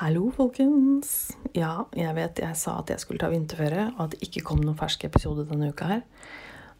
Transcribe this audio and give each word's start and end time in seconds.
Hallo, 0.00 0.30
folkens. 0.32 1.34
Ja, 1.52 1.82
jeg 1.92 2.14
vet 2.16 2.38
jeg 2.40 2.56
sa 2.56 2.78
at 2.80 2.88
jeg 2.88 3.02
skulle 3.02 3.20
ta 3.20 3.28
vinterferie, 3.28 3.90
og 3.98 4.06
at 4.06 4.14
det 4.14 4.22
ikke 4.24 4.40
kom 4.48 4.62
noen 4.64 4.78
fersk 4.78 5.02
episode 5.04 5.44
denne 5.50 5.68
uka 5.74 5.90
her. 5.90 6.00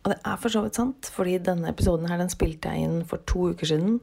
Og 0.01 0.15
det 0.15 0.17
er 0.25 0.39
for 0.41 0.55
så 0.55 0.63
vidt 0.65 0.79
sant, 0.79 1.11
fordi 1.13 1.35
denne 1.45 1.69
episoden 1.69 2.09
her, 2.09 2.17
den 2.17 2.33
spilte 2.33 2.73
jeg 2.73 2.87
inn 2.87 3.03
for 3.11 3.21
to 3.29 3.51
uker 3.53 3.69
siden. 3.69 3.99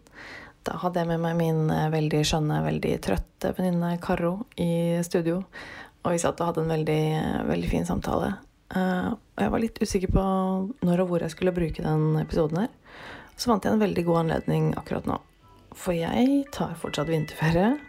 Da 0.69 0.77
hadde 0.83 1.01
jeg 1.01 1.09
med 1.09 1.23
meg 1.25 1.33
min 1.39 1.73
eh, 1.73 1.87
veldig 1.95 2.21
skjønne, 2.29 2.61
veldig 2.67 2.93
trøtte 3.09 3.55
venninne 3.57 3.95
Karo 4.05 4.35
i 4.61 4.69
studio. 5.09 5.41
Og 6.03 6.13
vi 6.13 6.21
satt 6.21 6.37
og 6.37 6.51
hadde 6.51 6.67
en 6.67 6.75
veldig, 6.75 7.01
veldig 7.49 7.73
fin 7.73 7.89
samtale. 7.89 8.35
Eh, 8.69 9.11
og 9.17 9.45
jeg 9.47 9.57
var 9.57 9.65
litt 9.65 9.81
usikker 9.81 10.13
på 10.13 10.29
når 10.85 11.07
og 11.07 11.09
hvor 11.15 11.25
jeg 11.25 11.33
skulle 11.33 11.57
bruke 11.57 11.89
den 11.89 12.21
episoden 12.21 12.67
her. 12.67 12.73
Så 13.33 13.49
fant 13.49 13.65
jeg 13.65 13.73
en 13.73 13.85
veldig 13.87 14.05
god 14.13 14.27
anledning 14.27 14.75
akkurat 14.77 15.09
nå. 15.09 15.17
For 15.73 15.97
jeg 15.97 16.43
tar 16.53 16.77
fortsatt 16.77 17.09
vinterferie. 17.09 17.79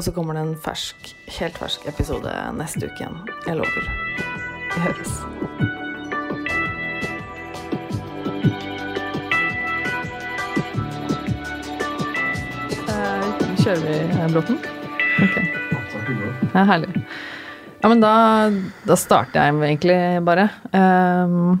Og 0.00 0.04
så 0.04 0.12
kommer 0.16 0.32
det 0.32 0.40
en 0.40 0.54
fersk, 0.56 1.10
helt 1.36 1.58
fersk 1.60 1.82
episode 1.90 2.30
neste 2.56 2.88
uke 2.88 3.02
igjen. 3.02 3.18
Jeg 3.44 3.58
lover. 3.58 3.90
Vi 4.72 4.80
høres. 4.80 5.10
Eh, 12.88 13.26
Kjører 13.60 13.82
vi 13.84 13.98
her, 14.16 14.32
Bråten? 14.32 14.56
Ok. 15.20 15.36
Ja, 16.54 16.64
herlig. 16.72 17.04
Ja, 17.82 17.92
men 17.92 18.00
da, 18.00 18.14
da 18.88 18.96
starter 18.96 19.50
jeg 19.50 19.60
egentlig 19.68 19.98
bare. 20.24 20.48
Ehm, 20.72 21.60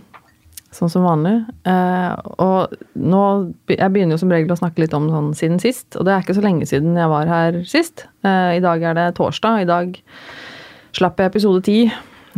sånn 0.74 0.90
som 0.92 1.06
vanlig. 1.06 1.36
Eh, 1.66 2.12
og 2.42 2.76
nå 2.94 3.22
Jeg 3.70 3.90
begynner 3.92 4.14
jo 4.14 4.22
som 4.22 4.30
regel 4.32 4.52
å 4.54 4.60
snakke 4.60 4.84
litt 4.84 4.94
om 4.96 5.08
sånn 5.10 5.32
siden 5.38 5.58
sist, 5.62 5.96
og 5.96 6.06
det 6.06 6.14
er 6.14 6.22
ikke 6.24 6.38
så 6.38 6.44
lenge 6.44 6.68
siden 6.68 6.98
jeg 6.98 7.10
var 7.10 7.30
her 7.30 7.58
sist. 7.68 8.06
Eh, 8.26 8.58
I 8.58 8.62
dag 8.64 8.82
er 8.82 8.94
det 8.98 9.08
torsdag. 9.18 9.64
I 9.64 9.68
dag 9.70 9.98
slapp 10.96 11.20
jeg 11.20 11.32
episode 11.32 11.64
ti. 11.66 11.80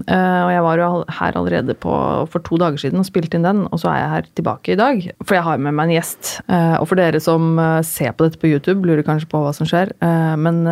Eh, 0.08 0.40
og 0.46 0.50
jeg 0.54 0.62
var 0.64 0.80
jo 0.80 0.90
her 1.18 1.36
allerede 1.36 1.74
på, 1.76 1.92
for 2.32 2.44
to 2.46 2.56
dager 2.60 2.80
siden 2.80 3.02
og 3.02 3.08
spilte 3.08 3.36
inn 3.36 3.44
den, 3.44 3.66
og 3.68 3.80
så 3.82 3.90
er 3.92 3.98
jeg 4.00 4.12
her 4.14 4.28
tilbake 4.40 4.72
i 4.72 4.78
dag. 4.80 5.02
For 5.20 5.36
jeg 5.36 5.44
har 5.44 5.60
med 5.60 5.76
meg 5.76 5.90
en 5.90 5.96
gjest. 5.98 6.38
Eh, 6.48 6.76
og 6.80 6.88
for 6.88 7.00
dere 7.00 7.20
som 7.20 7.58
eh, 7.60 7.80
ser 7.86 8.14
på 8.16 8.26
dette 8.26 8.40
på 8.40 8.48
YouTube, 8.48 8.86
lurer 8.88 9.04
kanskje 9.06 9.28
på 9.32 9.42
hva 9.44 9.52
som 9.56 9.68
skjer. 9.68 9.92
Eh, 10.00 10.34
men 10.40 10.64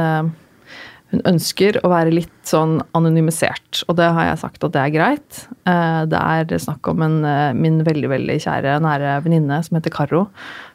hun 1.10 1.22
ønsker 1.26 1.78
å 1.82 1.88
være 1.90 2.12
litt 2.14 2.46
sånn 2.46 2.76
anonymisert, 2.94 3.82
og 3.90 3.96
det 3.98 4.06
har 4.14 4.28
jeg 4.28 4.38
sagt 4.44 4.64
at 4.66 4.72
det 4.76 4.82
er 4.84 4.92
greit. 4.94 5.40
Eh, 5.66 6.04
Det 6.06 6.20
er 6.20 6.58
snakk 6.62 6.86
om 6.92 7.02
en, 7.02 7.24
eh, 7.24 7.52
min 7.52 7.80
veldig 7.84 8.08
veldig 8.12 8.36
kjære, 8.44 8.76
nære 8.80 9.16
venninne 9.24 9.58
som 9.64 9.76
heter 9.78 9.90
Karo, 9.90 10.28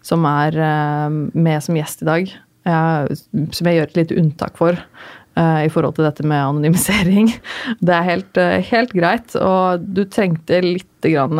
som 0.03 0.25
er 0.25 0.57
eh, 0.59 1.09
med 1.33 1.63
som 1.63 1.75
gjest 1.75 2.01
i 2.03 2.05
dag. 2.05 2.33
Jeg- 2.65 3.17
Som 3.53 3.67
jeg 3.67 3.77
gjør 3.79 3.87
et 3.89 3.95
lite 4.01 4.17
unntak 4.19 4.57
for 4.57 4.77
i 5.37 5.67
forhold 5.67 5.95
til 5.95 6.05
dette 6.05 6.23
med 6.23 6.39
anonymisering. 6.39 7.27
Det 7.83 7.89
er 7.93 8.03
helt, 8.07 8.35
helt 8.71 8.93
greit, 8.93 9.35
og 9.35 9.83
du 9.93 10.05
trengte 10.05 10.61
litt 10.63 11.01
grann, 11.03 11.35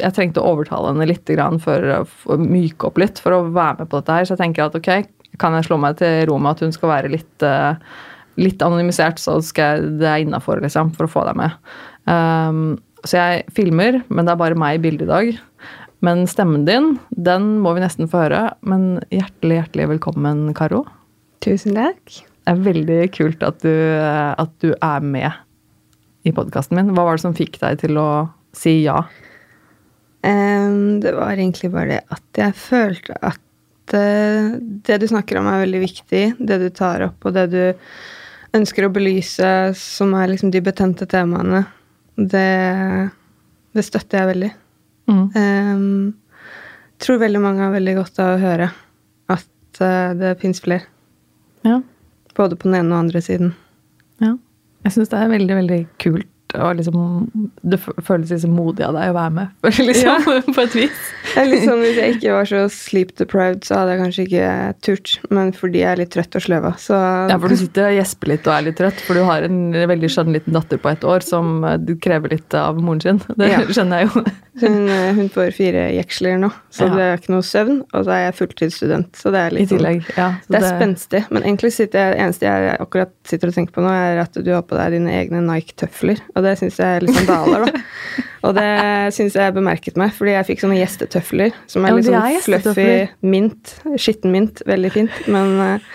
Jeg 0.00 0.12
trengte 0.14 0.40
å 0.40 0.54
overtale 0.56 0.88
henne 0.88 1.06
litt 1.06 1.26
grann 1.26 1.58
for 1.60 1.76
å 1.78 2.38
myke 2.40 2.86
opp 2.88 2.96
litt 2.96 3.18
for 3.18 3.32
å 3.32 3.52
være 3.52 3.80
med 3.80 3.88
på 3.90 4.00
dette 4.00 4.08
her, 4.16 4.24
så 4.24 4.36
jeg 4.36 4.38
tenker 4.40 4.64
at 4.64 4.74
ok, 4.74 5.06
kan 5.38 5.52
jeg 5.52 5.64
slå 5.68 5.78
meg 5.78 5.98
til 5.98 6.24
ro 6.30 6.38
med 6.38 6.52
at 6.56 6.60
hun 6.64 6.72
skal 6.72 6.88
være 6.88 7.10
litt 7.12 7.44
litt 8.40 8.62
anonymisert, 8.64 9.20
så 9.22 9.38
skal 9.44 9.80
jeg, 9.80 9.96
det 10.02 10.08
er 10.10 10.24
innafor, 10.24 10.60
liksom, 10.64 10.92
for 10.96 11.08
å 11.08 11.12
få 11.12 11.24
deg 11.28 11.38
med. 11.40 11.56
Um, 12.08 12.76
så 13.06 13.20
jeg 13.20 13.46
filmer, 13.56 14.00
men 14.08 14.26
det 14.26 14.34
er 14.34 14.40
bare 14.40 14.58
meg 14.58 14.78
i 14.78 14.82
bildet 14.86 15.06
i 15.06 15.10
dag. 15.10 15.32
Men 16.04 16.26
stemmen 16.28 16.66
din, 16.68 16.96
den 17.10 17.56
må 17.64 17.72
vi 17.76 17.82
nesten 17.84 18.10
få 18.10 18.26
høre. 18.26 18.42
Men 18.66 18.98
hjertelig, 19.14 19.62
hjertelig 19.62 19.90
velkommen, 19.94 20.48
Karo. 20.56 20.84
Tusen 21.44 21.76
takk. 21.78 22.02
Det 22.46 22.52
er 22.52 22.62
veldig 22.62 23.00
kult 23.14 23.42
at 23.46 23.62
du, 23.64 23.72
at 23.72 24.52
du 24.62 24.72
er 24.74 25.06
med 25.06 26.26
i 26.26 26.34
podkasten 26.34 26.78
min. 26.78 26.92
Hva 26.94 27.06
var 27.06 27.18
det 27.18 27.24
som 27.24 27.36
fikk 27.36 27.58
deg 27.62 27.80
til 27.82 27.98
å 27.98 28.10
si 28.56 28.80
ja? 28.84 29.00
Um, 30.26 30.98
det 31.02 31.14
var 31.16 31.34
egentlig 31.34 31.72
bare 31.74 31.96
det 31.96 32.02
at 32.14 32.40
jeg 32.40 32.58
følte 32.58 33.18
at 33.22 33.94
eh, 33.94 34.56
det 34.58 35.00
du 35.02 35.06
snakker 35.10 35.38
om, 35.38 35.48
er 35.50 35.64
veldig 35.64 35.82
viktig. 35.84 36.24
Det 36.38 36.60
du 36.62 36.68
tar 36.74 37.04
opp, 37.08 37.18
og 37.26 37.36
det 37.36 37.46
du 37.54 37.60
ønsker 38.56 38.86
å 38.86 38.92
belyse, 38.92 39.50
som 39.78 40.14
er 40.18 40.32
liksom 40.32 40.52
de 40.54 40.62
betente 40.64 41.06
temaene, 41.10 41.64
det, 42.16 43.10
det 43.76 43.84
støtter 43.84 44.22
jeg 44.22 44.30
veldig. 44.32 44.50
Mm. 45.06 45.26
Um, 45.36 46.80
tror 47.02 47.20
veldig 47.22 47.42
mange 47.44 47.62
har 47.62 47.74
veldig 47.74 47.96
godt 48.00 48.22
av 48.24 48.34
å 48.34 48.40
høre 48.42 48.70
at 49.32 49.82
uh, 49.82 50.16
det 50.18 50.36
fins 50.42 50.62
flere. 50.64 50.88
Ja. 51.66 51.80
Både 52.36 52.58
på 52.58 52.68
den 52.68 52.78
ene 52.78 52.88
og 52.88 52.92
den 52.92 53.04
andre 53.04 53.24
siden. 53.24 53.54
ja. 54.22 54.36
Jeg 54.86 54.94
syns 54.94 55.10
det 55.10 55.18
er 55.18 55.30
veldig, 55.32 55.54
veldig 55.58 55.78
kult. 55.98 56.28
Og 56.62 56.76
liksom, 56.78 57.02
det 57.62 57.78
føles 58.06 58.30
liksom 58.32 58.54
modig 58.56 58.84
av 58.86 58.94
deg 58.96 59.10
å 59.12 59.16
være 59.16 59.34
med, 59.36 59.48
liksom, 59.90 60.26
på 60.54 60.62
et 60.64 60.76
vis. 60.78 61.02
liksom, 61.36 61.82
Hvis 61.84 62.00
jeg 62.00 62.16
ikke 62.16 62.32
var 62.36 62.48
så 62.50 62.62
sleep 62.72 63.12
deprived, 63.20 63.64
så 63.66 63.80
hadde 63.80 63.94
jeg 63.96 64.02
kanskje 64.04 64.26
ikke 64.26 64.48
turt. 64.86 65.14
Men 65.34 65.52
fordi 65.56 65.82
jeg 65.82 65.90
er 65.92 66.00
litt 66.02 66.12
trøtt 66.14 66.38
og 66.40 66.46
sløva, 66.46 66.72
så 66.80 67.00
Ja, 67.30 67.36
for 67.42 67.52
du 67.52 67.56
sitter 67.60 67.90
og 67.90 67.96
gjesper 67.98 68.32
litt 68.32 68.46
og 68.48 68.54
er 68.56 68.66
litt 68.70 68.78
trøtt, 68.80 69.02
for 69.06 69.18
du 69.18 69.24
har 69.28 69.46
en 69.48 69.60
veldig 69.92 70.10
skjønn 70.12 70.32
liten 70.36 70.56
datter 70.56 70.80
på 70.82 70.92
ett 70.94 71.04
år 71.06 71.24
som 71.26 71.64
eh, 71.64 71.76
du 71.82 71.94
krever 72.00 72.32
litt 72.36 72.54
av 72.58 72.80
moren 72.82 73.00
sin. 73.04 73.22
Det 73.36 73.50
Ja. 73.52 73.60
skjønner 73.68 74.02
jeg 74.04 74.10
jo. 74.14 74.24
hun, 74.62 74.78
eh, 74.88 75.10
hun 75.18 75.28
får 75.32 75.50
fire 75.56 75.82
jeksler 75.98 76.38
nå, 76.40 76.48
så 76.72 76.86
Ja. 76.88 76.94
det 76.96 77.04
er 77.10 77.18
ikke 77.20 77.34
noe 77.34 77.44
søvn. 77.44 77.82
Og 77.92 78.06
så 78.06 78.14
er 78.16 78.22
jeg 78.26 78.36
fulltidsstudent, 78.38 79.12
så 79.20 79.32
det 79.34 79.40
er 79.42 79.50
I 79.52 79.56
litt 79.58 79.68
sånn 79.68 79.78
tillegg. 79.78 80.08
Ja, 80.16 80.30
så 80.46 80.54
Det 80.54 80.62
er 80.62 80.66
spenstig. 80.80 81.20
Men 81.34 81.42
egentlig 81.44 81.72
sitter 81.76 81.98
jeg, 82.06 82.14
det 82.16 82.22
eneste 82.24 82.46
jeg 82.48 82.76
akkurat 82.86 83.12
sitter 83.28 83.50
og 83.52 83.56
tenker 83.58 83.76
på 83.76 83.84
nå, 83.84 83.90
er 83.92 84.22
at 84.22 84.38
du 84.40 84.50
har 84.54 84.62
på 84.66 84.78
deg 84.78 84.96
dine 84.96 85.12
egne 85.18 85.42
Nike-tøfler. 85.44 86.22
Og 86.34 86.45
det 86.46 86.56
syns 86.62 86.78
jeg 86.80 86.98
er 87.00 87.06
litt 87.06 87.16
sandaler, 87.18 87.66
da. 87.66 87.84
Og 88.46 88.52
det 88.54 88.66
syns 89.16 89.34
jeg 89.34 89.54
bemerket 89.56 89.96
meg, 89.98 90.12
fordi 90.14 90.36
jeg 90.36 90.46
fikk 90.52 90.60
sånne 90.62 90.76
gjestetøfler 90.78 91.56
som 91.66 91.82
er 91.82 91.96
men 91.96 91.98
litt 91.98 92.12
sånn 92.12 92.44
fluffy 92.44 92.92
mint. 93.26 93.72
Skitten 93.98 94.30
mint. 94.34 94.62
Veldig 94.68 94.92
fint. 94.94 95.16
Men 95.26 95.56
eh, 95.64 95.90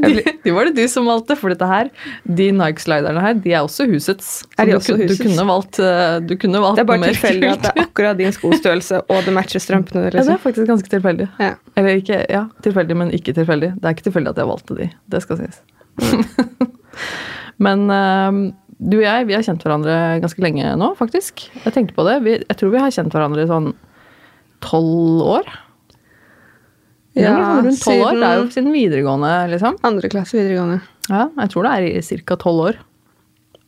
De, 0.00 0.22
de 0.42 0.52
var 0.56 0.64
det 0.70 0.72
du 0.80 0.88
som 0.88 1.04
valgte, 1.06 1.36
for 1.36 1.52
dette 1.52 1.66
her, 1.68 1.90
de 2.24 2.46
Nike-sliderne 2.56 3.20
her, 3.20 3.34
de 3.44 3.52
er 3.52 3.60
også 3.60 3.84
husets. 3.90 4.30
Så 4.40 4.48
Er 4.58 4.70
de 4.70 4.74
også 4.78 4.96
du, 4.96 5.02
husets? 5.04 5.20
Du 5.20 5.26
kunne 5.28 5.44
valgt, 5.50 5.78
eh, 5.84 6.16
du 6.24 6.32
kunne 6.40 6.62
valgt 6.64 6.80
det 6.80 6.84
er 6.86 6.88
bare 6.90 7.10
tilfeldig 7.12 7.50
at 7.52 7.62
det 7.66 7.72
er 7.74 7.82
akkurat 7.84 8.18
din 8.18 8.32
skostørrelse, 8.34 9.02
og 9.12 9.20
det 9.28 9.34
matcher 9.36 9.62
strømpene. 9.62 10.06
Liksom. 10.08 10.16
Ja, 10.16 10.16
det 10.16 10.22
Liksom. 10.24 10.34
er 10.40 10.44
faktisk 10.46 10.70
ganske 10.72 10.92
tilfeldig. 10.96 11.28
Ja. 11.44 11.52
Eller 11.76 12.00
ikke, 12.00 12.22
ja, 12.32 12.46
tilfeldig, 12.64 12.96
men 13.04 13.12
ikke 13.20 13.36
tilfeldig. 13.36 13.74
Det 13.76 13.84
er 13.92 13.98
ikke 13.98 14.08
tilfeldig 14.08 14.32
at 14.32 14.40
jeg 14.42 14.50
valgte 14.54 14.78
de. 14.80 14.88
Det 15.14 15.22
skal 15.26 15.42
sies. 15.44 15.60
men 17.68 17.86
eh, 17.90 18.32
du 18.78 18.98
og 18.98 19.04
jeg, 19.06 19.26
vi 19.28 19.36
har 19.36 19.44
kjent 19.46 19.62
hverandre 19.64 19.94
ganske 20.20 20.42
lenge 20.44 20.72
nå, 20.80 20.90
faktisk. 20.98 21.46
Jeg 21.64 21.74
tenkte 21.74 21.96
på 21.96 22.04
det. 22.08 22.18
Vi, 22.26 22.34
jeg 22.42 22.58
tror 22.60 22.74
vi 22.74 22.82
har 22.82 22.92
kjent 22.92 23.14
hverandre 23.14 23.46
i 23.46 23.50
sånn 23.50 23.70
tolv 24.64 25.22
år. 25.36 25.54
Ja, 27.16 27.32
liksom 27.32 27.70
rundt 27.70 27.86
12 27.86 28.02
år. 28.04 28.18
Det 28.20 28.28
er 28.28 28.40
jo 28.40 28.50
siden 28.52 28.74
videregående, 28.74 29.30
liksom. 29.54 29.78
andre 29.88 30.10
klasse 30.12 30.36
videregående. 30.36 30.82
Ja, 31.08 31.28
jeg 31.30 31.52
tror 31.52 31.64
det 31.64 31.72
er 31.72 31.86
i 31.88 32.20
ca. 32.26 32.36
tolv 32.42 32.66
år. 32.66 32.82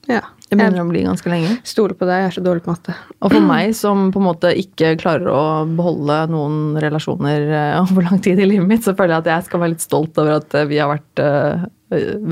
Ja. 0.08 0.24
Det 0.48 0.56
begynner 0.56 0.80
å 0.80 0.88
bli 0.88 1.02
ganske 1.04 1.28
lenge. 1.28 1.56
stoler 1.68 1.92
på 1.96 2.06
deg, 2.08 2.22
jeg 2.22 2.28
er 2.30 2.34
så 2.38 2.42
dårlig 2.44 2.62
på 2.64 2.72
matte. 2.72 2.94
Og 3.20 3.32
for 3.34 3.44
meg 3.44 3.74
som 3.76 4.06
på 4.14 4.20
en 4.20 4.26
måte 4.30 4.52
ikke 4.56 4.94
klarer 5.00 5.28
å 5.28 5.42
beholde 5.68 6.22
noen 6.32 6.78
relasjoner 6.80 7.44
eh, 7.52 7.80
over 7.82 8.06
lang 8.06 8.22
tid 8.24 8.40
i 8.40 8.46
livet 8.48 8.68
mitt, 8.70 8.86
så 8.86 8.96
føler 8.96 9.18
jeg 9.18 9.26
at 9.26 9.32
jeg 9.34 9.48
skal 9.50 9.62
være 9.62 9.74
litt 9.74 9.84
stolt 9.84 10.20
over 10.22 10.38
at 10.38 10.56
eh, 10.56 10.68
vi 10.70 10.80
har 10.80 10.88
vært 10.94 11.20
eh, 11.24 11.66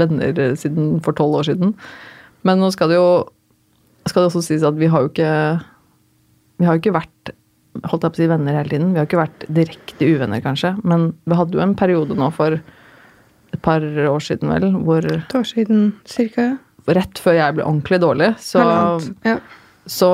venner 0.01 0.57
siden 0.57 0.97
for 1.05 1.17
tolv 1.17 1.43
år 1.43 1.51
siden. 1.51 1.77
Men 2.47 2.63
nå 2.63 2.71
skal 2.75 2.93
det 2.93 2.99
jo 3.01 3.09
skal 4.07 4.23
det 4.23 4.31
også 4.31 4.45
sies 4.47 4.63
at 4.67 4.77
vi 4.79 4.87
har 4.93 5.03
jo 5.03 5.09
ikke 5.11 5.31
Vi 6.61 6.67
har 6.69 6.77
jo 6.77 6.83
ikke 6.85 6.95
vært 6.95 7.33
holdt 7.85 8.07
jeg 8.07 8.13
på 8.15 8.17
å 8.17 8.21
si 8.23 8.27
venner 8.31 8.55
hele 8.57 8.71
tiden. 8.73 8.93
Vi 8.95 9.01
har 9.03 9.05
ikke 9.09 9.19
vært 9.21 9.43
direkte 9.53 10.07
uvenner, 10.09 10.41
kanskje. 10.41 10.71
Men 10.89 11.11
vi 11.29 11.37
hadde 11.37 11.59
jo 11.59 11.61
en 11.61 11.75
periode 11.77 12.17
nå 12.17 12.31
for 12.33 12.57
et 12.57 13.61
par 13.63 13.85
år 13.85 14.23
siden, 14.25 14.49
vel, 14.55 14.71
hvor 14.87 15.05
Et 15.05 15.35
år 15.37 15.45
siden 15.45 15.83
cirka. 16.09 16.47
rett 16.89 17.21
før 17.21 17.37
jeg 17.37 17.55
ble 17.59 17.67
ordentlig 17.67 18.01
dårlig, 18.01 18.31
så 18.41 18.65
Ja. 19.29 19.37
så, 19.87 20.09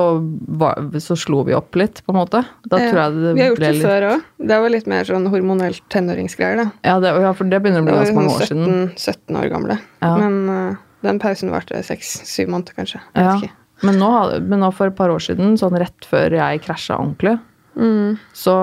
var, 0.59 0.75
så 0.99 1.15
slo 1.17 1.43
vi 1.47 1.55
opp 1.55 1.75
litt, 1.79 2.03
på 2.05 2.11
en 2.13 2.19
måte. 2.19 2.43
Da 2.67 2.77
Ja, 2.83 2.91
tror 2.91 2.99
jeg 2.99 3.15
det 3.23 3.33
Vi 3.33 3.41
har 3.41 3.49
gjort 3.53 3.59
det 3.63 3.71
litt 3.73 3.87
før 3.87 4.07
òg. 4.11 4.23
Det 4.51 4.59
var 4.61 4.69
litt 4.75 4.87
mer 4.91 5.03
sånn 5.07 5.27
hormonelt 5.31 5.81
tenåringsgreier, 5.89 6.57
da. 6.65 6.71
ja, 6.83 6.99
det, 6.99 7.15
ja, 7.23 7.31
for 7.33 7.45
det 7.47 7.61
begynner 7.63 7.81
å 7.81 7.87
bli 7.87 7.95
ganske 8.01 8.15
mange 8.19 8.35
år 8.35 8.43
sånn 8.43 8.65
siden. 8.67 8.89
17, 8.97 9.13
17 9.31 9.39
år 9.39 9.49
gamle. 9.55 9.79
Ja. 10.03 10.17
Men 10.19 10.49
eh, 10.49 10.75
den 11.03 11.19
pausen 11.21 11.51
varte 11.53 11.79
seks-syv 11.85 12.49
måneder, 12.53 12.75
kanskje. 12.79 13.01
Ja. 13.19 13.35
Men 13.83 13.97
nå, 13.99 14.09
men 14.47 14.61
nå 14.63 14.69
for 14.75 14.87
et 14.91 14.95
par 14.95 15.11
år 15.11 15.19
siden, 15.23 15.57
sånn 15.59 15.75
rett 15.79 16.07
før 16.07 16.37
jeg 16.39 16.63
krasja 16.65 16.99
ordentlig, 16.99 17.39
Mm. 17.73 18.19
så, 18.37 18.53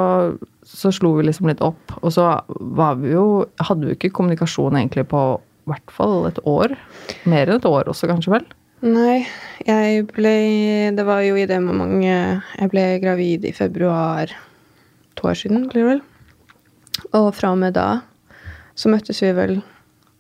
så 0.63 0.93
slo 0.95 1.17
vi 1.17 1.25
liksom 1.27 1.49
litt 1.51 1.59
opp. 1.67 1.97
Og 1.99 2.13
så 2.15 2.29
var 2.79 2.95
vi 3.01 3.11
jo, 3.11 3.25
hadde 3.59 3.89
vi 3.89 3.97
ikke 3.97 4.13
kommunikasjon 4.15 4.77
egentlig 4.79 5.03
på 5.11 5.23
i 5.41 5.73
hvert 5.73 5.91
fall 5.91 6.29
et 6.29 6.39
år. 6.47 6.77
Mer 7.27 7.51
enn 7.51 7.59
et 7.59 7.67
år 7.67 7.91
også, 7.91 8.07
kanskje 8.07 8.37
vel? 8.37 8.47
Nei, 8.87 9.27
jeg 9.67 10.07
ble 10.15 10.31
Det 10.97 11.05
var 11.05 11.21
jo 11.21 11.35
i 11.37 11.43
det 11.45 11.59
momentet 11.61 12.47
Jeg 12.57 12.71
ble 12.73 12.85
gravid 13.03 13.45
i 13.45 13.53
februar 13.53 14.31
to 15.19 15.27
år 15.29 15.37
siden, 15.43 15.67
blir 15.69 15.83
det 15.83 15.91
vel. 15.91 16.01
Og 17.19 17.29
fra 17.35 17.51
og 17.51 17.59
med 17.61 17.75
da 17.77 17.89
så 18.79 18.89
møttes 18.95 19.21
vi 19.21 19.35
vel 19.37 19.59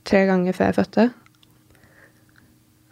tre 0.04 0.26
ganger 0.28 0.52
før 0.52 0.68
jeg 0.72 0.76
fødte. 0.82 1.06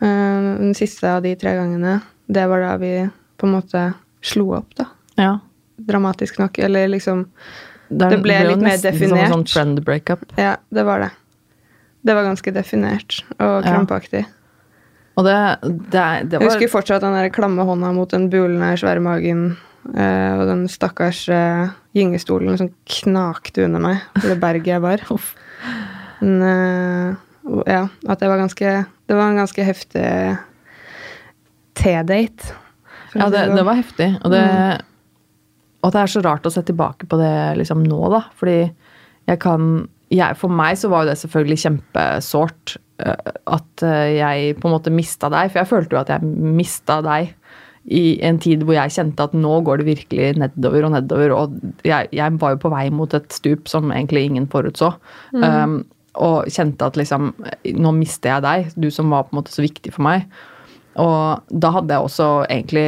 Eh, 0.01 0.49
den 0.59 0.75
siste 0.79 1.09
av 1.17 1.23
de 1.23 1.35
tre 1.37 1.55
gangene, 1.59 2.01
det 2.29 2.47
var 2.51 2.61
da 2.63 2.77
vi 2.79 2.93
på 3.39 3.47
en 3.49 3.55
måte 3.57 3.83
slo 4.23 4.53
opp, 4.59 4.75
da. 4.79 4.87
Ja. 5.19 5.33
Dramatisk 5.89 6.39
nok. 6.39 6.59
Eller 6.59 6.89
liksom 6.89 7.27
Det, 7.89 8.11
Det 8.11 8.19
ble 8.23 8.35
jo 8.43 8.51
litt 8.51 8.63
mer 8.63 8.77
definert. 8.83 9.09
som 9.09 9.19
en 9.19 9.33
sånn 9.33 9.47
friend 9.49 9.81
breakup. 9.85 10.25
Ja, 10.37 10.57
det 10.71 10.85
var 10.85 11.01
det. 11.01 11.11
Det 12.05 12.15
var 12.15 12.23
ganske 12.27 12.53
definert 12.53 13.23
og 13.39 13.65
Ja. 13.65 13.73
krampaktig. 13.73 14.27
Og 15.17 15.25
det, 15.25 15.37
det, 15.63 16.31
det 16.31 16.39
var... 16.39 16.45
Jeg 16.45 16.51
husker 16.51 16.69
fortsatt 16.69 17.01
den 17.03 17.15
der 17.17 17.31
klamme 17.31 17.65
hånda 17.67 17.93
mot 17.95 18.11
den 18.11 18.29
bulende, 18.31 18.77
svære 18.79 19.01
magen. 19.03 19.57
eh, 19.97 20.35
og 20.39 20.47
den 20.47 20.67
stakkars 20.69 21.29
uh, 21.33 21.71
gyngestolen 21.97 22.59
som 22.59 22.69
knakte 22.85 23.65
under 23.65 23.81
meg 23.81 24.03
for 24.21 24.29
det 24.29 24.39
berget 24.43 24.67
jeg 24.67 24.83
var. 24.83 24.99
Men 26.21 26.43
eh, 26.43 27.17
ja, 27.69 27.85
at 28.09 28.21
det 28.21 28.29
var 28.31 28.41
ganske 28.43 28.73
Det 29.09 29.17
var 29.17 29.31
en 29.31 29.41
ganske 29.41 29.65
heftig 29.65 30.07
T-date. 31.79 32.55
Ja, 33.15 33.29
det, 33.31 33.45
sånn. 33.47 33.57
det 33.57 33.65
var 33.65 33.79
heftig. 33.79 34.09
Og 34.27 34.33
det, 34.35 34.43
og 35.87 35.95
det 35.95 36.03
er 36.03 36.11
så 36.13 36.23
rart 36.27 36.49
å 36.49 36.53
se 36.53 36.65
tilbake 36.67 37.09
på 37.09 37.21
det 37.21 37.33
liksom 37.61 37.85
nå, 37.87 38.01
da. 38.13 38.25
Fordi 38.37 38.59
jeg 39.29 39.41
kan 39.45 39.87
jeg, 40.09 40.39
For 40.41 40.53
meg 40.53 40.79
så 40.81 40.89
var 40.89 41.05
jo 41.05 41.11
det 41.11 41.19
selvfølgelig 41.21 41.61
kjempesårt 41.61 42.79
eh, 43.05 43.33
at 43.53 43.83
eh, 43.85 44.15
jeg 44.17 44.55
på 44.57 44.69
en 44.69 44.75
måte 44.79 44.93
mista 44.93 45.29
deg. 45.33 45.51
For 45.53 45.63
jeg 45.63 45.71
følte 45.73 45.97
jo 45.97 46.01
at 46.01 46.13
jeg 46.15 46.31
mista 46.59 47.03
deg 47.05 47.35
i 47.89 48.19
en 48.25 48.41
tid 48.41 48.65
hvor 48.67 48.77
jeg 48.77 48.93
kjente 48.93 49.25
at 49.29 49.37
nå 49.37 49.61
går 49.65 49.81
det 49.81 49.89
virkelig 49.89 50.31
nedover 50.41 50.89
og 50.89 50.95
nedover. 50.97 51.35
Og 51.37 51.85
jeg, 51.89 52.09
jeg 52.17 52.41
var 52.41 52.57
jo 52.57 52.63
på 52.65 52.73
vei 52.73 52.87
mot 52.93 53.15
et 53.17 53.29
stup 53.33 53.69
som 53.71 53.93
egentlig 53.93 54.27
ingen 54.29 54.49
forutså. 54.51 54.95
Um, 55.37 55.83
og 56.19 56.49
kjente 56.53 56.87
at 56.87 56.97
liksom 56.99 57.33
Nå 57.79 57.93
mister 57.97 58.35
jeg 58.35 58.45
deg, 58.45 58.71
du 58.77 58.89
som 58.95 59.11
var 59.13 59.27
på 59.29 59.35
en 59.35 59.41
måte 59.41 59.55
så 59.55 59.65
viktig 59.65 59.93
for 59.95 60.05
meg. 60.07 60.27
Og 60.99 61.53
da 61.63 61.71
hadde 61.77 61.95
jeg 61.95 62.09
også 62.09 62.29
egentlig 62.51 62.87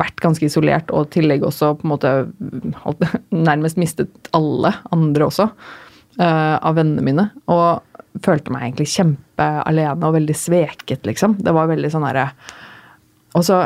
vært 0.00 0.20
ganske 0.22 0.46
isolert, 0.48 0.90
og 0.94 1.10
i 1.10 1.14
tillegg 1.18 1.42
også 1.44 1.74
på 1.80 1.84
en 1.86 1.92
måte 1.92 2.12
nærmest 3.50 3.80
mistet 3.80 4.30
alle 4.36 4.72
andre 4.94 5.26
også 5.28 5.48
uh, 5.50 6.56
av 6.62 6.78
vennene 6.78 7.04
mine. 7.04 7.26
Og 7.52 7.82
følte 8.24 8.52
meg 8.54 8.68
egentlig 8.68 8.90
kjempealene 8.92 10.08
og 10.08 10.16
veldig 10.18 10.36
sveket, 10.36 11.04
liksom. 11.08 11.38
Det 11.42 11.54
var 11.56 11.70
veldig 11.70 11.90
sånn 11.92 12.04
herre 12.04 12.26
Og 13.38 13.44
så 13.46 13.62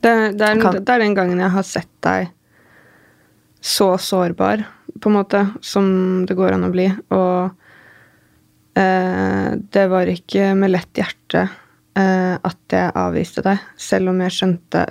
Det, 0.00 0.12
det, 0.38 0.46
er, 0.46 0.60
Kan- 0.62 0.78
det 0.80 0.92
er 0.94 1.02
den 1.02 1.16
gangen 1.16 1.40
jeg 1.42 1.52
har 1.52 1.64
sett 1.66 1.92
deg 2.06 2.32
så 3.66 3.96
sårbar, 3.98 4.60
på 5.02 5.10
en 5.10 5.16
måte, 5.16 5.40
som 5.64 5.86
det 6.28 6.36
går 6.38 6.54
an 6.54 6.68
å 6.68 6.70
bli. 6.70 6.84
Og 7.10 7.65
det 8.76 9.86
var 9.88 10.10
ikke 10.12 10.50
med 10.58 10.74
lett 10.74 10.98
hjerte 11.00 11.46
eh, 11.96 12.34
at 12.36 12.72
jeg 12.72 12.92
avviste 12.92 13.44
deg, 13.46 13.62
selv 13.80 14.12
om 14.12 14.20
jeg 14.24 14.34
skjønte 14.36 14.84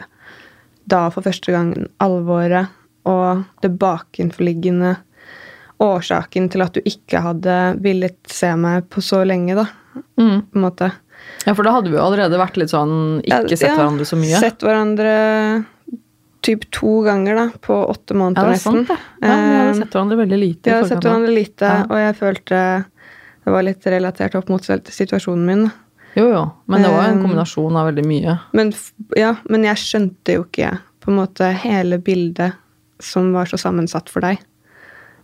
da 0.86 1.06
for 1.14 1.26
første 1.26 1.54
gang 1.54 1.72
alvoret 2.04 2.74
og 3.10 3.46
det 3.62 3.72
bakenforliggende 3.82 4.96
årsaken 5.84 6.48
til 6.54 6.64
at 6.66 6.78
du 6.78 6.86
ikke 6.88 7.22
hadde 7.22 7.56
villet 7.84 8.18
se 8.32 8.52
meg 8.58 8.88
på 8.90 9.04
så 9.04 9.24
lenge, 9.28 9.58
da, 9.58 9.66
mm. 10.18 10.38
på 10.50 10.60
en 10.60 10.64
måte. 10.64 10.92
Ja, 11.46 11.54
for 11.54 11.66
da 11.68 11.76
hadde 11.76 11.92
vi 11.92 11.98
jo 11.98 12.04
allerede 12.06 12.38
vært 12.38 12.58
litt 12.60 12.70
sånn 12.70 13.22
Ikke 13.24 13.58
sett 13.58 13.72
Ja, 13.72 13.78
hverandre 13.80 14.06
så 14.06 14.18
mye. 14.20 14.40
Sett 14.42 14.62
hverandre 14.66 15.14
typ 16.46 16.68
to 16.76 17.00
ganger, 17.06 17.40
da, 17.40 17.46
på 17.66 17.78
åtte 17.90 18.14
måneder. 18.18 18.52
ja, 18.52 18.54
det 18.54 18.60
er 18.60 18.62
sant, 18.62 18.92
det. 18.92 18.98
Ja, 19.22 19.36
vi 19.36 19.56
hadde 19.56 19.70
Eh, 19.72 19.80
sett 19.80 19.96
hverandre 19.96 20.18
veldig 20.20 20.40
lite. 20.42 20.70
Vi 20.70 20.76
har 20.76 20.90
sett 20.90 21.02
hverandre 21.02 21.34
lite, 21.34 21.72
og 21.90 21.98
jeg 21.98 22.18
følte 22.20 22.60
det 23.46 23.54
var 23.54 23.66
litt 23.66 23.86
relatert 23.86 24.36
opp 24.36 24.50
mot 24.50 24.64
situasjonen 24.66 25.46
min. 25.46 25.68
Jo, 26.16 26.26
jo. 26.32 26.42
Men 26.72 26.82
det 26.86 26.90
var 26.94 27.10
en 27.10 27.18
Um, 27.20 27.26
kombinasjon 27.28 27.76
av 27.78 27.90
veldig 27.92 28.06
mye. 28.08 28.38
Men, 28.58 28.72
ja, 29.20 29.36
men 29.52 29.68
jeg 29.68 29.82
skjønte 29.82 30.38
jo 30.38 30.46
ikke 30.48 30.72
på 31.04 31.12
en 31.12 31.20
måte 31.20 31.50
hele 31.62 32.00
bildet 32.02 32.56
som 33.04 33.34
var 33.36 33.46
så 33.52 33.60
sammensatt 33.60 34.10
for 34.10 34.26
deg. 34.26 34.40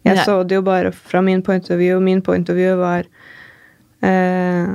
Jeg 0.04 0.18
Nei. 0.20 0.26
så 0.26 0.42
det 0.44 0.58
jo 0.60 0.66
bare 0.66 0.92
fra 0.92 1.22
min 1.22 1.42
point 1.46 1.70
of 1.72 1.80
view, 1.80 1.96
og 1.98 2.04
min 2.04 2.22
point 2.26 2.50
of 2.50 2.58
view 2.58 2.76
var 2.78 3.06
eh, 4.02 4.72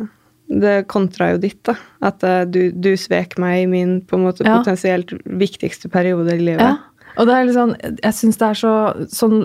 Det 0.49 0.75
kontra 0.87 1.33
jo 1.33 1.41
ditt, 1.43 1.59
da. 1.67 1.75
At 2.07 2.23
eh, 2.23 2.45
du, 2.47 2.71
du 2.71 2.93
svek 2.97 3.35
meg 3.43 3.65
i 3.65 3.71
min 3.71 3.97
på 4.07 4.17
en 4.17 4.27
måte 4.29 4.47
Ja. 4.47 4.59
potensielt 4.61 5.11
viktigste 5.27 5.91
periode 5.91 6.35
i 6.35 6.39
livet. 6.39 6.63
Ja. 6.63 6.77
Og 7.17 7.27
det 7.27 7.35
er 7.35 7.51
sånn, 7.55 7.75
jeg 7.81 8.15
syns 8.15 8.37
det 8.39 8.47
er 8.47 8.59
så 8.61 8.73
sånn 9.09 9.39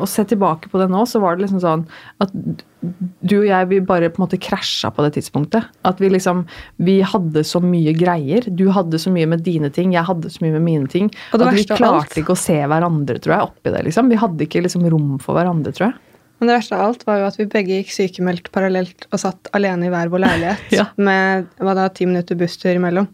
Å 0.00 0.06
se 0.08 0.24
tilbake 0.24 0.70
på 0.72 0.78
det 0.80 0.88
nå, 0.90 1.02
så 1.06 1.20
var 1.20 1.36
det 1.36 1.44
liksom 1.44 1.60
sånn 1.60 1.86
at 2.24 2.32
du 2.80 3.32
og 3.40 3.46
jeg, 3.48 3.68
vi 3.72 3.78
bare 3.82 4.08
på 4.12 4.20
en 4.20 4.24
måte 4.28 4.38
krasja 4.38 4.90
på 4.94 5.02
det 5.02 5.16
tidspunktet. 5.16 5.64
At 5.88 5.98
vi 5.98 6.08
liksom 6.12 6.44
Vi 6.78 7.00
hadde 7.02 7.42
så 7.44 7.58
mye 7.64 7.92
greier. 7.98 8.46
Du 8.54 8.68
hadde 8.70 9.00
så 9.02 9.10
mye 9.10 9.26
med 9.26 9.42
dine 9.42 9.70
ting, 9.74 9.92
jeg 9.96 10.06
hadde 10.06 10.30
så 10.30 10.44
mye 10.44 10.52
med 10.54 10.62
mine 10.62 10.86
ting. 10.92 11.08
Og 11.32 11.40
det 11.42 11.48
at 11.48 11.54
vi 11.58 11.64
klarte 11.72 12.20
ikke 12.22 12.36
å 12.36 12.38
se 12.38 12.54
hverandre, 12.70 13.18
tror 13.18 13.34
jeg, 13.34 13.48
oppi 13.50 13.72
det. 13.74 13.82
liksom. 13.88 14.08
Vi 14.12 14.20
hadde 14.22 14.46
ikke 14.46 14.62
liksom 14.62 14.86
rom 14.92 15.16
for 15.18 15.34
hverandre, 15.38 15.72
tror 15.74 15.88
jeg. 15.90 15.98
Men 16.38 16.52
det 16.52 16.54
verste 16.60 16.76
av 16.78 16.84
alt 16.86 17.02
var 17.08 17.18
jo 17.18 17.26
at 17.26 17.36
vi 17.40 17.48
begge 17.50 17.80
gikk 17.80 17.90
sykemeldt 17.90 18.52
parallelt 18.54 19.08
og 19.10 19.18
satt 19.18 19.48
alene 19.58 19.88
i 19.88 19.90
hver 19.90 20.06
vår 20.12 20.22
leilighet 20.22 20.70
Ja. 20.78 20.84
med 20.96 21.48
hva 21.58 21.74
da, 21.74 21.88
ti 21.90 22.06
minutter 22.06 22.38
busstur 22.38 22.70
imellom, 22.78 23.08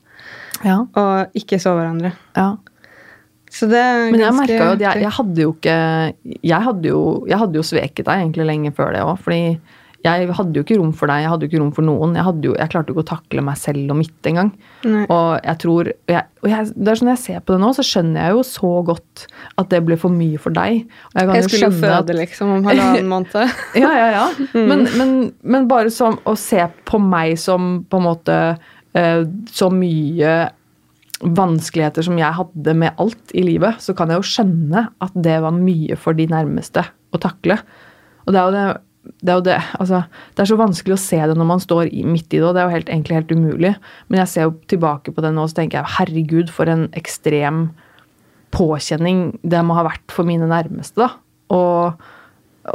Ja. 0.60 0.82
og 0.84 1.32
ikke 1.40 1.56
så 1.62 1.72
hverandre. 1.78 2.12
ja. 2.36 2.50
Så 3.54 3.68
det 3.70 3.84
Men 4.10 4.18
jeg 4.24 4.34
merka 4.34 4.58
jo 4.58 4.74
at 4.74 4.82
jeg, 4.82 5.04
jeg 5.06 5.14
hadde 5.20 5.44
jo 5.46 5.54
ikke 5.54 5.78
jeg 6.42 6.60
hadde 6.68 6.90
jo, 6.90 7.00
jeg 7.30 7.38
hadde 7.38 7.60
jo 7.60 7.66
sveket 7.70 8.04
deg 8.08 8.24
egentlig 8.24 8.48
lenge 8.50 8.74
før 8.74 8.90
det 8.96 9.02
òg. 9.06 9.16
Fordi 9.22 9.40
jeg 10.04 10.26
hadde 10.36 10.58
jo 10.58 10.62
ikke 10.66 10.76
rom 10.76 10.90
for 10.92 11.08
deg, 11.08 11.22
jeg 11.22 11.30
hadde 11.32 11.46
jo 11.46 11.48
ikke 11.48 11.60
rom 11.62 11.70
for 11.72 11.86
noen. 11.86 12.10
Jeg, 12.18 12.32
jo, 12.44 12.50
jeg 12.60 12.68
klarte 12.74 12.92
jo 12.92 12.96
ikke 12.98 13.04
å 13.06 13.08
takle 13.14 13.44
meg 13.46 13.56
selv 13.56 13.94
og 13.94 13.96
mitt 14.02 14.28
engang. 14.28 14.50
Og 14.84 15.28
jeg 15.46 15.56
tror 15.62 15.88
og 15.94 16.12
jeg, 16.12 16.26
og 16.42 16.50
jeg, 16.50 16.66
det 16.76 16.92
er 16.92 17.00
sånn 17.00 17.12
jeg 17.14 17.22
ser 17.22 17.38
på 17.40 17.54
det 17.54 17.62
nå, 17.62 17.70
så 17.78 17.84
skjønner 17.88 18.26
jeg 18.26 18.34
jo 18.36 18.42
så 18.50 18.72
godt 18.90 19.24
at 19.62 19.70
det 19.72 19.80
ble 19.86 19.96
for 20.02 20.12
mye 20.12 20.42
for 20.44 20.52
deg. 20.58 20.82
Og 21.14 21.16
jeg 21.22 21.30
kan 21.30 21.38
Jeg 21.38 21.46
skulle 21.48 21.70
jo 21.70 21.78
føde 21.78 22.02
at- 22.02 22.12
liksom 22.20 22.52
om 22.58 22.68
halvannen 22.68 23.08
måned. 23.14 23.56
ja, 23.86 23.94
ja, 24.02 24.10
ja. 24.18 24.26
Mm. 24.52 24.66
Men, 24.68 24.84
men, 25.00 25.14
men 25.40 25.70
bare 25.72 25.94
som 25.94 26.18
å 26.28 26.36
se 26.36 26.60
på 26.84 27.00
meg 27.00 27.38
som 27.40 27.72
på 27.88 28.02
en 28.02 28.08
måte 28.10 28.38
eh, 28.92 29.24
så 29.56 29.70
mye 29.72 30.36
vanskeligheter 31.24 32.04
som 32.04 32.18
jeg 32.20 32.36
hadde 32.36 32.74
med 32.76 32.98
alt 33.00 33.32
i 33.36 33.44
livet, 33.46 33.80
så 33.80 33.94
kan 33.96 34.10
jeg 34.12 34.20
jo 34.20 34.28
skjønne 34.28 34.88
at 35.04 35.14
det 35.26 35.38
var 35.44 35.54
mye 35.56 35.96
for 36.00 36.16
de 36.16 36.26
nærmeste 36.30 36.84
å 37.14 37.20
takle. 37.22 37.58
Og 38.24 38.34
det 38.34 38.40
er 38.40 38.44
jo 38.44 38.54
det, 38.54 38.64
det, 39.22 39.30
er 39.30 39.38
jo 39.38 39.46
det, 39.46 39.56
altså, 39.80 40.02
det 40.34 40.44
er 40.44 40.50
så 40.50 40.58
vanskelig 40.60 40.96
å 40.96 41.00
se 41.00 41.20
det 41.20 41.36
når 41.38 41.48
man 41.48 41.62
står 41.62 41.92
midt 42.08 42.28
i 42.28 42.40
det, 42.40 42.44
og 42.44 42.56
det 42.56 42.62
er 42.62 42.68
jo 42.68 42.76
helt, 42.76 42.92
egentlig 42.92 43.18
helt 43.20 43.34
umulig. 43.36 43.72
Men 44.08 44.22
jeg 44.22 44.32
ser 44.32 44.48
jo 44.48 44.56
tilbake 44.70 45.14
på 45.14 45.24
det 45.24 45.32
nå, 45.36 45.46
så 45.48 45.60
tenker 45.60 45.80
jeg 45.80 45.96
herregud, 45.98 46.52
for 46.52 46.70
en 46.70 46.88
ekstrem 46.98 47.68
påkjenning 48.54 49.26
det 49.42 49.62
må 49.66 49.76
ha 49.78 49.86
vært 49.88 50.14
for 50.14 50.28
mine 50.28 50.48
nærmeste. 50.50 51.00
da. 51.00 51.10
Og, 51.54 52.04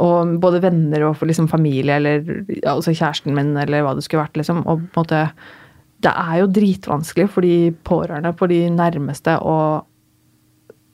og 0.00 0.34
både 0.42 0.60
venner 0.62 1.08
og 1.08 1.22
liksom 1.26 1.48
familie 1.50 1.96
eller 1.98 2.20
ja, 2.60 2.76
altså 2.76 2.94
kjæresten 2.94 3.34
min 3.34 3.56
eller 3.58 3.82
hva 3.86 3.96
det 3.96 4.04
skulle 4.06 4.22
vært. 4.26 4.38
liksom, 4.38 4.62
og 4.66 4.84
på 4.92 5.02
en 5.02 5.06
måte 5.06 5.24
Det 6.00 6.12
er 6.12 6.38
jo 6.40 6.52
dritvanskelig 6.56 7.28
for 7.32 7.44
de 7.44 7.72
pårørende, 7.86 8.32
for 8.38 8.52
de 8.52 8.62
nærmeste, 8.72 9.36
å, 9.40 9.56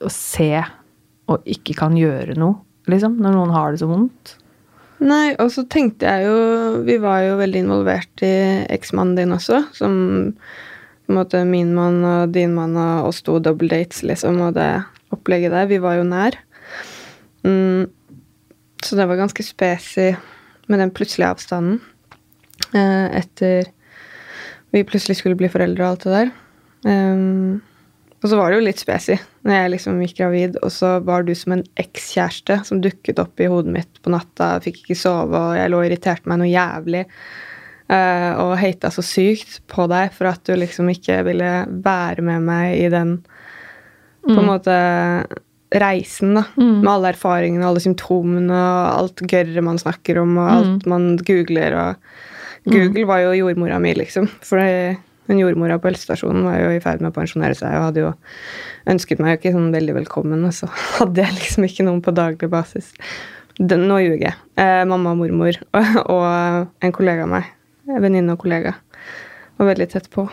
å 0.03 0.11
se 0.11 0.51
og 1.27 1.47
ikke 1.47 1.75
kan 1.77 1.95
gjøre 1.99 2.37
noe, 2.39 2.59
liksom, 2.91 3.17
når 3.23 3.35
noen 3.35 3.55
har 3.55 3.73
det 3.73 3.81
så 3.81 3.89
vondt. 3.89 4.37
Nei, 5.03 5.35
og 5.37 5.51
så 5.53 5.61
tenkte 5.69 6.09
jeg 6.09 6.25
jo 6.25 6.79
Vi 6.87 6.95
var 6.97 7.19
jo 7.21 7.35
veldig 7.37 7.59
involvert 7.61 8.23
i 8.25 8.33
eksmannen 8.73 9.17
din 9.19 9.35
også, 9.35 9.59
som 9.77 9.93
på 11.05 11.13
en 11.13 11.19
måte 11.19 11.43
min 11.47 11.69
mann 11.77 12.01
og 12.03 12.33
din 12.35 12.55
mann 12.55 12.73
og 12.81 13.11
oss 13.11 13.21
to 13.23 13.37
double 13.39 13.69
dates, 13.71 14.01
liksom, 14.03 14.41
og 14.43 14.57
det 14.57 14.71
opplegget 15.15 15.53
der. 15.53 15.69
Vi 15.69 15.77
var 15.83 15.99
jo 15.99 16.07
nær. 16.07 16.35
Mm, 17.47 17.85
så 18.83 18.97
det 18.97 19.05
var 19.07 19.21
ganske 19.21 19.45
spesi 19.45 20.09
med 20.67 20.81
den 20.83 20.91
plutselige 20.91 21.29
avstanden 21.31 21.77
eh, 22.75 23.21
etter 23.21 23.69
vi 24.75 24.83
plutselig 24.87 25.19
skulle 25.19 25.37
bli 25.39 25.49
foreldre 25.51 25.83
og 25.83 25.89
alt 25.93 26.05
det 26.05 26.13
der. 26.15 26.31
Um, 26.87 27.59
og 28.17 28.31
så 28.31 28.37
var 28.39 28.49
det 28.49 28.57
jo 28.57 28.65
litt 28.65 28.81
spesig 28.81 29.17
når 29.45 29.53
jeg 29.53 29.71
liksom 29.75 29.99
gikk 30.03 30.15
gravid, 30.19 30.55
og 30.65 30.71
så 30.73 30.97
var 31.05 31.23
du 31.23 31.33
som 31.37 31.53
en 31.55 31.65
ekskjæreste 31.79 32.57
som 32.67 32.81
dukket 32.83 33.21
opp 33.21 33.39
i 33.39 33.49
hodet 33.49 33.71
mitt 33.77 34.01
på 34.03 34.11
natta, 34.11 34.55
fikk 34.63 34.81
ikke 34.83 34.97
sove, 34.99 35.37
og 35.37 35.55
jeg 35.55 35.71
lå 35.71 35.79
og 35.79 35.87
irriterte 35.87 36.27
meg 36.29 36.41
noe 36.41 36.49
jævlig. 36.49 37.05
Uh, 37.87 38.31
og 38.43 38.57
hata 38.59 38.91
så 38.91 39.03
sykt 39.05 39.61
på 39.71 39.85
deg 39.87 40.11
for 40.15 40.27
at 40.27 40.41
du 40.43 40.57
liksom 40.59 40.89
ikke 40.91 41.21
ville 41.29 41.51
være 41.85 42.25
med 42.25 42.43
meg 42.49 42.73
i 42.81 42.89
den 42.91 43.19
på 44.27 44.35
en 44.35 44.49
måte 44.49 44.73
reisen, 45.71 46.33
da. 46.35 46.43
Med 46.81 46.89
alle 46.91 47.13
erfaringene, 47.13 47.67
alle 47.67 47.83
symptomene 47.83 48.55
og 48.55 48.87
alt 48.91 49.23
gørret 49.31 49.63
man 49.63 49.79
snakker 49.79 50.19
om, 50.19 50.35
og 50.39 50.49
alt 50.51 50.89
man 50.89 51.13
googler. 51.27 51.75
og 51.75 52.36
Google 52.67 53.05
var 53.09 53.23
jo 53.23 53.35
jordmora 53.37 53.79
mi, 53.81 53.93
liksom. 53.97 54.27
For 54.45 54.61
hun 55.27 55.41
jordmora 55.41 55.77
på 55.81 55.89
helsestasjonen 55.91 56.45
var 56.47 56.59
jo 56.61 56.71
i 56.75 56.81
ferd 56.83 57.03
med 57.03 57.11
å 57.11 57.15
pensjonere 57.15 57.57
seg 57.57 57.75
og 57.75 57.89
hadde 57.89 58.03
jo 58.05 58.11
ønsket 58.91 59.21
meg 59.23 59.33
jo 59.33 59.39
ikke 59.41 59.55
sånn 59.57 59.73
veldig 59.75 59.97
velkommen, 60.01 60.45
og 60.47 60.55
så 60.55 60.69
hadde 60.99 61.23
jeg 61.23 61.37
liksom 61.39 61.67
ikke 61.67 61.87
noen 61.87 62.03
på 62.05 62.15
daglig 62.15 62.49
basis. 62.51 62.93
Den, 63.57 63.87
nå 63.89 63.99
ljuger 64.03 64.27
jeg. 64.29 64.37
Eh, 64.61 64.83
mamma 64.87 65.15
og 65.15 65.23
mormor 65.23 65.57
og, 65.73 65.95
og 66.15 66.85
en 66.85 66.95
kollega 66.95 67.25
av 67.25 67.33
meg. 67.37 67.53
Venninne 67.87 68.35
og 68.35 68.43
kollega. 68.43 68.75
Var 69.57 69.71
veldig 69.71 69.87
tett 69.91 70.11
på. 70.13 70.27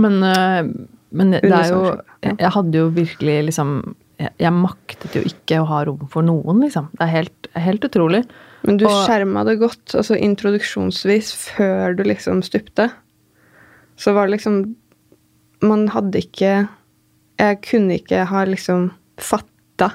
Men, 0.00 0.18
eh, 0.26 0.62
men 1.12 1.36
det 1.36 1.52
er 1.52 1.68
jo 1.70 1.82
jeg 2.22 2.52
hadde 2.54 2.78
jo 2.78 2.88
virkelig 2.94 3.34
liksom 3.50 3.72
jeg, 4.20 4.30
jeg 4.40 4.54
maktet 4.54 5.16
jo 5.16 5.22
ikke 5.26 5.58
å 5.62 5.68
ha 5.68 5.82
rom 5.88 6.06
for 6.12 6.24
noen, 6.26 6.62
liksom. 6.64 6.90
Det 6.96 7.06
er 7.06 7.14
helt, 7.16 7.48
helt 7.58 7.86
utrolig. 7.88 8.22
Men 8.66 8.78
du 8.78 8.86
Og- 8.86 9.06
skjerma 9.06 9.44
det 9.44 9.58
godt, 9.58 9.94
altså 9.94 10.18
introduksjonsvis, 10.18 11.32
før 11.56 11.96
du 11.96 12.04
liksom 12.04 12.42
stupte. 12.42 12.90
Så 13.96 14.14
var 14.14 14.26
det 14.26 14.38
liksom 14.38 14.76
Man 15.62 15.88
hadde 15.88 16.18
ikke 16.18 16.68
Jeg 17.38 17.60
kunne 17.62 17.98
ikke 17.98 18.24
ha 18.26 18.44
liksom 18.44 18.90
fatta 19.18 19.92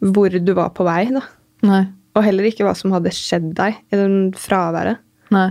hvor 0.00 0.30
du 0.30 0.52
var 0.54 0.70
på 0.70 0.84
vei, 0.84 1.10
da. 1.12 1.20
Nei. 1.62 1.82
Og 2.16 2.24
heller 2.24 2.44
ikke 2.48 2.64
hva 2.64 2.72
som 2.74 2.90
hadde 2.94 3.12
skjedd 3.12 3.54
deg 3.54 3.76
i 3.92 3.96
den 3.96 4.32
fraværet. 4.32 4.98
Nei. 5.30 5.50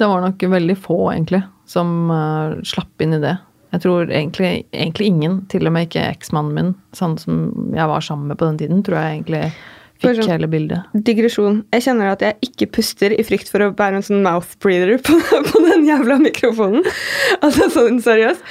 Det 0.00 0.08
var 0.08 0.22
nok 0.24 0.40
veldig 0.40 0.76
få, 0.80 1.12
egentlig, 1.12 1.42
som 1.68 2.08
uh, 2.08 2.56
slapp 2.64 3.04
inn 3.04 3.12
i 3.12 3.20
det. 3.20 3.34
Jeg 3.74 3.84
tror 3.84 4.08
egentlig, 4.08 4.64
egentlig 4.72 5.10
ingen, 5.12 5.36
til 5.52 5.68
og 5.68 5.74
med 5.76 5.86
ikke 5.86 6.06
eksmannen 6.16 6.56
min, 6.56 6.72
sånn 6.96 7.18
som 7.20 7.36
jeg 7.76 7.86
var 7.92 8.00
sammen 8.00 8.32
med 8.32 8.40
på 8.40 8.48
den 8.48 8.58
tiden, 8.58 8.80
tror 8.86 8.96
jeg 8.98 9.20
egentlig 9.20 9.52
fikk 10.00 10.18
sånn- 10.22 10.32
hele 10.32 10.48
bildet. 10.50 10.90
Digresjon. 11.06 11.62
Jeg 11.72 11.82
kjenner 11.86 12.10
at 12.14 12.20
jeg 12.24 12.36
ikke 12.48 12.70
puster 12.78 13.12
i 13.14 13.22
frykt 13.26 13.48
for 13.52 13.60
å 13.66 13.70
bære 13.76 14.00
en 14.00 14.06
sånn 14.06 14.22
mouth 14.24 14.56
breather 14.64 14.98
på, 14.98 15.16
på 15.52 15.64
den 15.68 15.86
jævla 15.88 16.18
mikrofonen. 16.22 16.84
Altså 17.44 17.70
sånn 17.72 18.00
seriøst. 18.04 18.42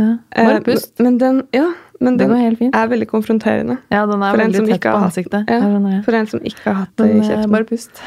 Ja. 0.00 0.16
Bare 0.34 0.56
Eh, 0.58 0.64
pust. 0.66 0.90
Men 0.98 1.18
den, 1.20 1.36
ja, 1.54 1.68
men 2.00 2.16
den, 2.16 2.24
den 2.26 2.32
går 2.34 2.40
helt 2.42 2.58
fint. 2.58 2.74
er 2.74 2.88
veldig 2.90 3.06
konfronterende. 3.12 3.76
Ja, 3.94 4.00
den 4.10 4.24
er 4.26 4.32
For 4.34 4.42
veldig 4.42 4.64
tett 4.72 4.82
på 4.88 4.94
ansiktet. 4.98 5.44
hatt-. 5.46 5.92
Ja, 5.94 6.00
for 6.02 6.18
en 6.18 6.26
som 6.32 6.40
ikke 6.42 6.64
har 6.66 6.74
hatt 6.80 6.96
det 6.98 7.06
i 7.12 7.18
eh, 7.20 7.28
kjeften. 7.28 7.52
bare 7.54 7.68
pust. 7.68 8.02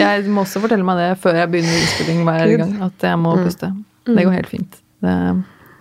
Jeg 0.00 0.24
må 0.32 0.46
også 0.46 0.62
fortelle 0.64 0.86
meg 0.88 0.96
det 1.02 1.10
før 1.20 1.36
jeg 1.42 1.50
begynner 1.52 1.76
innspilling 1.82 2.24
hver 2.24 2.56
gang, 2.62 2.72
at 2.88 3.06
jeg 3.10 3.20
må 3.20 3.34
puste. 3.42 3.68
Det 4.08 4.24
går 4.24 4.38
helt 4.38 4.48
fint. 4.54 4.80
Det, 5.04 5.14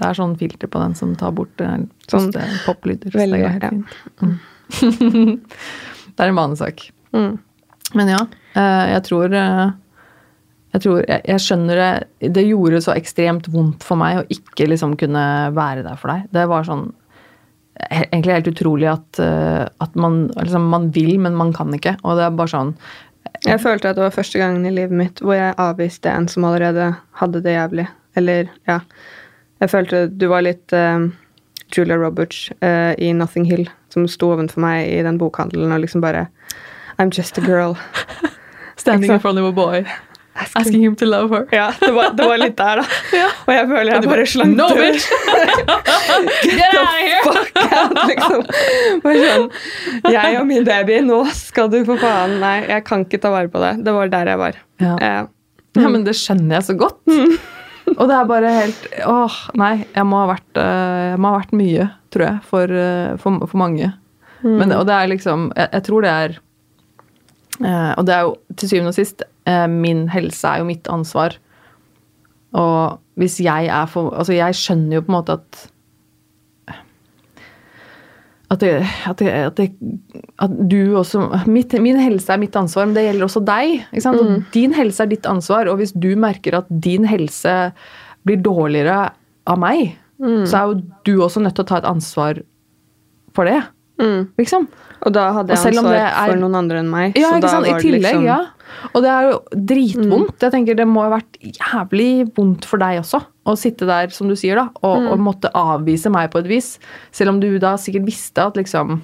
det 0.02 0.06
er 0.10 0.20
sånn 0.20 0.36
filter 0.38 0.68
på 0.70 0.84
den 0.84 0.94
som 1.00 1.16
tar 1.18 1.32
bort 1.32 1.64
eh, 1.64 1.78
Sånn 2.12 2.28
poplyder. 2.68 3.16
Så 3.16 3.24
det 3.24 3.40
går 3.40 3.56
helt 3.56 3.72
fint. 3.72 3.88
Mm. 4.22 4.36
det 6.18 6.26
er 6.26 6.34
en 6.34 6.40
vanesak. 6.40 6.88
Mm. 7.14 7.36
Men 7.96 8.10
ja, 8.12 8.22
eh, 8.58 8.86
jeg 8.94 9.04
tror 9.08 9.34
eh, 9.38 9.68
jeg, 10.74 10.84
tror, 10.84 11.02
jeg, 11.08 11.22
jeg 11.32 11.44
skjønner 11.44 11.80
det 11.82 12.32
Det 12.36 12.44
gjorde 12.50 12.84
så 12.84 12.96
ekstremt 12.98 13.48
vondt 13.54 13.86
for 13.88 14.00
meg 14.00 14.22
å 14.22 14.26
ikke 14.34 14.68
liksom 14.74 14.98
kunne 15.00 15.26
være 15.56 15.86
der 15.86 16.00
for 16.00 16.14
deg. 16.14 16.32
Det 16.36 16.48
var 16.52 16.68
sånn 16.68 16.90
Egentlig 17.78 18.34
helt 18.34 18.48
utrolig 18.50 18.88
at, 18.90 19.20
eh, 19.22 19.64
at 19.86 20.00
man, 20.02 20.24
liksom, 20.34 20.66
man 20.74 20.90
vil, 20.96 21.20
men 21.22 21.38
man 21.38 21.52
kan 21.54 21.70
ikke. 21.76 21.94
Og 22.02 22.18
det 22.18 22.26
er 22.26 22.40
bare 22.40 22.54
sånn 22.54 22.74
Jeg 23.46 23.62
følte 23.62 23.92
at 23.92 24.00
det 24.00 24.08
var 24.08 24.16
første 24.16 24.42
gangen 24.42 24.66
i 24.66 24.74
livet 24.74 24.98
mitt 24.98 25.22
hvor 25.22 25.38
jeg 25.38 25.56
avviste 25.62 26.12
en 26.12 26.28
som 26.32 26.48
allerede 26.50 26.90
hadde 27.22 27.44
det 27.46 27.56
jævlig. 27.56 27.88
Eller, 28.18 28.52
ja 28.68 28.82
Jeg 29.62 29.72
følte 29.72 30.08
du 30.10 30.28
var 30.32 30.44
litt 30.46 30.74
uh, 30.74 31.06
Julia 31.74 31.98
Roberts 32.02 32.48
uh, 32.64 32.94
i 32.98 33.14
Nothing 33.14 33.46
Hill, 33.46 33.68
som 33.94 34.08
sto 34.12 34.32
ovenfor 34.36 34.62
meg 34.64 34.88
i 34.92 35.02
den 35.06 35.18
bokhandelen 35.22 35.72
og 35.76 35.80
liksom 35.86 36.02
bare 36.04 36.28
I'm 37.00 37.12
just 37.14 37.38
a 37.38 37.42
girl. 37.42 37.76
Standing 38.78 39.12
in 39.12 39.20
front 39.20 39.38
of 39.40 39.46
a 39.46 39.52
boy, 39.52 39.86
asking 40.56 40.82
him 40.84 40.96
to 40.96 41.06
love 41.06 41.30
her. 41.34 41.46
Ja, 41.52 41.72
det 41.82 41.92
var, 41.96 42.12
det 42.18 42.26
var 42.30 42.38
litt 42.38 42.56
der, 42.58 42.82
da. 42.82 42.86
Og 43.48 43.52
jeg 43.54 43.68
føler 43.72 43.92
jeg 43.94 44.04
bare 44.10 44.26
slang 44.30 44.52
No, 44.56 44.68
ut. 44.70 44.78
bitch! 44.78 45.08
Get 46.58 46.76
out 46.78 46.84
of 46.84 47.00
here! 47.02 47.24
Fuck 47.26 47.58
out, 47.74 47.98
liksom. 48.10 48.44
Sånn 49.04 50.14
Jeg 50.14 50.38
og 50.40 50.46
min 50.50 50.66
baby, 50.68 51.00
nå 51.06 51.24
skal 51.38 51.70
du 51.74 51.80
for 51.88 51.98
faen 52.02 52.38
Nei, 52.44 52.60
jeg 52.70 52.86
kan 52.88 53.06
ikke 53.08 53.20
ta 53.24 53.32
vare 53.34 53.50
på 53.54 53.62
det. 53.64 53.74
Det 53.86 53.94
var 53.98 54.14
der 54.14 54.34
jeg 54.34 54.42
var. 54.44 54.62
Ja. 54.84 54.94
Eh, 55.02 55.24
Ja, 55.78 55.90
men 55.94 56.02
det 56.08 56.16
skjønner 56.18 56.58
jeg 56.58 56.66
så 56.72 56.74
godt. 56.80 57.02
Og 58.00 58.04
det 58.10 58.16
er 58.18 58.28
bare 58.30 58.52
helt 58.52 58.90
Åh, 59.08 59.38
nei. 59.60 59.74
Jeg 59.96 60.08
må 60.10 60.20
ha 60.20 60.28
vært, 60.34 60.50
eh, 60.60 61.06
jeg 61.14 61.22
må 61.24 61.32
ha 61.32 61.40
vært 61.40 61.56
mye, 61.56 61.88
tror 62.14 62.26
jeg, 62.28 62.44
for, 62.50 62.74
eh, 62.84 63.16
for, 63.22 63.48
for 63.48 63.62
mange. 63.62 63.94
Men, 64.46 64.72
og 64.76 64.84
det 64.86 64.94
er 64.94 65.10
liksom 65.10 65.48
Jeg, 65.58 65.70
jeg 65.74 65.84
tror 65.88 66.06
det 66.06 66.10
er 66.14 66.36
eh, 67.66 67.94
Og 67.98 68.06
det 68.06 68.14
er 68.14 68.28
jo 68.28 68.36
til 68.54 68.70
syvende 68.70 68.92
og 68.94 68.98
sist 69.00 69.24
eh, 69.50 69.66
Min 69.72 70.04
helse 70.14 70.52
er 70.52 70.62
jo 70.62 70.68
mitt 70.68 70.90
ansvar. 70.94 71.40
Og 72.58 73.00
hvis 73.18 73.40
jeg 73.42 73.72
er 73.74 73.90
for 73.90 74.14
Altså, 74.14 74.36
jeg 74.38 74.60
skjønner 74.60 75.00
jo 75.00 75.08
på 75.08 75.12
en 75.12 75.18
måte 75.18 75.40
at 75.40 75.64
at, 78.50 78.60
det, 78.64 78.72
at, 79.10 79.18
det, 79.20 79.28
at, 79.34 79.58
det, 79.58 79.72
at 80.40 80.52
du 80.72 80.96
også 80.96 81.26
mitt, 81.52 81.74
Min 81.84 82.00
helse 82.00 82.32
er 82.32 82.40
mitt 82.40 82.56
ansvar, 82.56 82.88
men 82.88 82.96
det 82.96 83.04
gjelder 83.10 83.28
også 83.28 83.42
deg. 83.44 83.86
Og 84.08 84.52
din 84.54 84.76
helse 84.78 85.04
er 85.04 85.12
ditt 85.12 85.28
ansvar, 85.28 85.68
og 85.68 85.82
hvis 85.82 85.92
du 85.92 86.14
merker 86.16 86.62
at 86.62 86.70
din 86.72 87.04
helse 87.10 87.56
blir 88.28 88.40
dårligere 88.44 89.10
av 89.48 89.60
meg, 89.60 89.98
så 90.50 90.58
er 90.58 90.72
jo 90.72 90.78
du 91.06 91.12
også 91.22 91.44
nødt 91.44 91.56
til 91.60 91.66
å 91.66 91.68
ta 91.70 91.78
et 91.82 91.90
ansvar 91.92 92.40
for 93.36 93.46
det. 93.46 93.60
mm. 94.02 94.32
Liksom. 94.40 94.68
Og 95.06 95.14
da 95.14 95.28
hadde 95.32 95.54
jeg 95.54 95.76
ansvar 95.78 95.94
er- 95.94 96.32
for 96.32 96.40
noen 96.42 96.56
andre 96.58 96.80
enn 96.80 96.90
meg. 96.90 97.18
Ja, 97.20 97.36
ikke 97.38 97.52
sant? 97.52 97.68
I 97.68 97.76
tillegg, 97.78 98.02
liksom, 98.02 98.24
ja. 98.26 98.40
Og 98.96 99.04
det 99.04 99.12
er 99.12 99.28
jo 99.30 99.38
dritvondt. 99.54 100.40
Jeg 100.42 100.52
tenker 100.52 100.76
Det 100.76 100.88
må 100.88 101.04
ha 101.06 101.12
vært 101.20 101.38
jævlig 101.40 102.32
vondt 102.36 102.66
for 102.66 102.78
deg 102.82 103.00
også 103.04 103.22
å 103.48 103.56
sitte 103.58 103.88
der, 103.88 104.10
som 104.14 104.28
du 104.30 104.36
sier, 104.36 104.60
da, 104.60 104.68
og, 104.84 105.06
og 105.14 105.22
måtte 105.24 105.50
avvise 105.56 106.12
meg 106.14 106.30
på 106.34 106.42
et 106.44 106.50
vis. 106.52 106.74
Selv 107.16 107.32
om 107.36 107.40
du 107.42 107.48
da 107.64 107.76
sikkert 107.80 108.06
visste 108.10 108.44
at 108.50 108.58
liksom 108.60 109.00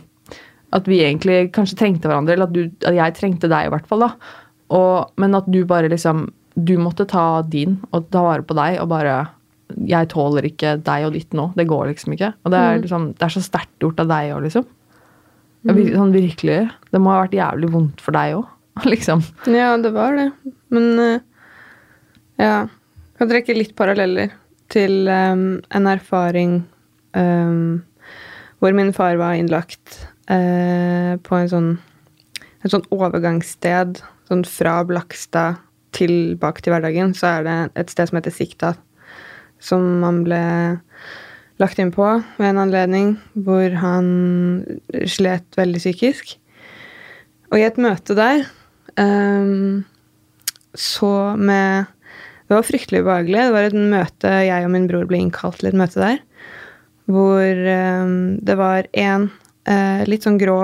At 0.74 0.88
vi 0.90 0.98
egentlig 1.06 1.52
kanskje 1.54 1.78
trengte 1.78 2.10
hverandre, 2.10 2.34
eller 2.34 2.48
at, 2.50 2.54
du, 2.56 2.64
at 2.90 2.96
jeg 2.98 3.14
trengte 3.20 3.50
deg, 3.52 3.68
i 3.68 3.70
hvert 3.70 3.86
fall. 3.88 4.00
da. 4.08 4.12
Og, 4.74 5.12
men 5.22 5.36
at 5.38 5.46
du 5.54 5.60
bare 5.70 5.90
liksom 5.92 6.28
Du 6.56 6.76
måtte 6.82 7.06
ta 7.10 7.42
din 7.46 7.76
og 7.92 8.08
ta 8.14 8.22
vare 8.26 8.42
på 8.46 8.56
deg 8.58 8.80
og 8.82 8.88
bare 8.90 9.16
Jeg 9.90 10.10
tåler 10.14 10.46
ikke 10.50 10.76
deg 10.86 11.06
og 11.08 11.14
ditt 11.14 11.34
nå. 11.38 11.52
Det 11.58 11.66
går 11.70 11.92
liksom 11.92 12.14
ikke. 12.18 12.34
Og 12.46 12.52
det 12.54 12.60
er, 12.60 12.80
liksom, 12.84 13.08
det 13.18 13.26
er 13.28 13.34
så 13.38 13.42
sterkt 13.46 13.74
gjort 13.82 14.02
av 14.04 14.10
deg 14.12 14.34
òg, 14.36 14.44
liksom. 14.48 14.66
Jeg 15.66 15.76
vir- 15.78 15.94
Sånn 15.96 16.12
virkelig. 16.14 16.58
Det 16.92 17.00
må 17.02 17.14
ha 17.14 17.22
vært 17.24 17.38
jævlig 17.38 17.70
vondt 17.72 18.02
for 18.04 18.12
deg 18.18 18.36
òg, 18.42 18.50
liksom. 18.94 19.22
Ja, 19.48 19.72
det 19.82 19.94
var 19.96 20.18
det. 20.20 20.28
Men 20.74 20.90
eh, 21.00 21.20
ja. 22.44 22.56
Kan 23.24 23.30
trekke 23.32 23.54
litt 23.56 23.72
paralleller 23.80 24.34
til 24.74 25.08
um, 25.08 25.62
en 25.72 25.86
erfaring 25.88 26.58
um, 27.16 27.78
hvor 28.60 28.76
min 28.76 28.90
far 28.92 29.16
var 29.16 29.38
innlagt 29.40 29.94
uh, 30.28 31.16
på 31.24 31.38
en 31.38 31.48
sånn, 31.48 31.70
et 32.60 32.74
sånn 32.74 32.84
overgangssted. 32.92 34.02
Sånn 34.28 34.44
fra 34.44 34.74
Blakstad 34.84 35.62
tilbake 35.96 36.66
til 36.66 36.76
hverdagen, 36.76 37.16
så 37.16 37.38
er 37.38 37.48
det 37.48 37.56
et 37.80 37.96
sted 37.96 38.12
som 38.12 38.20
heter 38.20 38.36
Sikta, 38.36 38.74
som 39.56 40.04
han 40.04 40.20
ble 40.28 40.44
lagt 41.64 41.80
inn 41.80 41.96
på 41.96 42.10
ved 42.36 42.50
en 42.50 42.62
anledning 42.66 43.16
hvor 43.40 43.80
han 43.86 44.12
slet 45.08 45.48
veldig 45.56 45.80
psykisk. 45.80 46.36
Og 47.56 47.62
i 47.62 47.68
et 47.72 47.80
møte 47.80 48.20
der 48.20 48.50
um, 49.00 49.86
så 50.76 51.16
med 51.40 51.93
Det 52.54 52.60
var 52.60 52.68
fryktelig 52.68 53.00
ubehagelig. 53.02 53.40
Det 53.42 53.54
var 53.56 53.66
et 53.66 53.76
møte 53.76 54.32
jeg 54.46 54.62
og 54.62 54.70
min 54.70 54.84
bror 54.86 55.08
ble 55.10 55.18
innkalt 55.24 55.56
til 55.58 55.72
et 55.72 55.78
møte 55.80 55.98
der. 55.98 56.20
Hvor 57.10 57.62
ehm, 57.74 58.12
det 58.46 58.56
var 58.60 58.86
en 58.94 59.24
eh, 59.66 60.04
litt 60.06 60.28
sånn 60.28 60.38
grå 60.38 60.58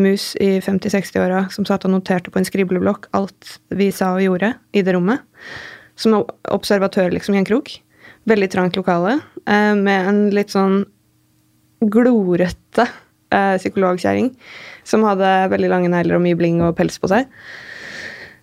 mus 0.00 0.30
i 0.40 0.54
50-60-åra 0.64 1.42
som 1.52 1.66
satt 1.68 1.84
og 1.84 1.92
noterte 1.92 2.32
på 2.32 2.40
en 2.40 2.48
skribleblokk 2.48 3.10
alt 3.12 3.58
vi 3.76 3.90
sa 3.92 4.14
og 4.14 4.24
gjorde 4.24 4.54
i 4.72 4.80
det 4.86 4.94
rommet. 4.96 5.20
Som 6.00 6.16
observatør 6.48 7.12
liksom 7.12 7.36
i 7.36 7.42
en 7.42 7.50
krok. 7.50 7.74
Veldig 8.24 8.48
trangt 8.56 8.80
lokale. 8.80 9.18
eh, 9.44 9.74
med 9.76 10.08
en 10.08 10.24
litt 10.32 10.56
sånn 10.56 10.86
glorete 11.92 12.88
eh, 12.88 13.58
psykologkjerring 13.60 14.32
som 14.80 15.04
hadde 15.04 15.36
veldig 15.52 15.68
lange 15.76 15.92
negler 15.92 16.16
og 16.16 16.24
mye 16.24 16.40
bling 16.40 16.64
og 16.64 16.72
pels 16.80 16.96
på 16.96 17.12
seg. 17.12 17.28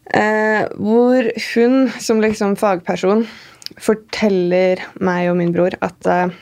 Eh, 0.09 0.65
hvor 0.81 1.27
hun 1.53 1.85
som 2.01 2.21
liksom 2.23 2.57
fagperson 2.59 3.21
forteller 3.79 4.81
meg 4.99 5.29
og 5.31 5.37
min 5.39 5.53
bror 5.53 5.77
at 5.79 6.07
eh, 6.09 6.33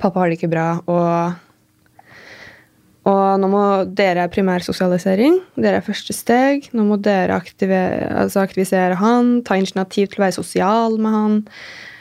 pappa 0.00 0.22
har 0.22 0.30
det 0.30 0.38
ikke 0.38 0.50
bra, 0.50 0.66
og, 0.90 1.36
og 3.06 3.26
nå 3.40 3.50
må 3.52 3.64
dere 3.98 4.26
primærsosialisering. 4.32 5.38
Dere 5.60 5.80
er 5.80 5.86
første 5.86 6.16
steg. 6.16 6.70
Nå 6.74 6.86
må 6.88 6.98
dere 6.98 7.36
aktive- 7.36 8.08
altså 8.10 8.42
aktivisere 8.42 8.98
han, 8.98 9.42
ta 9.46 9.58
initiativ 9.60 10.10
til 10.10 10.22
å 10.22 10.26
være 10.26 10.38
sosial 10.40 10.98
med 10.98 11.14
han. 11.14 11.36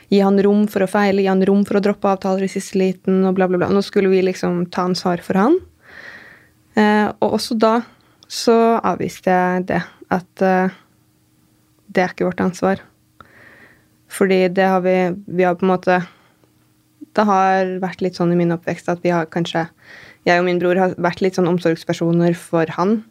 Gi 0.10 0.22
han 0.22 0.40
rom 0.46 0.66
for 0.70 0.86
å 0.86 0.90
feile, 0.90 1.24
gi 1.24 1.30
han 1.30 1.44
rom 1.46 1.64
for 1.68 1.80
å 1.80 1.84
droppe 1.84 2.10
avtaler 2.12 2.46
i 2.46 2.52
siste 2.52 2.78
liten, 2.80 3.24
og 3.26 3.38
bla, 3.38 3.48
bla, 3.50 3.60
bla. 3.62 3.70
Nå 3.74 3.82
skulle 3.86 4.12
vi 4.12 4.24
liksom 4.26 4.64
ta 4.74 4.88
ansvar 4.90 5.22
for 5.26 5.40
han. 5.42 5.60
Eh, 6.76 7.08
og 7.22 7.38
også 7.38 7.58
da 7.60 7.76
så 8.32 8.58
avviste 8.84 9.32
jeg 9.34 9.68
det. 9.70 9.82
At 10.14 10.46
eh, 10.46 10.74
det 11.96 12.04
er 12.04 12.14
ikke 12.14 12.28
vårt 12.28 12.44
ansvar. 12.44 12.84
Fordi 14.12 14.48
det 14.54 14.68
har 14.70 14.82
vi 14.86 15.16
Vi 15.26 15.44
har 15.44 15.56
på 15.56 15.66
en 15.66 15.74
måte 15.74 16.04
Det 17.16 17.26
har 17.26 17.80
vært 17.82 18.04
litt 18.04 18.16
sånn 18.20 18.34
i 18.34 18.40
min 18.40 18.54
oppvekst 18.54 18.90
at 18.92 19.02
vi 19.04 19.14
har 19.14 19.26
kanskje 19.32 19.68
Jeg 20.28 20.40
og 20.40 20.46
min 20.46 20.60
bror 20.60 20.76
har 20.76 20.96
vært 20.98 21.22
litt 21.22 21.38
sånn 21.38 21.50
omsorgspersoner 21.50 22.34
for 22.34 22.66
han. 22.78 23.04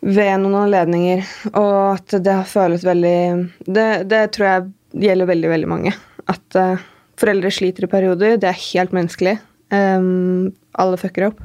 ved 0.00 0.38
noen 0.38 0.54
anledninger, 0.54 1.24
og 1.58 1.96
at 1.96 2.22
det 2.22 2.30
har 2.32 2.44
føles 2.46 2.84
veldig 2.86 3.50
Det, 3.66 4.04
det 4.06 4.30
tror 4.32 4.46
jeg 4.46 5.08
gjelder 5.08 5.26
veldig, 5.26 5.48
veldig 5.50 5.68
mange. 5.68 5.92
At 6.30 6.54
uh, 6.54 6.78
foreldre 7.18 7.50
sliter 7.50 7.84
i 7.84 7.90
perioder. 7.90 8.36
Det 8.38 8.46
er 8.48 8.62
helt 8.72 8.94
menneskelig. 8.94 9.38
Um, 9.74 10.54
alle 10.78 10.96
fucker 10.96 11.26
opp. 11.32 11.42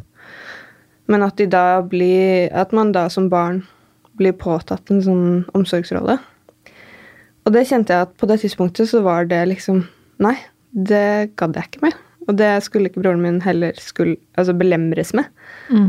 Men 1.09 1.25
at 1.25 1.35
de 1.41 1.49
da 1.49 1.81
blir 1.81 2.53
At 2.53 2.71
man 2.71 2.93
da 2.93 3.09
som 3.09 3.25
barn 3.29 3.63
blir 4.19 4.35
påtatt 4.37 4.91
en 4.93 5.03
sånn 5.03 5.27
omsorgsrolle. 5.57 6.17
Og 7.43 7.51
det 7.55 7.65
kjente 7.67 7.95
jeg 7.95 8.07
at 8.07 8.15
på 8.19 8.29
det 8.29 8.39
tidspunktet 8.43 8.89
så 8.91 9.03
var 9.05 9.27
det 9.29 9.41
liksom 9.51 9.83
Nei, 10.23 10.35
det 10.71 11.33
gadd 11.39 11.57
jeg 11.57 11.71
ikke 11.71 11.87
med. 11.87 11.95
Og 12.29 12.37
det 12.39 12.51
skulle 12.63 12.87
ikke 12.87 13.01
broren 13.01 13.23
min 13.23 13.41
heller 13.43 13.75
skulle, 13.81 14.15
altså 14.37 14.53
belemres 14.55 15.11
med. 15.17 15.25
Mm. 15.73 15.87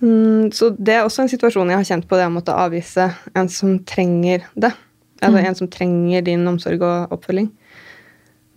Mm, 0.00 0.52
så 0.52 0.72
det 0.76 0.96
er 0.98 1.06
også 1.06 1.24
en 1.24 1.30
situasjon 1.32 1.70
jeg 1.72 1.80
har 1.80 1.88
kjent 1.88 2.08
på, 2.10 2.18
det 2.18 2.26
å 2.28 2.34
måtte 2.34 2.56
avvise 2.56 3.06
en 3.38 3.48
som 3.48 3.78
trenger 3.88 4.44
det. 4.58 4.74
Altså 5.22 5.38
mm. 5.38 5.46
en 5.48 5.58
som 5.62 5.70
trenger 5.72 6.26
din 6.26 6.44
omsorg 6.50 6.82
og 6.84 7.14
oppfølging. 7.16 7.48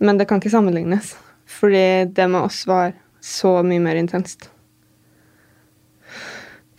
Men 0.04 0.20
det 0.20 0.26
kan 0.28 0.42
ikke 0.42 0.52
sammenlignes, 0.52 1.14
fordi 1.48 2.10
det 2.16 2.28
med 2.28 2.42
oss 2.42 2.62
var 2.68 2.92
så 3.24 3.60
mye 3.64 3.80
mer 3.84 4.00
intenst. 4.00 4.50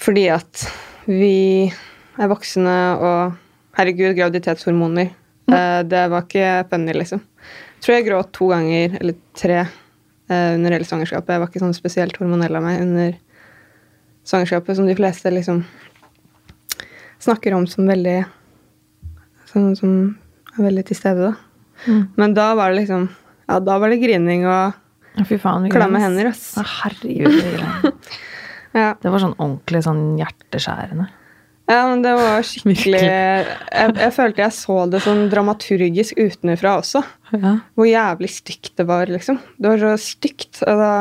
Fordi 0.01 0.27
at 0.33 0.65
vi 1.05 1.71
er 2.19 2.31
voksne, 2.31 2.77
og 2.99 3.77
herregud, 3.77 4.15
graviditetshormoner. 4.17 5.11
Mm. 5.51 5.55
Det 5.91 6.01
var 6.11 6.25
ikke 6.25 6.49
funny, 6.71 6.93
liksom. 6.95 7.21
Jeg 7.81 7.85
tror 7.85 7.95
jeg 7.95 8.07
gråt 8.07 8.31
to 8.35 8.47
ganger, 8.51 8.97
eller 8.99 9.15
tre, 9.37 9.59
eh, 10.29 10.49
under 10.55 10.75
hele 10.75 10.85
svangerskapet. 10.87 11.33
Jeg 11.33 11.41
var 11.41 11.49
ikke 11.49 11.63
sånn 11.63 11.73
spesielt 11.75 12.19
hormonell 12.21 12.59
av 12.59 12.65
meg 12.65 12.81
under 12.83 13.15
svangerskapet, 14.27 14.77
som 14.77 14.85
de 14.85 14.95
fleste 14.95 15.31
liksom 15.33 15.63
snakker 17.21 17.55
om 17.57 17.67
som 17.69 17.89
veldig 17.89 18.19
Sånn 19.51 19.73
som 19.75 19.95
er 20.55 20.63
veldig 20.63 20.83
til 20.87 20.95
stede, 20.95 21.31
da. 21.31 21.71
Mm. 21.83 22.03
Men 22.15 22.35
da 22.37 22.51
var 22.55 22.71
det 22.71 22.83
liksom 22.85 23.09
Ja, 23.49 23.57
da 23.59 23.75
var 23.81 23.91
det 23.91 23.99
grining 23.99 24.45
og 24.47 24.77
Fy 25.27 25.35
faen, 25.41 25.65
klamme 25.67 25.99
hender, 25.99 26.29
ass. 26.29 26.53
Herregud. 26.55 27.33
Det, 27.35 27.91
ja. 28.79 28.93
det 28.95 29.11
var 29.11 29.19
sånn 29.19 29.35
ordentlig 29.35 29.81
sånn 29.83 30.05
hjerteskjærende. 30.21 31.09
Ja, 31.71 31.85
men 31.87 32.03
det 32.03 32.11
var 32.19 32.43
skikkelig 32.49 33.01
jeg, 33.01 33.47
jeg, 33.71 34.11
følte 34.17 34.43
jeg 34.43 34.55
så 34.57 34.77
det 34.91 35.01
sånn 35.05 35.25
dramaturgisk 35.31 36.19
utenfra 36.19 36.75
også. 36.81 37.03
Ja. 37.31 37.55
Hvor 37.79 37.87
jævlig 37.87 38.31
stygt 38.35 38.75
det 38.79 38.87
var, 38.89 39.07
liksom. 39.11 39.39
Det 39.57 39.73
var 39.73 39.83
så 39.85 39.95
stygt. 40.11 40.61
Da 40.67 40.91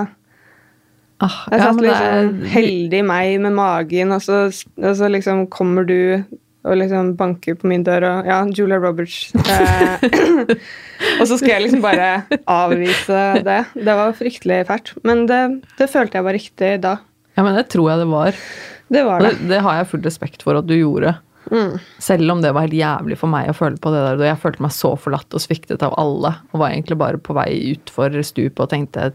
Ah, 1.21 1.43
jeg 1.53 1.61
satt 1.61 1.83
ja, 1.83 1.85
liksom 1.85 2.29
er... 2.41 2.53
heldig 2.55 3.01
meg 3.05 3.35
med 3.45 3.53
magen, 3.53 4.15
og 4.17 4.23
så, 4.25 4.47
og 4.81 4.95
så, 4.97 5.11
liksom 5.13 5.45
kommer 5.53 5.85
du 5.85 6.23
og 6.61 6.77
liksom 6.77 7.15
banker 7.17 7.57
på 7.57 7.69
min 7.69 7.85
dør 7.85 8.05
og 8.05 8.29
Ja, 8.29 8.39
Julia 8.57 8.77
Roberts. 8.81 9.31
Eh, 9.37 10.03
og 11.21 11.29
så 11.29 11.39
skal 11.41 11.55
jeg 11.55 11.63
liksom 11.67 11.85
bare 11.85 12.09
avvise 12.45 13.21
det. 13.47 13.63
Det 13.77 13.95
var 14.01 14.17
fryktelig 14.17 14.59
fælt. 14.69 14.93
Men 15.09 15.25
det, 15.29 15.41
det, 15.79 15.89
følte 15.93 16.21
jeg 16.21 16.29
var 16.29 16.37
riktig 16.37 16.75
da. 16.85 16.99
Ja, 17.37 17.45
men 17.47 17.57
det 17.57 17.67
tror 17.73 17.89
jeg 17.93 18.03
det 18.03 18.11
var. 18.13 18.43
Det 18.91 19.03
var 19.07 19.23
det. 19.23 19.35
Det, 19.39 19.51
det 19.53 19.65
har 19.65 19.81
jeg 19.81 19.91
full 19.93 20.03
respekt 20.07 20.43
for 20.47 20.59
at 20.59 20.67
du 20.67 20.75
gjorde. 20.75 21.15
Mm. 21.51 21.79
Selv 21.99 22.33
om 22.33 22.43
det 22.43 22.53
var 22.53 22.67
helt 22.67 22.77
jævlig 22.77 23.17
for 23.19 23.31
meg 23.31 23.49
å 23.51 23.55
føle 23.57 23.79
på 23.81 23.93
det 23.95 24.03
der. 24.05 24.23
Jeg 24.29 24.41
følte 24.43 24.65
meg 24.65 24.75
så 24.75 24.93
forlatt 25.01 25.35
og 25.35 25.43
sviktet 25.43 25.83
av 25.87 25.95
alle. 26.01 26.35
Og 26.51 26.63
var 26.63 26.75
egentlig 26.75 26.99
bare 27.01 27.21
på 27.23 27.35
vei 27.37 27.49
utfor 27.73 28.19
stupet 28.27 28.63
og 28.67 28.71
tenkte 28.73 29.11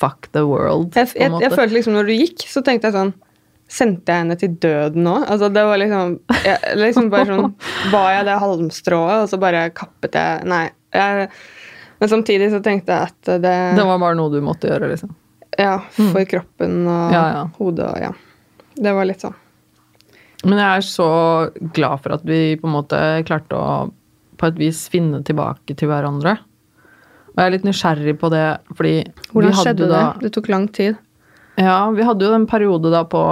fuck 0.00 0.30
the 0.36 0.44
world. 0.48 0.90
Jeg, 0.96 1.12
jeg, 1.14 1.32
jeg, 1.44 1.54
følte 1.54 1.76
liksom 1.76 1.96
når 1.96 2.10
du 2.10 2.14
gikk, 2.16 2.44
så 2.50 2.64
tenkte 2.66 2.90
jeg 2.90 2.98
sånn 2.98 3.16
Sendte 3.68 4.14
jeg 4.14 4.22
henne 4.22 4.34
til 4.40 4.54
døden 4.56 5.02
nå? 5.04 5.14
Altså 5.28 5.50
det 5.52 5.60
var 5.68 5.76
liksom, 5.76 6.14
jeg, 6.40 6.70
liksom 6.80 7.10
bare 7.12 7.26
sånn 7.28 7.50
Var 7.92 8.14
jeg 8.14 8.24
det 8.24 8.36
halmstrået, 8.40 9.24
og 9.26 9.28
så 9.28 9.38
bare 9.42 9.66
kappet 9.76 10.16
jeg 10.16 10.46
Nei. 10.48 10.62
Jeg, 10.96 11.26
men 12.00 12.10
samtidig 12.14 12.48
så 12.54 12.62
tenkte 12.64 12.96
jeg 12.96 13.12
at 13.12 13.42
det 13.44 13.56
Det 13.76 13.84
var 13.84 14.00
bare 14.00 14.16
noe 14.16 14.32
du 14.32 14.38
måtte 14.40 14.70
gjøre, 14.70 14.88
liksom? 14.94 15.12
Ja. 15.58 15.82
For 15.98 16.16
mm. 16.16 16.30
kroppen 16.30 16.80
og 16.86 17.12
ja, 17.12 17.22
ja. 17.34 17.44
hodet 17.58 17.90
og 17.90 18.00
ja. 18.06 18.14
Det 18.78 18.94
var 18.94 19.08
litt 19.08 19.24
sånn. 19.24 19.36
Men 20.46 20.60
jeg 20.62 20.68
er 20.68 20.86
så 20.86 21.10
glad 21.74 22.04
for 22.04 22.14
at 22.14 22.26
vi 22.26 22.56
på 22.60 22.68
en 22.68 22.76
måte 22.76 23.00
klarte 23.26 23.58
å 23.58 23.70
på 24.38 24.46
et 24.52 24.58
vis 24.60 24.84
finne 24.92 25.18
tilbake 25.26 25.74
til 25.74 25.90
hverandre. 25.90 26.36
Og 27.32 27.40
jeg 27.40 27.48
er 27.48 27.54
litt 27.56 27.66
nysgjerrig 27.66 28.14
på 28.20 28.30
det, 28.30 28.46
fordi 28.78 28.94
Hvordan 29.32 29.56
skjedde 29.58 29.88
det? 29.90 30.02
Det 30.22 30.30
tok 30.36 30.50
lang 30.52 30.68
tid. 30.74 30.98
Ja, 31.58 31.88
vi 31.90 32.06
hadde 32.06 32.26
jo 32.26 32.36
en 32.36 32.46
periode 32.46 32.92
da 32.94 33.02
på 33.08 33.22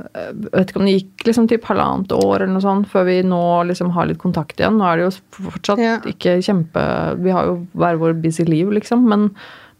vet 0.00 0.70
ikke 0.70 0.80
om 0.80 0.86
det 0.86 0.94
gikk 0.94 1.24
liksom 1.26 1.48
typ 1.50 1.66
halvannet 1.68 2.12
år 2.14 2.42
eller 2.42 2.52
noe 2.54 2.64
sånt 2.64 2.88
før 2.88 3.06
vi 3.08 3.16
nå 3.26 3.42
liksom 3.68 3.90
har 3.94 4.08
litt 4.08 4.20
kontakt 4.22 4.60
igjen. 4.60 4.78
Nå 4.78 4.86
er 4.86 5.00
det 5.00 5.08
jo 5.08 5.46
fortsatt 5.50 5.82
ja. 5.82 5.96
ikke 6.08 6.38
kjempe 6.44 6.84
Vi 7.20 7.34
har 7.34 7.48
jo 7.50 7.56
hver 7.76 7.98
vår 8.00 8.14
busy 8.22 8.46
liv, 8.48 8.70
liksom. 8.76 9.04
Men, 9.10 9.28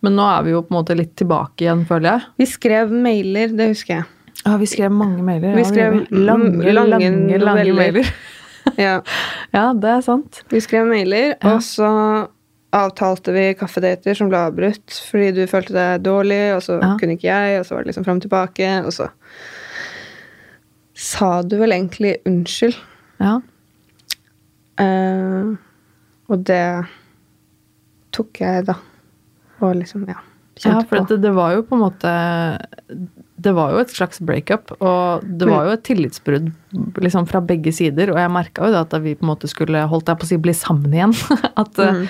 men, 0.05 0.17
nå 0.19 0.27
er 0.27 0.47
vi 0.47 0.55
jo 0.55 0.65
på 0.65 0.75
en 0.75 0.81
måte 0.81 0.99
litt 0.99 1.15
tilbake 1.21 1.65
igjen, 1.65 1.87
føler 1.89 2.13
jeg. 2.13 2.33
Vi 2.43 2.49
skrev 2.51 2.93
mailer, 2.93 3.55
det 3.57 3.71
husker 3.73 4.01
jeg. 4.01 4.09
Ja, 4.45 4.57
vi 4.61 4.67
skrev 4.67 4.93
mange 4.93 5.23
mailer. 5.25 5.55
Vi 5.57 5.65
skrev 5.69 5.97
ja, 6.01 6.05
lange, 6.11 6.73
lange, 6.73 6.99
lange, 6.99 7.39
lange 7.39 7.73
mailer. 7.77 8.11
ja. 8.87 9.01
ja, 9.53 9.65
det 9.77 9.95
er 9.97 10.05
sant. 10.05 10.43
Vi 10.53 10.61
skrev 10.65 10.89
mailer, 10.89 11.35
ja. 11.35 11.55
og 11.55 11.65
så 11.65 11.91
avtalte 12.71 13.35
vi 13.35 13.49
kaffedater 13.59 14.15
som 14.15 14.29
ble 14.31 14.39
avbrutt 14.47 14.95
fordi 15.11 15.33
du 15.35 15.41
følte 15.51 15.75
deg 15.75 16.05
dårlig, 16.07 16.43
og 16.55 16.63
så 16.65 16.79
kunne 17.01 17.17
ikke 17.19 17.31
jeg, 17.31 17.59
og 17.61 17.67
så 17.67 17.77
var 17.77 17.83
det 17.83 17.91
liksom 17.91 18.07
fram 18.07 18.21
og 18.21 18.27
tilbake, 18.27 18.71
og 18.87 18.95
så 18.95 19.09
sa 21.01 21.31
du 21.43 21.57
vel 21.61 21.75
egentlig 21.75 22.19
unnskyld. 22.29 22.77
Ja. 23.21 23.39
Uh, 24.81 25.57
og 26.31 26.45
det 26.49 26.65
tok 28.15 28.41
jeg, 28.41 28.67
da. 28.69 28.77
Og 29.61 29.77
liksom, 29.81 30.07
ja. 30.09 30.21
Ja, 30.61 30.81
for 30.85 31.07
det, 31.09 31.23
det, 31.23 31.33
var 31.33 31.55
jo 31.57 31.63
på 31.65 31.77
en 31.77 31.83
måte 31.87 32.11
Det 33.41 33.53
var 33.57 33.73
jo 33.73 33.81
et 33.81 33.93
slags 33.95 34.21
breakup, 34.21 34.73
og 34.85 35.25
det 35.25 35.47
var 35.49 35.69
jo 35.69 35.77
et 35.77 35.85
tillitsbrudd 35.87 36.51
liksom 37.01 37.29
fra 37.31 37.41
begge 37.45 37.73
sider. 37.73 38.13
Og 38.13 38.19
jeg 38.21 38.33
merka 38.35 38.67
jo 38.67 38.75
da 38.75 38.83
at 38.85 38.97
vi 39.01 39.15
på 39.17 39.25
en 39.25 39.31
måte 39.31 39.49
skulle 39.49 39.87
holdt 39.89 40.11
jeg 40.13 40.21
på 40.21 40.27
å 40.27 40.31
si, 40.31 40.39
bli 40.45 40.55
sammen 40.57 40.97
igjen. 40.97 41.15
At, 41.61 41.79
mm. 41.79 42.05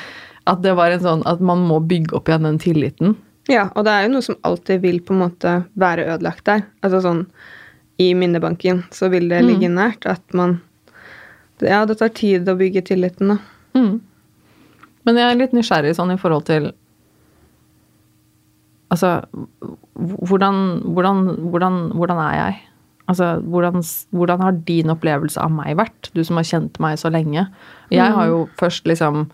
at 0.50 0.64
det 0.64 0.74
var 0.78 0.94
en 0.94 1.04
sånn 1.04 1.22
at 1.28 1.42
man 1.44 1.62
må 1.68 1.78
bygge 1.84 2.16
opp 2.18 2.30
igjen 2.30 2.48
den 2.48 2.58
tilliten. 2.62 3.14
Ja, 3.50 3.68
og 3.74 3.86
det 3.86 3.94
er 3.94 4.04
jo 4.06 4.12
noe 4.14 4.24
som 4.24 4.38
alltid 4.46 4.82
vil 4.82 5.00
på 5.02 5.14
en 5.14 5.22
måte 5.24 5.54
være 5.80 6.06
ødelagt 6.12 6.44
der. 6.46 6.66
Altså 6.84 7.02
sånn 7.04 7.24
i 8.00 8.12
minnebanken 8.14 8.84
så 8.94 9.10
vil 9.12 9.28
det 9.28 9.42
ligge 9.44 9.68
mm. 9.68 9.76
nært 9.76 10.06
at 10.08 10.22
man 10.36 10.60
Ja, 11.60 11.82
det 11.84 11.98
tar 12.00 12.08
tid 12.16 12.48
å 12.48 12.56
bygge 12.56 12.80
tilliten, 12.88 13.34
da. 13.34 13.36
Mm. 13.76 13.98
Men 15.04 15.18
jeg 15.20 15.26
er 15.28 15.36
litt 15.36 15.52
nysgjerrig 15.56 15.92
sånn 15.98 16.14
i 16.14 16.20
forhold 16.20 16.46
til 16.48 16.70
Altså, 18.90 19.20
hvordan, 19.94 20.82
hvordan, 20.94 21.22
hvordan, 21.50 21.78
hvordan 21.94 22.18
er 22.18 22.34
jeg? 22.34 22.58
Altså, 23.10 23.36
hvordan, 23.42 23.82
hvordan, 24.10 24.40
har 24.40 24.58
din 24.66 24.90
opplevelse 24.90 25.40
av 25.42 25.52
meg 25.54 25.76
vært? 25.78 26.10
Du 26.14 26.22
som 26.26 26.38
har 26.38 26.46
kjent 26.46 26.78
meg 26.82 26.98
så 26.98 27.10
lenge. 27.10 27.46
Jeg 27.90 28.14
har 28.16 28.28
jo 28.30 28.44
mm. 28.44 28.58
først 28.60 28.90
liksom 28.90 29.30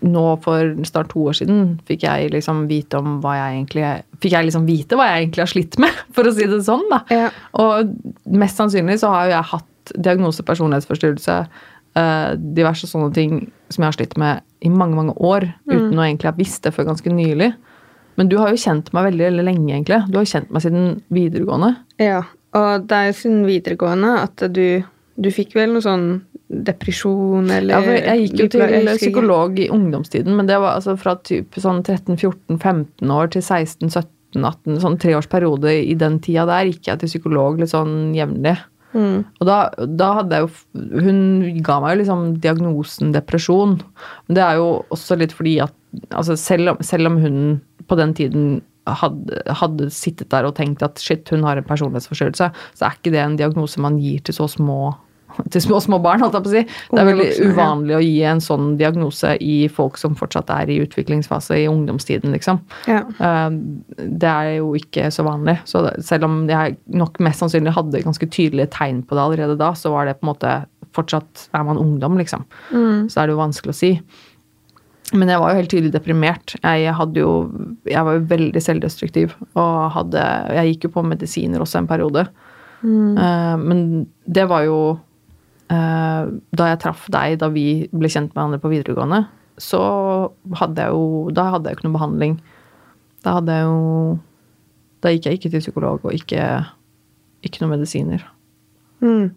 Nå 0.00 0.22
for 0.40 0.70
snart 0.88 1.10
to 1.12 1.26
år 1.28 1.34
siden 1.36 1.74
fikk 1.84 2.06
jeg 2.06 2.30
liksom 2.32 2.62
vite 2.70 2.96
om 2.96 3.18
hva 3.20 3.34
jeg 3.36 3.56
egentlig 3.58 3.82
Fikk 4.24 4.32
jeg 4.32 4.46
liksom 4.46 4.64
vite 4.64 4.96
hva 4.96 5.10
jeg 5.10 5.26
egentlig 5.26 5.42
har 5.42 5.50
slitt 5.52 5.76
med, 5.82 5.98
for 6.16 6.24
å 6.24 6.32
si 6.32 6.46
det 6.48 6.62
sånn, 6.64 6.86
da. 6.88 7.02
Ja. 7.12 7.26
Og 7.60 7.92
mest 8.24 8.56
sannsynlig 8.56 8.96
så 9.02 9.12
har 9.12 9.26
jo 9.26 9.34
jeg 9.34 9.50
hatt 9.50 9.92
diagnose 10.08 10.44
personlighetsforstyrrelse, 10.48 11.36
uh, 12.00 12.30
diverse 12.56 12.88
sånne 12.88 13.12
ting 13.16 13.34
som 13.68 13.84
jeg 13.84 13.88
har 13.90 13.98
slitt 13.98 14.16
med 14.20 14.40
i 14.64 14.72
mange, 14.72 14.96
mange 14.96 15.16
år, 15.20 15.50
mm. 15.68 15.74
uten 15.74 16.00
å 16.00 16.06
egentlig 16.06 16.30
ha 16.30 16.36
visst 16.38 16.64
det 16.64 16.72
før 16.76 16.88
ganske 16.94 17.12
nylig. 17.12 17.52
Men 18.20 18.28
du 18.28 18.36
har 18.36 18.52
jo 18.52 18.60
kjent 18.60 18.90
meg 18.92 19.06
veldig, 19.08 19.24
veldig 19.30 19.44
lenge, 19.46 19.68
egentlig. 19.72 19.98
Du 20.12 20.18
har 20.20 20.26
kjent 20.28 20.50
meg 20.52 20.60
siden 20.60 20.88
videregående. 21.08 21.70
Ja, 22.02 22.20
og 22.58 22.88
det 22.90 22.96
er 22.98 23.06
jo 23.08 23.14
siden 23.16 23.46
videregående 23.48 24.10
at 24.26 24.44
du, 24.52 24.82
du 25.16 25.28
fikk 25.32 25.54
vel 25.56 25.72
noe 25.72 25.84
sånn 25.86 26.10
depresjon 26.50 27.48
eller 27.54 27.78
Ja, 27.78 27.94
jeg 28.10 28.26
gikk 28.26 28.42
jo 28.42 28.48
til 28.56 28.90
psykolog 28.90 29.60
i 29.62 29.70
ungdomstiden, 29.72 30.34
men 30.36 30.50
det 30.50 30.58
var 30.60 30.76
altså 30.76 30.96
fra 31.00 31.14
typ 31.24 31.56
sånn 31.62 31.80
13-14-15 31.86 33.14
år 33.14 33.30
til 33.32 33.44
16-17-18, 33.46 34.80
sånn 34.82 34.98
treårsperiode 35.00 35.76
i 35.78 35.94
den 35.98 36.18
tida 36.20 36.44
der 36.50 36.68
gikk 36.68 36.90
jeg 36.90 37.00
til 37.00 37.14
psykolog 37.14 37.62
litt 37.62 37.72
sånn 37.72 38.10
jevnlig. 38.18 38.58
Mm. 38.90 39.22
Og 39.38 39.46
da, 39.46 39.58
da, 39.86 40.06
hadde 40.18 40.34
jeg 40.34 40.48
jo 40.48 41.02
Hun 41.04 41.18
ga 41.62 41.76
meg 41.78 41.92
jo 41.92 41.98
liksom 42.00 42.22
diagnosen 42.42 43.12
depresjon. 43.14 43.76
Men 44.26 44.34
det 44.34 44.42
er 44.42 44.58
jo 44.58 44.64
også 44.90 45.14
litt 45.20 45.34
fordi 45.36 45.60
at 45.62 45.76
altså 46.10 46.34
selv, 46.34 46.72
om, 46.72 46.80
selv 46.82 47.10
om 47.10 47.20
hun 47.22 47.36
på 47.90 47.98
den 47.98 48.14
tiden 48.16 48.48
hadde, 48.88 49.42
hadde, 49.60 49.90
sittet 49.92 50.30
der 50.32 50.48
og 50.48 50.56
tenkt 50.56 50.82
at 50.86 50.98
shit, 51.02 51.28
hun 51.30 51.44
har 51.46 51.58
en 51.58 51.66
personlighetsforstyrrelse, 51.66 52.50
så 52.50 52.86
er 52.86 52.96
ikke 52.96 53.12
det 53.14 53.22
en 53.22 53.38
diagnose 53.38 53.82
man 53.82 53.98
gir 54.00 54.22
til 54.24 54.36
så 54.36 54.48
små 54.50 54.94
til 55.52 55.62
små, 55.62 55.78
små 55.82 56.00
barn, 56.02 56.22
holdt 56.24 56.34
jeg 56.36 56.42
på 56.42 56.50
å 56.50 56.54
si. 56.56 56.62
Det 56.90 56.98
er 56.98 57.06
veldig 57.06 57.26
uvanlig 57.52 57.94
å 57.96 58.00
gi 58.02 58.16
en 58.26 58.40
sånn 58.42 58.72
diagnose 58.80 59.36
i 59.44 59.56
folk 59.72 59.98
som 60.00 60.16
fortsatt 60.18 60.50
er 60.54 60.72
i 60.72 60.80
utviklingsfase 60.82 61.60
i 61.62 61.68
ungdomstiden, 61.70 62.34
liksom. 62.34 62.58
Ja. 62.90 63.04
Eh, 63.14 63.50
Det 64.00 64.30
er 64.30 64.56
jo 64.58 64.72
ikke 64.74 65.06
så 65.14 65.22
vanlig. 65.26 65.60
Så 65.70 65.84
selv 66.02 66.26
om 66.26 66.42
jeg 66.50 66.76
nok 66.90 67.20
mest 67.22 67.44
sannsynlig 67.44 67.76
hadde 67.76 68.02
ganske 68.02 68.26
tydelige 68.26 68.72
tegn 68.74 69.04
på 69.06 69.14
det 69.14 69.22
allerede 69.22 69.58
da, 69.60 69.70
så 69.78 69.94
var 69.94 70.08
det 70.08 70.18
på 70.18 70.26
en 70.26 70.32
måte 70.32 70.58
fortsatt 70.90 71.48
Er 71.54 71.62
man 71.62 71.78
ungdom, 71.78 72.18
liksom. 72.18 72.42
Så 73.06 73.20
er 73.20 73.28
det 73.28 73.36
jo 73.36 73.38
vanskelig 73.44 73.70
å 73.70 73.78
si. 73.78 73.92
Men 75.16 75.32
jeg 75.32 75.40
var 75.42 75.50
jo 75.50 75.58
helt 75.58 75.72
tydelig 75.72 75.92
deprimert. 75.94 76.54
Jeg, 76.62 76.94
jo, 77.18 77.30
jeg 77.88 78.06
var 78.06 78.14
jo 78.14 78.26
veldig 78.30 78.62
selvdestruktiv. 78.62 79.34
Og 79.58 79.72
hadde, 79.96 80.22
jeg 80.54 80.74
gikk 80.74 80.86
jo 80.86 80.94
på 80.94 81.06
medisiner 81.06 81.62
også 81.64 81.80
en 81.80 81.90
periode. 81.90 82.28
Eh, 82.84 83.56
men 83.60 84.06
det 84.24 84.46
var 84.48 84.64
jo 84.64 84.78
uh, 84.96 86.22
Da 86.56 86.68
jeg 86.70 86.78
traff 86.80 87.04
deg, 87.12 87.36
da 87.42 87.50
vi 87.52 87.90
ble 87.92 88.08
kjent 88.08 88.32
med 88.32 88.38
hverandre 88.38 88.62
på 88.62 88.70
videregående, 88.72 89.26
så 89.60 89.80
hadde 90.56 90.86
jeg 90.86 90.96
jo 90.96 91.34
Da 91.36 91.50
hadde 91.52 91.68
jeg 91.68 91.76
jo 91.76 91.80
ikke 91.80 91.88
noe 91.90 91.98
behandling. 91.98 92.38
Da 93.26 93.36
hadde 93.36 93.58
jeg 93.58 93.68
jo 93.68 94.18
Da 95.04 95.12
gikk 95.12 95.28
jeg 95.28 95.40
ikke 95.40 95.52
til 95.52 95.64
psykolog 95.66 96.08
og 96.08 96.16
ikke, 96.16 96.46
ikke 97.44 97.64
noe 97.64 97.74
medisiner. 97.74 98.24
Mm. 99.04 99.30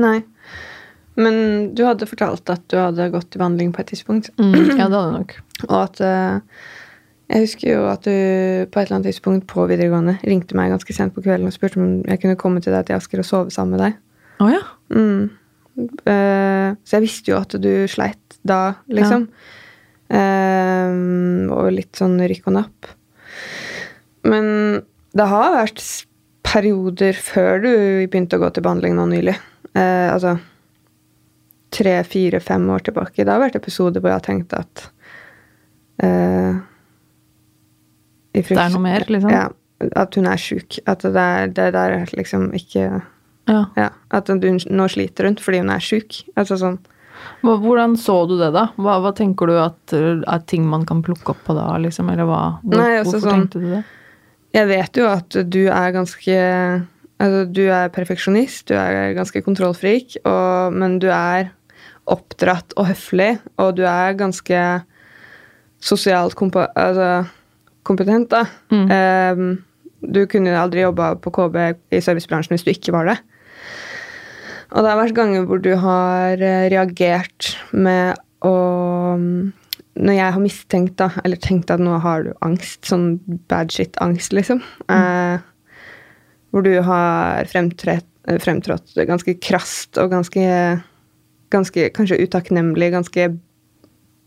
Nei. 0.00 0.18
Men 1.16 1.36
du 1.76 1.82
hadde 1.86 2.08
fortalt 2.08 2.50
at 2.52 2.64
du 2.68 2.76
hadde 2.78 3.08
gått 3.12 3.36
i 3.36 3.40
behandling 3.40 3.72
på 3.72 3.82
et 3.82 3.92
tidspunkt. 3.94 4.28
ja, 4.36 4.44
det 4.60 4.80
hadde 4.84 4.98
jeg 5.00 5.14
nok. 5.14 5.36
Og 5.70 5.76
at 5.80 6.02
eh, 6.04 6.64
Jeg 7.32 7.46
husker 7.46 7.70
jo 7.72 7.86
at 7.90 8.04
du 8.04 8.12
på 8.70 8.78
et 8.78 8.84
eller 8.84 8.98
annet 8.98 9.08
tidspunkt 9.10 9.46
på 9.50 9.64
videregående 9.66 10.18
ringte 10.28 10.54
meg 10.58 10.70
ganske 10.70 10.94
sent 10.94 11.16
på 11.16 11.24
kvelden 11.24 11.48
og 11.48 11.54
spurte 11.56 11.80
om 11.80 12.04
jeg 12.06 12.20
kunne 12.22 12.38
komme 12.38 12.60
til 12.62 12.76
deg 12.76 12.86
til 12.86 12.98
Asker 12.98 13.22
og 13.22 13.26
sove 13.26 13.54
sammen 13.54 13.74
med 13.74 13.82
deg. 13.82 13.96
Oh, 14.44 14.52
ja. 14.52 14.60
Mm. 14.92 15.32
Eh, 16.06 16.68
så 16.84 16.98
jeg 16.98 17.06
visste 17.06 17.32
jo 17.32 17.40
at 17.40 17.56
du 17.58 17.70
sleit 17.90 18.36
da, 18.46 18.76
liksom. 18.92 19.26
Eh, 20.06 20.92
og 21.56 21.72
litt 21.74 21.98
sånn 21.98 22.20
rykk 22.20 22.50
og 22.52 22.58
napp. 22.60 22.92
Men 24.28 24.52
det 25.16 25.26
har 25.32 25.56
vært 25.56 25.82
perioder 26.46 27.16
før 27.18 27.64
du 27.64 27.72
begynte 28.06 28.38
å 28.38 28.44
gå 28.44 28.52
til 28.54 28.66
behandling 28.68 28.94
nå 28.98 29.08
nylig. 29.10 29.34
Altså 29.76 30.36
tre, 31.76 31.98
fire, 32.08 32.40
fem 32.40 32.64
år 32.72 32.86
tilbake. 32.88 33.24
Det 33.24 33.32
har 33.32 33.42
vært 33.42 33.58
episoder 33.58 34.02
hvor 34.02 34.12
jeg 34.12 34.20
har 34.20 34.26
tenkt 34.26 34.56
at 34.56 34.88
uh, 36.04 36.58
Det 38.32 38.44
er 38.50 38.72
noe 38.72 38.84
mer, 38.84 39.06
liksom? 39.10 39.32
Ja. 39.32 39.46
At 39.96 40.16
hun 40.16 40.28
er 40.28 40.40
sjuk. 40.40 40.78
At 40.88 41.04
det, 41.04 41.20
er, 41.20 41.52
det 41.52 41.70
der 41.76 41.98
er 41.98 42.12
liksom 42.16 42.48
ikke 42.56 42.86
ja. 43.46 43.62
ja, 43.76 43.90
At 44.10 44.30
hun 44.32 44.40
nå 44.40 44.86
sliter 44.90 45.28
rundt 45.28 45.42
fordi 45.44 45.60
hun 45.62 45.72
er 45.74 45.84
sjuk. 45.84 46.22
Altså 46.38 46.58
sånn 46.60 46.80
Hvordan 47.42 47.94
så 48.00 48.14
du 48.28 48.34
det, 48.38 48.50
da? 48.54 48.66
Hva, 48.80 48.98
hva 49.02 49.12
tenker 49.16 49.48
du 49.48 49.56
at 49.60 49.92
er 49.96 50.42
ting 50.48 50.66
man 50.68 50.84
kan 50.88 51.00
plukke 51.04 51.32
opp 51.32 51.44
på 51.46 51.54
da, 51.56 51.68
liksom? 51.80 52.10
Eller 52.12 52.28
hva? 52.28 52.40
Hvor, 52.62 52.80
Nei, 52.80 52.98
altså 53.00 53.16
hvorfor 53.16 53.28
sånn- 53.28 53.46
tenkte 53.46 53.62
du 53.62 53.70
det? 53.72 53.84
Jeg 54.56 54.68
vet 54.70 55.00
jo 55.00 55.06
at 55.10 55.38
du 55.52 55.62
er 55.68 55.96
ganske 55.96 56.36
Altså, 57.16 57.46
du 57.48 57.62
er 57.72 57.88
perfeksjonist, 57.88 58.66
du 58.68 58.74
er 58.76 59.14
ganske 59.16 59.40
kontrollfrik, 59.40 60.18
og, 60.28 60.74
men 60.76 60.98
du 61.00 61.06
er 61.08 61.46
oppdratt 62.10 62.74
og 62.78 62.90
høflig, 62.90 63.36
og 63.62 63.76
du 63.78 63.84
er 63.88 64.18
ganske 64.18 64.60
sosialt 65.82 66.36
altså, 66.38 67.10
kompetent, 67.86 68.30
da. 68.32 68.44
Mm. 68.70 68.86
Um, 68.90 69.48
du 70.06 70.22
kunne 70.30 70.54
aldri 70.58 70.84
jobba 70.84 71.14
på 71.18 71.32
KB 71.34 71.56
i 71.94 72.02
servicebransjen 72.04 72.54
hvis 72.54 72.66
du 72.66 72.72
ikke 72.74 72.94
var 72.94 73.10
det. 73.10 73.16
Og 74.74 74.82
det 74.82 74.90
har 74.90 75.00
vært 75.00 75.16
ganger 75.16 75.44
hvor 75.46 75.60
du 75.62 75.72
har 75.78 76.40
eh, 76.42 76.68
reagert 76.72 77.52
med 77.70 78.18
å 78.44 78.54
Når 79.16 80.12
jeg 80.12 80.32
har 80.34 80.42
mistenkt, 80.42 80.96
da, 81.00 81.06
eller 81.24 81.40
tenkt 81.40 81.70
at 81.72 81.80
nå 81.80 81.96
har 82.04 82.26
du 82.26 82.32
angst, 82.44 82.82
sånn 82.84 83.14
bad 83.48 83.72
shit-angst, 83.72 84.34
liksom. 84.36 84.60
Eh, 84.92 85.38
hvor 86.52 86.66
du 86.66 86.74
har 86.84 87.48
fremtrådt 87.48 88.92
ganske 89.08 89.36
krast 89.40 89.96
og 90.02 90.12
ganske, 90.12 90.44
ganske 91.52 91.90
Kanskje 91.94 92.20
utakknemlig, 92.24 92.90
ganske 92.94 93.30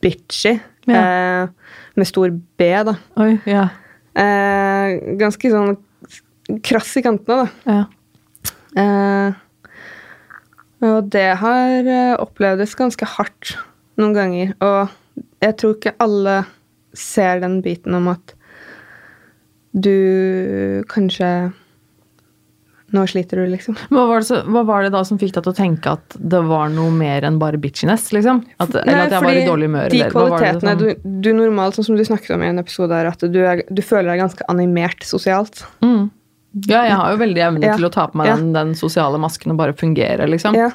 bitchy. 0.04 0.58
Eh, 0.90 1.50
med 1.96 2.08
stor 2.08 2.32
B, 2.58 2.70
da. 2.88 2.96
Oi, 3.22 3.36
ja. 3.50 3.68
Eh, 4.18 4.96
ganske 5.20 5.52
sånn 5.52 5.78
krass 6.66 6.96
i 6.98 7.04
kantene, 7.06 7.46
da. 7.46 7.76
ja. 7.76 7.86
Eh, 8.80 9.46
og 10.86 11.10
det 11.12 11.28
har 11.42 11.88
eh, 11.92 12.16
opplevdes 12.22 12.76
ganske 12.80 13.08
hardt 13.18 13.58
noen 14.00 14.16
ganger. 14.16 14.54
Og 14.64 15.24
jeg 15.44 15.58
tror 15.60 15.76
ikke 15.76 15.98
alle 16.00 16.38
ser 16.96 17.42
den 17.44 17.60
biten 17.66 17.98
om 17.98 18.08
at 18.14 18.36
du 19.76 20.84
kanskje 20.90 21.52
Nå 22.92 23.04
sliter 23.08 23.38
du, 23.38 23.48
liksom. 23.52 23.76
Hva 23.94 24.04
var, 24.10 24.24
det 24.24 24.28
så, 24.32 24.40
hva 24.50 24.64
var 24.66 24.84
det 24.84 24.90
da 24.96 25.04
som 25.06 25.20
fikk 25.22 25.36
deg 25.36 25.44
til 25.46 25.52
å 25.54 25.58
tenke 25.58 25.92
at 25.94 26.16
det 26.18 26.40
var 26.48 26.72
noe 26.74 26.90
mer 26.90 27.22
enn 27.28 27.38
bare 27.42 27.60
bitchiness, 27.62 28.08
liksom? 28.16 28.40
At, 28.58 28.74
eller 28.82 29.04
at 29.06 29.12
jeg 29.14 29.26
var 29.28 29.38
i 29.38 29.44
dårlig 29.46 29.68
humør? 29.70 29.90
De 29.94 30.00
kvalitetene 30.10 30.74
som- 30.74 30.80
du, 30.82 31.20
du 31.28 31.30
normalt, 31.38 31.78
sånn 31.78 31.86
som 31.92 32.00
du 32.00 32.04
snakket 32.08 32.34
om 32.34 32.42
i 32.44 32.50
en 32.50 32.60
episode 32.64 32.92
er 32.98 33.12
at 33.12 33.20
du, 33.30 33.40
er, 33.46 33.62
du 33.70 33.82
føler 33.86 34.10
deg 34.16 34.24
ganske 34.24 34.48
animert 34.50 35.06
sosialt. 35.06 35.66
mm. 35.86 36.10
Ja, 36.66 36.80
jeg 36.88 36.96
har 36.98 37.12
jo 37.14 37.18
veldig 37.22 37.42
evne 37.46 37.62
Ja. 37.68 37.76
til 37.78 37.86
å 37.86 37.92
ta 37.94 38.08
på 38.10 38.18
meg 38.18 38.26
Ja. 38.32 38.36
den, 38.40 38.48
den 38.56 38.72
sosiale 38.74 39.20
masken 39.22 39.52
og 39.54 39.58
bare 39.60 39.76
fungere, 39.78 40.26
liksom. 40.26 40.56
Ja. 40.58 40.72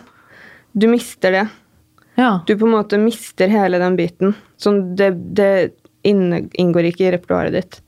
Du 0.79 0.87
mister 0.87 1.35
det. 1.35 1.49
Ja. 2.15 2.29
Du 2.47 2.55
på 2.55 2.69
en 2.69 2.77
måte 2.77 2.95
mister 3.03 3.51
hele 3.51 3.81
den 3.83 3.97
biten. 3.99 4.37
Sånn, 4.57 4.95
det, 4.95 5.09
det 5.35 5.73
inngår 6.07 6.93
ikke 6.93 7.09
i 7.09 7.11
repertoaret 7.17 7.53
ditt. 7.57 7.81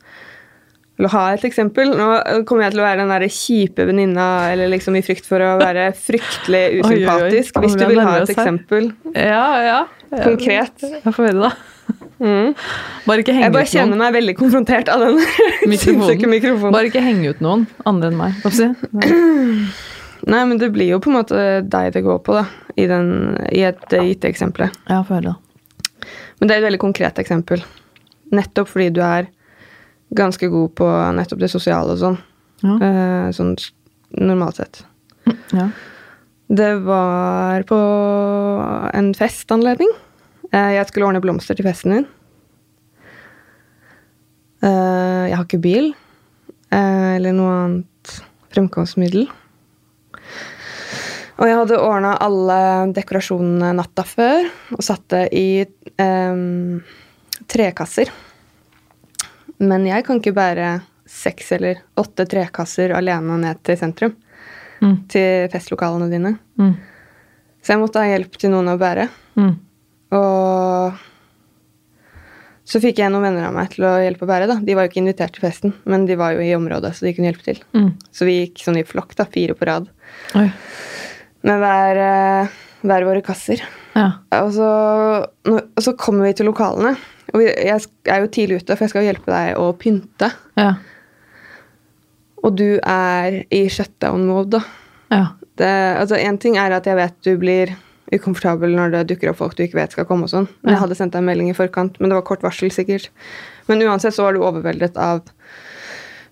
Du 0.96 1.04
ha 1.12 1.22
et 1.34 1.44
eksempel? 1.44 1.90
Nå 1.92 2.08
kommer 2.48 2.66
jeg 2.66 2.74
til 2.74 2.80
å 2.80 2.86
være 2.86 3.02
den 3.02 3.12
der 3.12 3.26
kjipe 3.28 3.84
venninna 3.88 4.26
eller 4.52 4.70
liksom 4.72 4.96
i 4.96 5.02
frykt 5.04 5.28
for 5.28 5.44
å 5.44 5.56
være 5.60 5.90
fryktelig 5.92 6.62
usympatisk. 6.80 7.58
Hvis 7.60 7.76
du 7.76 7.84
vil 7.90 8.00
ha 8.00 8.18
et 8.22 8.32
eksempel 8.32 8.90
ja, 9.12 9.46
ja. 9.66 9.80
konkret. 10.22 10.86
Jeg 10.86 11.04
får 11.04 11.28
høre, 11.28 11.50
da. 11.50 11.96
Mm. 12.16 12.54
Bare 13.04 13.20
ikke 13.20 13.34
henge 13.36 13.44
Jeg 13.44 13.54
bare 13.54 13.68
kjenner 13.68 14.00
meg 14.00 14.14
veldig 14.16 14.34
konfrontert 14.38 14.88
av 14.88 15.04
den 15.04 15.20
sinnssyke 15.82 16.30
mikrofonen. 16.32 16.72
Bare 16.72 16.88
ikke 16.88 17.04
henge 17.04 17.34
ut 17.34 17.44
noen 17.44 17.66
andre 17.84 18.10
enn 18.10 18.18
meg. 18.22 18.40
Si? 18.48 18.70
Nei, 20.32 20.42
men 20.48 20.56
det 20.58 20.72
blir 20.74 20.94
jo 20.94 21.00
på 21.04 21.12
en 21.12 21.18
måte 21.20 21.42
deg 21.68 21.92
det 21.94 22.02
går 22.06 22.22
på, 22.24 22.38
da. 22.40 22.46
I, 22.76 22.88
den, 22.88 23.36
i 23.52 23.62
et 23.68 23.84
gitt 23.84 24.24
eksempel. 24.24 24.70
eksempelet. 24.70 24.80
Ja, 24.88 25.04
får 25.04 25.20
høre, 25.20 25.34
da. 25.36 26.08
Men 26.40 26.48
det 26.48 26.56
er 26.56 26.62
et 26.62 26.68
veldig 26.70 26.82
konkret 26.82 27.20
eksempel. 27.20 27.62
Nettopp 28.34 28.72
fordi 28.72 28.88
du 28.96 29.04
er 29.04 29.28
ganske 30.14 30.48
god 30.52 30.74
på 30.78 30.88
nettopp 31.16 31.42
det 31.42 31.50
sosiale 31.50 31.96
og 31.96 32.02
sånn. 32.02 32.18
Ja. 32.62 32.76
Eh, 32.76 33.28
sånn 33.36 33.56
normalt 34.16 34.60
sett. 34.60 34.84
Ja. 35.52 35.70
Det 36.46 36.72
var 36.86 37.64
på 37.66 37.78
en 38.94 39.14
festanledning. 39.18 39.90
Eh, 40.52 40.76
jeg 40.76 40.88
skulle 40.90 41.08
ordne 41.08 41.22
blomster 41.24 41.58
til 41.58 41.66
festen 41.66 41.96
din. 41.96 42.06
Eh, 44.62 45.24
jeg 45.30 45.34
har 45.36 45.44
ikke 45.44 45.62
bil 45.62 45.90
eh, 46.70 47.16
eller 47.16 47.34
noe 47.34 47.56
annet 47.64 48.14
fremkomstmiddel. 48.54 49.26
Og 51.36 51.50
jeg 51.50 51.58
hadde 51.58 51.80
ordna 51.82 52.14
alle 52.24 52.58
dekorasjonene 52.96 53.74
natta 53.76 54.06
før 54.08 54.46
og 54.72 54.80
satt 54.84 55.04
det 55.12 55.26
i 55.36 55.48
em, 56.00 56.78
trekasser. 57.50 58.08
Men 59.62 59.86
jeg 59.88 60.04
kan 60.06 60.20
ikke 60.20 60.36
bære 60.36 60.70
seks 61.06 61.52
eller 61.56 61.80
åtte 61.98 62.26
trekasser 62.28 62.92
alene 62.96 63.38
ned 63.40 63.62
til 63.66 63.78
sentrum. 63.80 64.16
Mm. 64.82 64.96
Til 65.08 65.48
festlokalene 65.52 66.10
dine. 66.12 66.34
Mm. 66.60 66.74
Så 67.64 67.74
jeg 67.74 67.82
måtte 67.82 68.02
ha 68.02 68.10
hjelp 68.10 68.36
til 68.38 68.52
noen 68.52 68.74
å 68.74 68.78
bære. 68.80 69.08
Mm. 69.38 69.54
Og 70.16 71.04
så 72.66 72.80
fikk 72.82 72.98
jeg 72.98 73.12
noen 73.14 73.28
venner 73.28 73.46
av 73.46 73.54
meg 73.54 73.70
til 73.72 73.86
å 73.86 73.94
hjelpe 74.02 74.26
å 74.26 74.30
bære. 74.30 74.48
da. 74.50 74.58
De 74.62 74.74
var 74.74 74.86
jo 74.86 74.90
ikke 74.90 75.02
invitert 75.04 75.36
til 75.36 75.44
festen, 75.46 75.74
men 75.86 76.06
de 76.08 76.18
var 76.18 76.34
jo 76.34 76.42
i 76.42 76.54
området, 76.56 76.92
så 76.98 77.06
de 77.06 77.14
kunne 77.14 77.30
hjelpe 77.30 77.46
til. 77.46 77.60
Mm. 77.78 77.92
Så 78.10 78.26
vi 78.26 78.40
gikk 78.40 78.64
sånn 78.64 78.80
i 78.80 78.86
flokk, 78.86 79.14
da, 79.18 79.26
fire 79.30 79.54
på 79.54 79.68
rad, 79.68 79.86
Oi. 80.38 80.48
med 81.46 81.62
hver, 81.62 82.00
eh, 82.02 82.56
hver 82.82 83.06
våre 83.06 83.22
kasser. 83.22 83.62
Ja. 83.94 84.08
Og 84.42 84.50
så, 84.56 84.70
og 85.46 85.82
så 85.82 85.94
kommer 85.98 86.26
vi 86.26 86.34
til 86.40 86.50
lokalene. 86.50 86.96
Og 87.36 87.42
jeg 87.44 87.80
er 88.08 88.22
jo 88.24 88.28
tidlig 88.32 88.62
ute, 88.62 88.76
for 88.76 88.86
jeg 88.86 88.92
skal 88.94 89.04
hjelpe 89.06 89.28
deg 89.32 89.58
å 89.60 89.70
pynte. 89.76 90.30
Ja. 90.56 90.70
Og 92.46 92.54
du 92.56 92.78
er 92.80 93.42
i 93.52 93.64
shutdown-mode, 93.72 94.58
da. 94.58 94.62
Ja. 95.12 95.24
Det, 95.56 95.68
altså, 96.00 96.16
en 96.20 96.38
ting 96.42 96.56
er 96.60 96.74
at 96.76 96.86
jeg 96.88 96.96
vet 96.98 97.14
du 97.24 97.34
blir 97.40 97.74
ukomfortabel 98.14 98.70
når 98.76 98.92
det 98.92 99.04
dukker 99.10 99.32
opp 99.32 99.38
folk 99.40 99.56
du 99.58 99.64
ikke 99.64 99.80
vet 99.80 99.94
skal 99.94 100.06
komme 100.06 100.28
og 100.28 100.32
sånn. 100.32 100.46
Men 100.62 100.74
jeg 100.76 100.82
hadde 100.84 100.96
sendt 100.98 101.14
deg 101.16 101.24
en 101.24 101.28
melding 101.30 101.48
i 101.50 101.56
forkant, 101.58 101.96
men 102.00 102.10
det 102.12 102.18
var 102.18 102.26
kort 102.28 102.44
varsel 102.46 102.70
sikkert. 102.74 103.08
Men 103.66 103.82
uansett 103.82 104.14
så 104.14 104.26
var 104.26 104.36
du 104.36 104.44
overveldet 104.46 104.96
av 105.00 105.24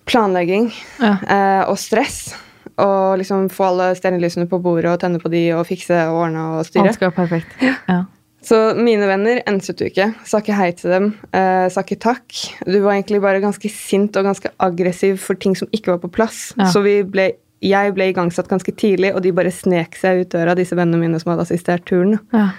planlegging 0.07 0.69
Ja. 1.01 1.17
eh, 1.27 1.63
og 1.69 1.79
stress. 1.81 2.35
og 2.77 3.19
liksom 3.21 3.45
få 3.55 3.69
alle 3.69 3.85
stjernelysene 3.95 4.49
på 4.51 4.59
bordet 4.59 4.91
og 4.91 4.99
tenne 4.99 5.21
på 5.23 5.31
de 5.31 5.53
og 5.55 5.67
fikse 5.69 5.95
og 6.11 6.25
ordne 6.25 6.41
og 6.59 6.65
styre. 6.67 6.89
Alt 6.89 6.97
skal 6.97 7.11
være 7.13 7.17
perfekt. 7.29 7.53
Ja. 7.87 8.01
Så 8.45 8.59
mine 8.77 9.07
venner 9.09 9.39
enset 9.49 9.79
du 9.81 9.87
ikke. 9.87 10.11
Sa 10.29 10.43
ikke 10.43 10.57
hei 10.59 10.71
til 10.77 10.93
dem. 10.93 11.07
Eh, 11.33 11.65
sa 11.73 11.81
ikke 11.81 11.97
takk. 12.05 12.35
Du 12.69 12.77
var 12.85 12.93
egentlig 12.99 13.23
bare 13.25 13.41
ganske 13.41 13.71
sint 13.73 14.17
og 14.21 14.27
ganske 14.29 14.51
aggressiv 14.61 15.17
for 15.23 15.39
ting 15.41 15.57
som 15.57 15.71
ikke 15.73 15.95
var 15.95 16.03
på 16.03 16.11
plass. 16.13 16.51
Ja. 16.59 16.67
Så 16.69 16.83
vi 16.85 16.99
ble, 17.09 17.31
jeg 17.65 17.95
ble 17.97 18.11
igangsatt 18.13 18.51
ganske 18.53 18.75
tidlig, 18.77 19.15
og 19.17 19.23
de 19.25 19.33
bare 19.33 19.53
snek 19.55 19.97
seg 19.97 20.21
ut 20.27 20.35
døra, 20.37 20.57
disse 20.59 20.77
vennene 20.77 21.01
mine 21.01 21.21
som 21.23 21.33
hadde 21.33 21.47
assistert 21.49 21.87
turen. 21.89 22.19
Ja. 22.37 22.51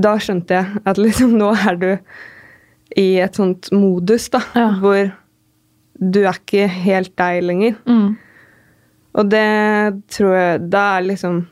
Da 0.00 0.14
skjønte 0.18 0.56
jeg 0.62 0.82
at 0.88 0.98
liksom 0.98 1.36
nå 1.38 1.52
er 1.68 1.76
du 1.78 1.90
i 2.96 3.08
et 3.22 3.36
sånt 3.36 3.68
modus, 3.74 4.30
da, 4.32 4.40
Ja. 4.56 4.70
hvor 4.80 5.12
du 6.00 6.20
er 6.24 6.34
ikke 6.40 6.66
helt 6.68 7.12
deg 7.20 7.42
lenger. 7.44 7.76
Mm. 7.86 8.16
Og 9.14 9.28
det 9.30 9.44
tror 10.10 10.32
jeg 10.34 10.70
Da 10.72 10.80
er 10.98 11.02
liksom 11.06 11.44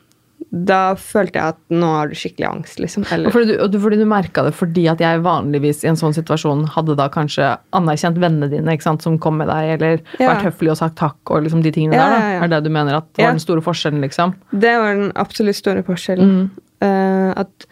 Da 0.55 0.93
følte 1.01 1.39
jeg 1.41 1.55
at 1.55 1.57
nå 1.73 1.87
har 1.97 2.09
du 2.11 2.15
skikkelig 2.15 2.45
angst, 2.45 2.77
liksom. 2.79 3.07
Eller 3.15 3.33
fordi 3.33 3.55
du, 3.73 3.79
fordi 3.81 3.97
du 3.97 4.05
merka 4.05 4.43
det 4.45 4.53
fordi 4.53 4.83
at 4.93 5.01
jeg 5.01 5.23
vanligvis 5.25 5.81
i 5.85 5.89
en 5.89 5.97
sånn 5.97 6.13
situasjon 6.13 6.67
hadde 6.75 6.93
da 6.99 7.07
kanskje 7.09 7.55
anerkjent 7.73 8.19
vennene 8.21 8.51
dine 8.53 8.75
ikke 8.77 8.85
sant, 8.85 9.01
som 9.07 9.17
kom 9.19 9.39
med 9.41 9.49
deg, 9.49 9.71
eller 9.81 10.03
Ja. 10.21 10.35
vært 10.35 10.45
høflig 10.51 10.71
og 10.75 10.77
sagt 10.77 10.97
takk 11.01 11.17
og 11.33 11.43
liksom 11.47 11.63
de 11.65 11.73
tingene 11.73 11.95
Ja, 11.97 12.05
der. 12.11 12.19
da. 12.21 12.45
Er 12.45 12.49
det 12.49 12.65
du 12.65 12.71
mener 12.71 12.97
at 13.01 13.09
var 13.17 13.25
Ja. 13.25 13.31
den 13.33 13.41
store 13.41 13.63
forskjellen, 13.65 14.03
liksom? 14.05 14.35
Det 14.53 14.75
var 14.77 14.95
den 14.95 15.13
absolutt 15.17 15.57
store 15.57 15.83
forskjellen. 15.83 16.51
Eh, 16.83 17.33
at, 17.37 17.67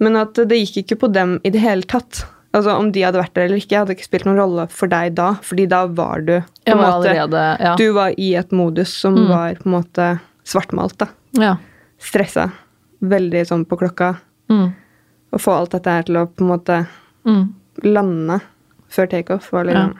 men 0.00 0.16
at 0.16 0.34
det 0.34 0.58
gikk 0.66 0.82
ikke 0.82 0.98
på 1.06 1.12
dem 1.12 1.38
i 1.44 1.50
det 1.50 1.60
hele 1.60 1.82
tatt. 1.82 2.24
Altså 2.56 2.74
Om 2.78 2.90
de 2.90 3.02
hadde 3.02 3.20
vært 3.22 3.34
der 3.34 3.42
eller 3.44 3.58
ikke, 3.60 3.76
hadde 3.78 3.94
ikke 3.94 4.04
spilt 4.08 4.24
noen 4.26 4.38
rolle 4.40 4.66
for 4.68 4.88
deg 4.88 5.14
da. 5.14 5.34
fordi 5.44 5.68
da 5.68 5.86
var 5.86 6.22
du 6.26 6.40
på 6.40 6.72
en 6.72 6.78
måte, 6.78 7.06
allerede 7.06 7.60
Ja. 7.60 7.76
Du 7.76 7.92
var 7.92 8.10
i 8.18 8.34
et 8.34 8.50
modus 8.50 8.88
som 8.92 9.14
var 9.28 9.54
på 9.54 9.66
en 9.66 9.72
måte 9.78 10.20
svartmalt. 10.44 10.96
da. 10.98 11.06
ja. 11.38 11.56
Stressa. 11.98 12.50
Veldig 13.02 13.42
sånn 13.48 13.64
på 13.68 13.76
klokka. 13.80 14.16
Mm. 14.50 14.72
Å 15.32 15.40
få 15.42 15.52
alt 15.56 15.70
dette 15.76 15.90
her 15.90 16.02
til 16.08 16.16
å 16.22 16.26
på 16.28 16.44
en 16.44 16.52
måte 16.52 16.86
Mm. 17.26 17.54
lande 17.82 18.40
før 18.88 19.08
takeoff 19.10 19.50
var 19.52 19.64
liksom 19.64 19.96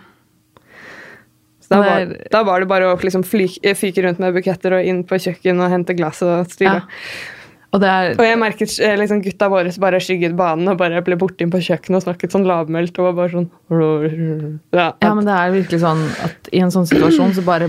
Så 1.61 1.69
da 1.75 1.79
var, 1.83 2.13
da 2.31 2.43
var 2.45 2.61
det 2.61 2.69
bare 2.71 2.93
å 2.95 2.99
liksom 3.03 3.25
flyke, 3.27 3.73
fyke 3.75 4.03
rundt 4.05 4.21
med 4.23 4.33
buketter 4.37 4.77
og 4.79 4.85
inn 4.87 5.03
på 5.03 5.19
kjøkken 5.19 5.59
og 5.65 5.71
hente 5.73 5.97
glass 5.99 6.23
og 6.23 6.47
styre. 6.47 6.85
Ja. 6.87 7.25
Og 7.75 7.81
det 7.83 7.89
er 7.91 8.13
Og 8.15 8.23
jeg 8.25 8.39
merket 8.39 8.77
eh, 8.81 8.95
liksom 8.97 9.19
gutta 9.25 9.49
våre 9.51 9.73
bare 9.83 9.99
skygget 9.99 10.37
banen 10.39 10.69
og 10.71 10.79
bare 10.79 11.03
ble 11.03 11.17
borte 11.19 11.43
inn 11.43 11.51
på 11.51 11.59
kjøkkenet 11.59 11.99
og 11.99 12.05
snakket 12.07 12.31
sånn 12.37 12.47
lavmælt 12.47 12.97
og 13.03 13.09
var 13.09 13.17
bare 13.19 13.35
sånn 13.35 14.61
ja, 14.73 14.93
Ja, 15.03 15.15
men 15.15 15.25
det 15.27 15.35
er 15.35 15.51
virkelig 15.57 15.81
sånn 15.83 16.05
at 16.25 16.49
i 16.55 16.63
en 16.63 16.71
sånn 16.71 16.87
situasjon 16.87 17.35
så 17.35 17.43
bare 17.45 17.69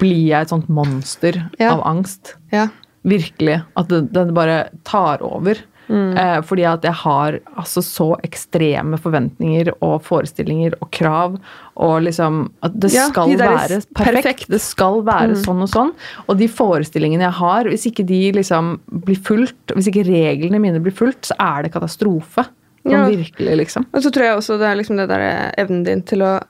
blir 0.00 0.26
jeg 0.26 0.40
et 0.42 0.50
sånt 0.50 0.68
monster 0.68 1.38
Ja. 1.60 1.74
av 1.76 1.86
angst. 1.86 2.34
ja. 2.52 2.66
Virkelig. 3.06 3.60
At 3.78 3.88
det, 3.92 4.04
det 4.12 4.26
bare 4.34 4.68
tar 4.84 5.22
over. 5.22 5.60
Mm. 5.86 6.16
Eh, 6.18 6.40
fordi 6.42 6.64
at 6.66 6.82
jeg 6.82 6.96
har 6.98 7.36
altså 7.54 7.78
så 7.86 8.06
ekstreme 8.26 8.98
forventninger 8.98 9.68
og 9.86 10.00
forestillinger 10.02 10.74
og 10.82 10.88
krav. 10.90 11.36
Og 11.78 12.00
liksom 12.02 12.40
at 12.66 12.74
det 12.82 12.90
Ja, 12.92 13.04
skal 13.12 13.30
de 13.30 13.36
være 13.38 13.78
perfekt. 13.94 13.94
perfekt. 13.94 14.48
Det 14.50 14.60
skal 14.60 15.02
være 15.06 15.36
Mm. 15.36 15.44
sånn 15.44 15.62
og 15.62 15.68
sånn. 15.70 15.92
Og 16.28 16.36
de 16.38 16.48
forestillingene 16.48 17.22
jeg 17.28 17.36
har, 17.38 17.64
hvis 17.70 17.86
ikke 17.86 18.04
de 18.06 18.32
liksom 18.32 18.80
blir 19.06 19.16
fulgt, 19.22 19.70
hvis 19.76 19.86
ikke 19.92 20.06
reglene 20.10 20.58
mine 20.60 20.82
blir 20.82 20.92
fulgt, 20.92 21.30
så 21.30 21.34
er 21.38 21.62
det 21.62 21.72
katastrofe. 21.72 22.48
Sånn 22.84 22.90
Ja. 22.92 23.06
virkelig, 23.08 23.56
liksom. 23.56 23.86
Og 23.94 24.02
så 24.02 24.10
tror 24.10 24.22
jeg 24.26 24.36
også 24.38 24.58
det 24.58 24.66
er 24.66 24.76
liksom 24.82 24.96
det 24.96 25.08
der 25.08 25.54
evnen 25.56 25.84
din 25.84 26.02
til 26.02 26.18
å 26.22 26.40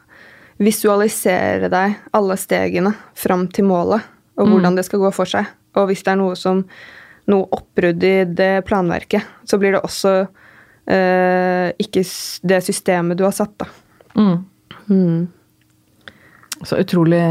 visualisere 0.59 1.69
deg 1.71 1.97
alle 2.17 2.37
stegene 2.41 2.95
fram 3.15 3.47
til 3.53 3.65
målet, 3.69 4.03
og 4.39 4.49
hvordan 4.49 4.77
det 4.77 4.85
skal 4.89 5.01
gå 5.01 5.13
for 5.13 5.29
seg. 5.29 5.47
Og 5.77 5.89
hvis 5.91 6.03
det 6.07 6.13
er 6.15 6.21
noe 6.21 6.37
som 6.39 6.65
noe 7.27 7.49
oppbrudd 7.57 8.05
i 8.07 8.15
det 8.39 8.53
planverket, 8.69 9.25
så 9.45 9.59
blir 9.59 9.75
det 9.75 9.81
også 9.83 10.13
eh, 10.87 11.73
ikke 11.83 12.05
det 12.47 12.61
systemet 12.65 13.19
du 13.19 13.25
har 13.27 13.35
satt, 13.35 13.57
da. 13.59 13.67
Mm. 14.17 15.27
Så 16.65 16.79
utrolig 16.81 17.23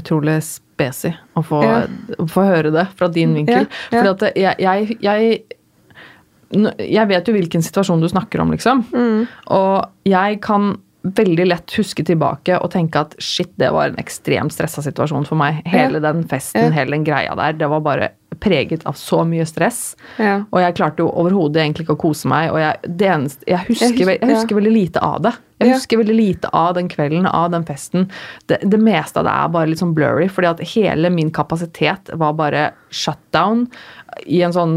utrolig 0.00 0.36
spesi 0.44 1.10
å 1.36 1.42
få, 1.44 1.62
Ja. 1.64 1.78
å 2.18 2.26
få 2.30 2.44
høre 2.46 2.70
det 2.74 2.86
fra 2.96 3.08
din 3.12 3.34
vinkel. 3.34 3.66
Ja, 3.90 4.02
ja. 4.02 4.14
For 4.14 4.30
jeg, 4.36 4.56
jeg, 4.58 4.98
jeg 5.00 5.40
Jeg 6.50 7.06
vet 7.06 7.28
jo 7.28 7.32
hvilken 7.36 7.62
situasjon 7.62 8.00
du 8.02 8.08
snakker 8.10 8.40
om, 8.42 8.50
liksom. 8.50 8.80
Mm. 8.90 9.26
Og 9.54 9.84
jeg 10.04 10.40
kan 10.42 10.72
veldig 11.02 11.46
lett 11.48 11.74
huske 11.78 12.04
tilbake 12.06 12.58
og 12.60 12.72
tenke 12.74 13.02
at 13.06 13.14
shit, 13.22 13.50
det 13.60 13.70
var 13.74 13.90
en 13.90 14.00
ekstremt 14.00 14.54
stressa 14.54 14.84
situasjon 14.84 15.26
for 15.28 15.40
meg. 15.40 15.62
Hele 15.70 16.02
den 16.04 16.26
festen, 16.28 16.72
hele 16.76 16.96
den 16.96 17.06
greia 17.08 17.36
der, 17.38 17.56
det 17.56 17.70
var 17.72 17.84
bare 17.84 18.10
preget 18.40 18.86
av 18.88 18.96
så 18.98 19.22
mye 19.28 19.46
stress. 19.48 19.94
Ja. 20.18 20.40
Og 20.50 20.62
jeg 20.62 20.76
klarte 20.78 21.04
jo 21.04 21.10
overhodet 21.12 21.62
egentlig 21.62 21.86
ikke 21.86 21.98
å 21.98 22.02
kose 22.08 22.30
meg. 22.30 22.50
Og 22.54 22.60
jeg, 22.62 22.80
eneste, 22.96 23.46
jeg, 23.46 23.62
husker, 23.68 23.86
Jeg 23.86 23.96
husker, 23.96 24.12
jeg 24.16 24.36
husker 24.36 24.60
veldig 24.60 24.74
lite 24.74 25.04
av 25.04 25.22
det. 25.26 25.36
Jeg 25.60 25.74
husker 25.74 26.00
veldig 26.00 26.16
lite 26.16 26.50
av 26.56 26.70
den 26.78 26.88
kvelden, 26.88 27.26
av 27.28 27.50
den 27.52 27.66
festen. 27.68 28.06
Det, 28.48 28.62
det 28.64 28.80
meste 28.80 29.20
av 29.20 29.26
det 29.28 29.34
er 29.36 29.50
bare 29.52 29.68
litt 29.68 29.82
sånn 29.82 29.92
blurry, 29.96 30.28
fordi 30.32 30.48
at 30.48 30.62
hele 30.72 31.10
min 31.12 31.32
kapasitet 31.36 32.08
var 32.20 32.38
bare 32.38 32.70
shut 32.88 33.20
down 33.36 33.66
i 34.24 34.40
en 34.42 34.54
sånn 34.56 34.76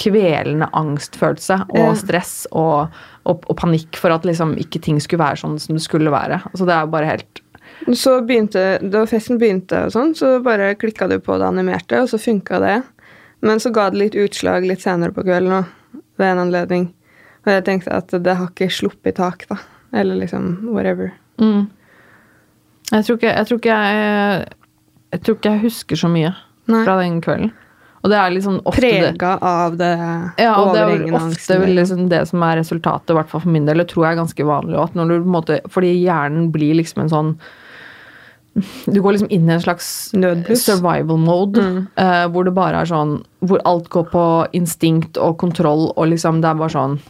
kvelende 0.00 0.70
angstfølelse 0.78 1.58
og 1.74 1.90
stress 2.00 2.36
og, 2.52 2.94
og, 3.26 3.44
og 3.50 3.58
panikk 3.60 3.98
for 4.00 4.14
at 4.14 4.26
liksom 4.28 4.54
ikke 4.62 4.82
ting 4.84 5.02
skulle 5.02 5.24
være 5.26 5.42
sånn 5.42 5.58
som 5.60 5.74
det 5.76 5.84
skulle 5.84 6.14
være. 6.14 6.40
Så 6.54 6.68
det 6.68 6.76
er 6.78 6.94
bare 6.94 7.10
helt 7.10 7.43
Så 7.96 8.18
begynte, 8.24 8.78
da 8.80 9.04
festen 9.08 9.38
begynte, 9.40 9.86
og 9.86 9.92
sånn, 9.92 10.14
så 10.16 10.38
bare 10.44 10.74
klikka 10.80 11.08
du 11.10 11.18
på 11.20 11.36
det 11.40 11.48
animerte, 11.48 12.00
og 12.00 12.08
så 12.08 12.20
funka 12.20 12.60
det. 12.62 12.76
Men 13.44 13.60
så 13.60 13.72
ga 13.74 13.90
det 13.92 14.00
litt 14.00 14.18
utslag 14.18 14.64
litt 14.64 14.84
senere 14.84 15.12
på 15.12 15.24
kvelden 15.26 15.58
òg, 15.58 15.72
ved 16.16 16.30
en 16.30 16.44
anledning. 16.46 16.86
Og 17.44 17.52
jeg 17.52 17.64
tenkte 17.66 17.92
at 17.92 18.14
det 18.24 18.36
har 18.38 18.52
ikke 18.52 18.70
sluppet 18.72 19.18
tak, 19.18 19.44
da. 19.50 19.58
Eller 19.94 20.16
liksom 20.22 20.70
whatever. 20.72 21.12
mm. 21.38 21.66
Jeg 22.92 23.04
tror 23.06 23.16
ikke 23.16 23.30
jeg, 23.30 23.46
tror 23.48 23.58
ikke 23.58 23.76
jeg, 23.80 24.48
jeg 25.14 25.20
tror 25.24 25.36
ikke 25.38 25.52
jeg 25.54 25.62
husker 25.62 25.98
så 25.98 26.08
mye 26.12 26.32
Nei. 26.68 26.82
fra 26.84 26.96
den 27.00 27.20
kvelden. 27.24 27.52
Og 28.04 28.10
det 28.12 28.18
er 28.20 28.32
liksom 28.34 28.58
ofte 28.68 28.82
Prega 28.84 29.30
av 29.40 29.78
det 29.80 29.90
Ja, 30.42 30.50
og 30.60 30.74
det 30.74 30.82
er 30.82 30.90
vel 30.90 31.14
ofte 31.16 31.56
vel 31.62 31.72
liksom 31.78 32.10
det 32.12 32.20
som 32.28 32.42
er 32.44 32.58
resultatet, 32.60 33.14
i 33.14 33.16
hvert 33.16 33.30
fall 33.30 33.40
for 33.46 33.52
min 33.54 33.64
del. 33.64 33.80
Det 33.80 33.88
tror 33.94 34.04
jeg 34.04 34.16
er 34.16 34.20
ganske 34.20 34.48
vanlig 34.50 34.80
at 34.82 34.98
når 34.98 35.08
du 35.08 35.14
på 35.14 35.22
en 35.24 35.36
måte 35.38 35.56
Fordi 35.72 35.94
hjernen 35.96 36.50
blir 36.52 36.76
liksom 36.76 37.06
en 37.06 37.12
sånn 37.14 37.30
Du 38.54 39.00
går 39.02 39.16
liksom 39.16 39.30
inn 39.34 39.48
i 39.48 39.54
en 39.56 39.62
slags 39.62 40.12
Nødbluss. 40.14 40.62
survival 40.62 41.18
mode, 41.18 41.62
eh, 41.98 42.26
hvor 42.30 42.46
det 42.46 42.54
bare 42.54 42.84
er 42.84 42.86
sånn 42.86 43.16
Hvor 43.42 43.58
alt 43.66 43.88
går 43.90 44.06
på 44.12 44.26
instinkt 44.54 45.18
og 45.18 45.40
kontroll, 45.42 45.88
og 45.96 46.06
liksom 46.12 46.38
det 46.40 46.52
er 46.52 46.60
bare 46.60 46.74
sånn 46.76 47.00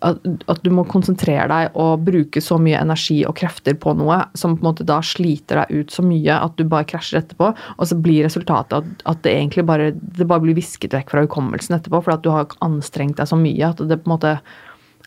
at, 0.00 0.18
at 0.48 0.60
du 0.64 0.70
må 0.72 0.84
konsentrere 0.88 1.46
deg 1.50 1.76
og 1.78 2.04
bruke 2.06 2.40
så 2.42 2.56
mye 2.62 2.80
energi 2.80 3.18
og 3.28 3.36
krefter 3.38 3.76
på 3.78 3.94
noe 3.98 4.22
som 4.38 4.54
på 4.56 4.62
en 4.62 4.68
måte 4.70 4.86
da 4.88 5.00
sliter 5.04 5.62
deg 5.62 5.82
ut 5.82 5.94
så 5.94 6.04
mye 6.06 6.38
at 6.38 6.56
du 6.56 6.64
bare 6.70 6.88
krasjer 6.88 7.20
etterpå. 7.20 7.50
Og 7.76 7.88
så 7.90 7.98
blir 8.00 8.24
resultatet 8.26 8.78
at, 8.78 9.06
at 9.10 9.22
det 9.26 9.34
egentlig 9.34 9.66
bare, 9.68 9.90
det 9.92 10.28
bare 10.30 10.44
blir 10.44 10.56
visket 10.58 10.94
vekk 10.96 11.12
fra 11.12 11.24
hukommelsen 11.26 11.76
etterpå, 11.76 12.02
for 12.04 12.16
at 12.16 12.24
du 12.24 12.30
har 12.32 12.52
anstrengt 12.64 13.18
deg 13.20 13.28
så 13.28 13.38
mye 13.38 13.72
at 13.72 13.82
det 13.82 14.00
på 14.02 14.08
en 14.10 14.16
måte 14.16 14.36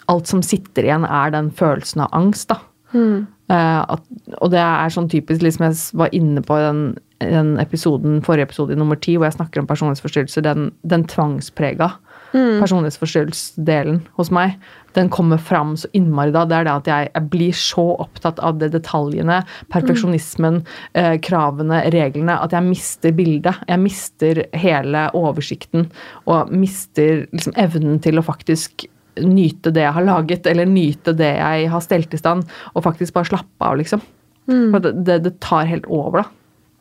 Alt 0.05 0.29
som 0.29 0.43
sitter 0.45 0.85
igjen, 0.85 1.01
er 1.09 1.31
den 1.33 1.47
følelsen 1.49 2.03
av 2.03 2.11
angst, 2.13 2.51
da. 2.51 2.59
Eh, 2.93 3.23
at, 3.53 4.05
og 4.39 4.49
det 4.53 4.61
er 4.61 4.93
sånn 4.93 5.09
typisk, 5.11 5.43
liksom 5.45 5.67
jeg 5.67 5.77
var 5.99 6.13
inne 6.17 6.41
på 6.45 6.57
den, 6.61 6.79
den 7.21 7.55
episoden, 7.61 8.21
forrige 8.25 8.49
episode 8.49 8.73
i 8.73 8.79
nummer 8.79 8.97
ti, 8.97 9.17
hvor 9.17 9.29
jeg 9.29 9.37
snakker 9.37 9.61
om 9.61 9.69
personlighetsforstyrrelser, 9.69 10.45
den, 10.47 10.71
den 10.87 11.05
tvangsprega 11.11 11.91
personlighetsforstyrrelsesdelen 12.35 13.99
hos 14.17 14.31
meg, 14.33 14.55
den 14.95 15.09
kommer 15.11 15.39
fram 15.41 15.75
så 15.79 15.89
innmari 15.95 16.33
da. 16.35 16.45
Det 16.47 16.57
er 16.57 16.67
det 16.67 16.73
at 16.73 16.89
jeg, 16.89 17.11
jeg 17.13 17.29
blir 17.31 17.57
så 17.59 17.85
opptatt 18.03 18.39
av 18.43 18.59
det 18.61 18.71
detaljene, 18.75 19.41
perfeksjonismen, 19.73 20.61
eh, 20.99 21.15
kravene, 21.23 21.83
reglene, 21.95 22.37
at 22.41 22.55
jeg 22.55 22.67
mister 22.67 23.15
bildet. 23.15 23.61
Jeg 23.69 23.83
mister 23.83 24.43
hele 24.55 25.07
oversikten 25.17 25.89
og 26.31 26.51
mister 26.51 27.25
liksom 27.31 27.55
evnen 27.59 28.01
til 28.03 28.19
å 28.19 28.25
faktisk 28.25 28.87
nyte 29.23 29.71
det 29.75 29.83
jeg 29.85 29.93
har 29.95 30.03
laget, 30.05 30.47
eller 30.51 30.65
nyte 30.67 31.13
det 31.15 31.31
jeg 31.37 31.69
har 31.71 31.81
stelt 31.85 32.13
i 32.13 32.17
stand, 32.19 32.43
og 32.73 32.83
faktisk 32.83 33.13
bare 33.15 33.29
slappe 33.29 33.69
av, 33.69 33.77
liksom. 33.79 34.01
For 34.45 34.79
det, 34.83 34.91
det, 35.07 35.15
det 35.25 35.33
tar 35.41 35.65
helt 35.65 35.87
over, 35.89 36.21
da. 36.21 36.25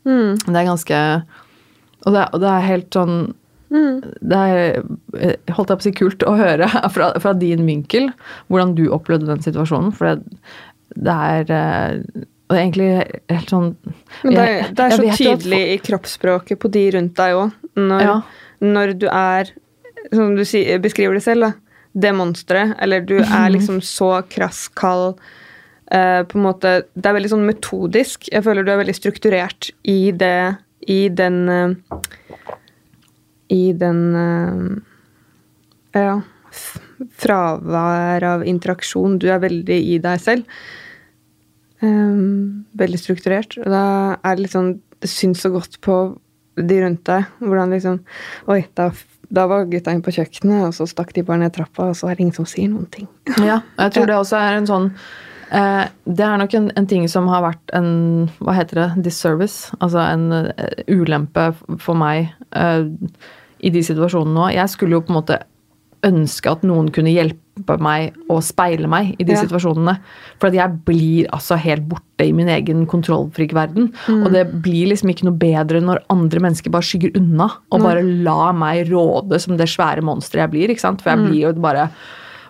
Mm. 0.05 0.35
Det 0.37 0.53
er 0.59 0.67
ganske 0.67 0.97
Og 2.05 2.13
det, 2.13 2.25
og 2.35 2.41
det 2.43 2.49
er 2.51 2.65
helt 2.67 2.93
sånn 2.93 3.15
Det 4.21 4.37
er 4.37 4.59
eh, 5.17 5.53
holdt 5.55 5.71
jeg 5.73 5.79
på 5.79 5.81
å 5.81 5.85
si 5.87 5.93
kult 5.97 6.25
å 6.29 6.35
høre 6.37 6.67
fra, 6.93 7.07
fra 7.23 7.31
din 7.33 7.63
vinkel 7.65 8.11
hvordan 8.45 8.75
du 8.77 8.83
opplevde 8.93 9.25
den 9.31 9.41
situasjonen. 9.41 9.89
For 9.97 10.11
det, 10.11 10.43
det 10.93 11.15
er 11.15 11.49
eh, 11.57 12.23
og 12.45 12.53
det 12.53 12.59
er 12.59 12.61
egentlig 12.61 12.89
helt 13.33 13.49
sånn 13.49 13.71
Men 14.21 14.35
det, 14.37 14.45
er- 14.45 14.69
det 14.77 14.85
er 14.85 14.93
så 14.99 15.17
tydelig 15.17 15.61
i 15.73 15.77
kroppsspråket 15.87 16.59
på 16.61 16.69
de 16.77 16.83
rundt 16.93 17.15
deg 17.17 17.39
òg. 17.39 17.55
Når, 17.81 18.03
Ja. 18.05 18.15
når 18.61 18.93
du 19.01 19.07
er, 19.09 19.49
som 20.13 20.35
du 20.37 20.43
beskriver 20.85 21.17
det 21.17 21.23
selv, 21.25 21.47
da, 21.49 21.51
det 21.95 22.11
monsteret, 22.15 22.75
eller 22.83 23.03
du 23.07 23.17
er 23.21 23.49
liksom 23.53 23.79
så 23.85 24.17
krass, 24.29 24.67
kald 24.75 25.15
uh, 25.93 26.21
på 26.27 26.37
en 26.37 26.45
måte, 26.45 26.75
Det 26.93 27.09
er 27.09 27.17
veldig 27.17 27.31
sånn 27.31 27.47
metodisk. 27.47 28.29
Jeg 28.31 28.43
føler 28.45 28.65
du 28.65 28.73
er 28.73 28.81
veldig 28.83 28.97
strukturert 28.97 29.71
i 29.87 30.11
det 30.11 30.57
i 30.91 31.07
den 31.09 31.37
uh, 31.49 31.99
I 33.53 33.63
den 33.79 34.01
uh, 34.15 34.65
Ja 35.95 36.19
Fravær 37.19 38.23
av 38.23 38.43
interaksjon. 38.47 39.17
Du 39.19 39.27
er 39.27 39.41
veldig 39.43 39.75
i 39.75 39.97
deg 39.99 40.21
selv. 40.23 40.59
Um, 41.83 42.63
veldig 42.79 42.99
strukturert. 43.01 43.57
Og 43.59 43.67
da 43.71 43.87
er 44.23 44.37
det 44.39 44.51
sånn 44.53 44.77
Det 45.03 45.09
syns 45.11 45.43
så 45.43 45.51
godt 45.51 45.75
på 45.83 45.97
de 46.55 46.77
rundt 46.81 47.03
deg. 47.07 47.27
Hvordan 47.43 47.75
liksom 47.75 47.99
Oi, 48.51 48.61
da, 48.79 48.89
da 49.35 49.45
var 49.51 49.67
gutta 49.69 49.93
inne 49.93 50.05
på 50.05 50.13
kjøkkenet, 50.15 50.69
og 50.69 50.73
så 50.77 50.87
stakk 50.89 51.13
de 51.15 51.23
bare 51.25 51.43
ned 51.43 51.53
trappa, 51.55 51.91
og 51.91 51.99
så 51.99 52.09
er 52.09 52.17
det 52.17 52.25
ingen 52.25 52.37
som 52.37 52.49
sier 52.49 52.71
noen 52.71 52.89
ting. 52.93 53.07
Ja, 53.43 53.61
jeg 53.79 53.95
tror 53.95 54.09
det 54.09 54.17
også 54.17 54.39
er 54.39 54.59
en 54.59 54.67
sånn 54.69 54.91
eh, 55.51 55.85
Det 56.05 56.25
er 56.25 56.37
nok 56.39 56.53
en, 56.57 56.69
en 56.77 56.87
ting 56.89 57.07
som 57.11 57.27
har 57.31 57.41
vært 57.43 57.73
en 57.75 57.89
Hva 58.37 58.55
heter 58.55 58.81
det? 58.81 58.89
Disservice. 59.07 59.75
Altså 59.79 60.03
en 60.03 60.29
uh, 60.31 60.51
ulempe 60.87 61.49
for 61.81 61.97
meg 61.97 62.31
uh, 62.55 62.85
i 63.65 63.71
de 63.73 63.83
situasjonene 63.83 64.37
nå. 64.37 64.47
Jeg 64.55 64.71
skulle 64.71 64.97
jo 64.97 65.03
på 65.05 65.13
en 65.13 65.19
måte 65.19 65.41
ønske 66.05 66.51
at 66.51 66.63
noen 66.67 66.91
kunne 66.93 67.11
hjelpe 67.13 67.77
meg 67.81 68.13
og 68.29 68.41
speile 68.45 68.87
meg 68.91 69.15
i 69.19 69.23
de 69.23 69.33
Ja. 69.33 69.41
situasjonene. 69.41 69.97
For 70.39 70.47
at 70.47 70.53
jeg 70.53 70.79
blir 70.85 71.27
altså 71.33 71.57
helt 71.57 71.87
borte 71.89 72.25
i 72.27 72.31
min 72.35 72.47
egen 72.51 72.85
kontrollfrik 72.85 73.53
verden. 73.53 73.91
Mm. 74.07 74.25
Og 74.25 74.31
det 74.31 74.61
blir 74.61 74.87
liksom 74.91 75.09
ikke 75.09 75.25
noe 75.25 75.37
bedre 75.39 75.81
når 75.81 76.03
andre 76.09 76.39
mennesker 76.39 76.69
bare 76.71 76.83
skygger 76.85 77.15
unna 77.17 77.49
og 77.71 77.81
bare 77.81 78.03
la 78.03 78.51
meg 78.51 78.87
råde 78.91 79.39
som 79.41 79.57
det 79.57 79.67
svære 79.67 80.03
monsteret 80.03 80.45
jeg 80.45 80.51
blir. 80.51 80.69
ikke 80.69 80.81
sant? 80.85 81.01
For 81.01 81.09
jeg 81.11 81.19
Mm. 81.19 81.29
blir 81.31 81.41
jo 81.41 81.53
bare 81.61 81.89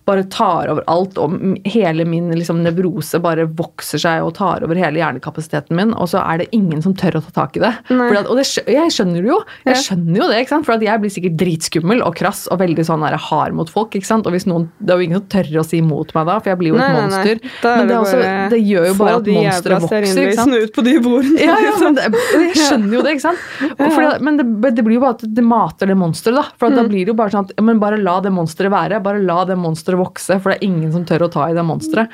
bare 0.06 0.24
tar 0.30 0.68
over 0.70 0.84
alt, 0.91 1.18
og 1.18 1.34
hele 1.65 2.06
min 2.06 2.28
liksom, 2.38 2.60
nevrose 2.62 3.18
bare 3.24 3.48
vokser 3.58 3.98
seg 4.02 4.22
og 4.26 4.36
tar 4.38 4.62
over 4.65 4.78
hele 4.78 5.00
hjernekapasiteten 5.02 5.74
min, 5.78 5.94
og 5.98 6.08
så 6.12 6.20
er 6.22 6.44
det 6.44 6.48
ingen 6.54 6.82
som 6.86 6.94
tør 6.94 7.18
å 7.18 7.22
ta 7.26 7.32
tak 7.41 7.58
i 7.58 7.63
det. 7.63 7.72
At, 7.89 8.28
og 8.30 8.38
det 8.38 8.46
jeg 8.70 8.91
skjønner 8.94 9.26
det 9.26 9.32
jo, 9.32 9.39
jeg 9.65 9.82
skjønner 9.82 10.20
jo 10.22 10.28
det, 10.30 10.39
ikke 10.44 10.54
sant? 10.54 10.65
for 10.68 10.86
jeg 10.86 11.02
blir 11.02 11.13
sikkert 11.15 11.38
dritskummel 11.41 12.04
og 12.06 12.13
krass 12.20 12.44
og 12.54 12.60
veldig 12.62 12.86
sånn 12.86 13.02
der, 13.02 13.18
hard 13.18 13.58
mot 13.58 13.70
folk. 13.74 13.96
ikke 13.98 14.06
sant? 14.06 14.28
Og 14.30 14.36
hvis 14.38 14.46
noen, 14.46 14.68
Det 14.78 14.94
er 14.94 15.02
jo 15.02 15.08
ingen 15.08 15.20
som 15.24 15.28
tør 15.34 15.50
å 15.62 15.65
si 15.65 15.82
imot 15.82 16.13
meg 16.13 16.30
da, 16.30 16.38
for 16.39 16.54
jeg 16.54 16.60
blir 16.62 16.70
jo 16.74 16.78
et 16.78 16.84
Nei, 16.86 16.91
nei, 16.91 17.02
nei. 17.02 17.10
monster. 17.10 17.41
Er 17.65 17.78
Men 17.82 17.88
det, 17.89 17.98
også, 17.98 18.22
det 18.54 18.62
gjør 18.62 18.86
jo 18.91 18.94
bare 19.02 19.15
at 19.18 19.32
monsteret 19.39 19.82
vokser. 19.88 20.08
ikke 20.26 20.38
sant? 20.38 20.54
ut 20.62 20.74
på 20.78 20.86
de 20.86 20.96
bordene. 21.02 21.41
Ja, 21.50 21.58
ja, 21.65 21.74
men 21.82 21.98
det, 21.98 22.06
jeg 22.46 22.56
skjønner 22.62 22.94
jo 23.00 23.02
det, 23.06 23.15
ikke 23.18 23.26
sant? 23.26 23.41
Fordi, 23.82 24.08
men 24.30 24.38
det, 24.39 24.46
det 24.78 24.86
blir 24.86 25.00
jo 25.00 25.04
bare 25.08 25.18
at 25.18 25.26
det 25.41 25.44
mater 25.46 25.89
det 25.89 25.98
monsteret, 25.98 26.38
da. 26.38 26.46
For 26.62 26.70
Mm. 26.76 26.76
da 26.76 26.84
blir 26.89 27.06
det 27.06 27.12
jo 27.13 27.18
bare 27.18 27.32
sånn 27.32 27.46
at 27.50 27.62
men 27.63 27.80
bare 27.80 27.98
la 28.02 28.20
det 28.22 28.32
monsteret 28.34 28.72
være. 28.74 28.98
Bare 29.06 29.20
la 29.24 29.46
det 29.48 29.56
monsteret 29.58 29.94
vokse, 29.99 30.38
for 30.41 30.51
det 30.51 30.58
er 30.60 30.67
ingen 30.67 30.91
som 30.93 31.05
tør 31.08 31.27
å 31.27 31.31
ta 31.31 31.47
i 31.49 31.55
det 31.58 31.63
monsteret. 31.65 32.10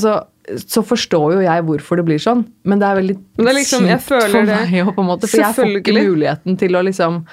Så, 0.00 0.14
så 0.66 0.82
forstår 0.84 1.36
jo 1.38 1.40
jeg 1.46 1.64
hvorfor 1.64 1.96
det 2.00 2.04
blir 2.08 2.20
sånn, 2.22 2.44
men 2.64 2.78
det 2.82 2.86
er 2.90 3.00
veldig 3.00 3.16
det 3.40 3.48
er 3.48 3.58
liksom- 3.58 3.88
kjipt 3.88 4.06
for 4.08 4.20
det. 4.28 4.44
meg 4.46 4.78
òg, 4.84 4.94
på 4.94 5.00
en 5.04 5.10
måte. 5.10 5.28
For 5.30 5.40
jeg 5.42 5.54
får 5.56 5.74
ikke 5.80 5.98
muligheten 6.02 6.58
til 6.60 6.76
å 6.76 6.84
liksom 6.84 7.24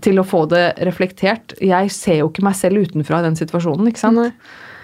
til 0.00 0.16
å 0.16 0.24
få 0.24 0.46
det 0.48 0.74
reflektert. 0.88 1.52
Jeg 1.60 1.90
ser 1.92 2.16
jo 2.22 2.30
ikke 2.30 2.42
meg 2.42 2.54
selv 2.56 2.80
utenfra 2.80 3.18
i 3.20 3.26
den 3.28 3.36
situasjonen. 3.36 3.86
ikke 3.90 4.00
sant? 4.00 4.16
Nei. 4.16 4.30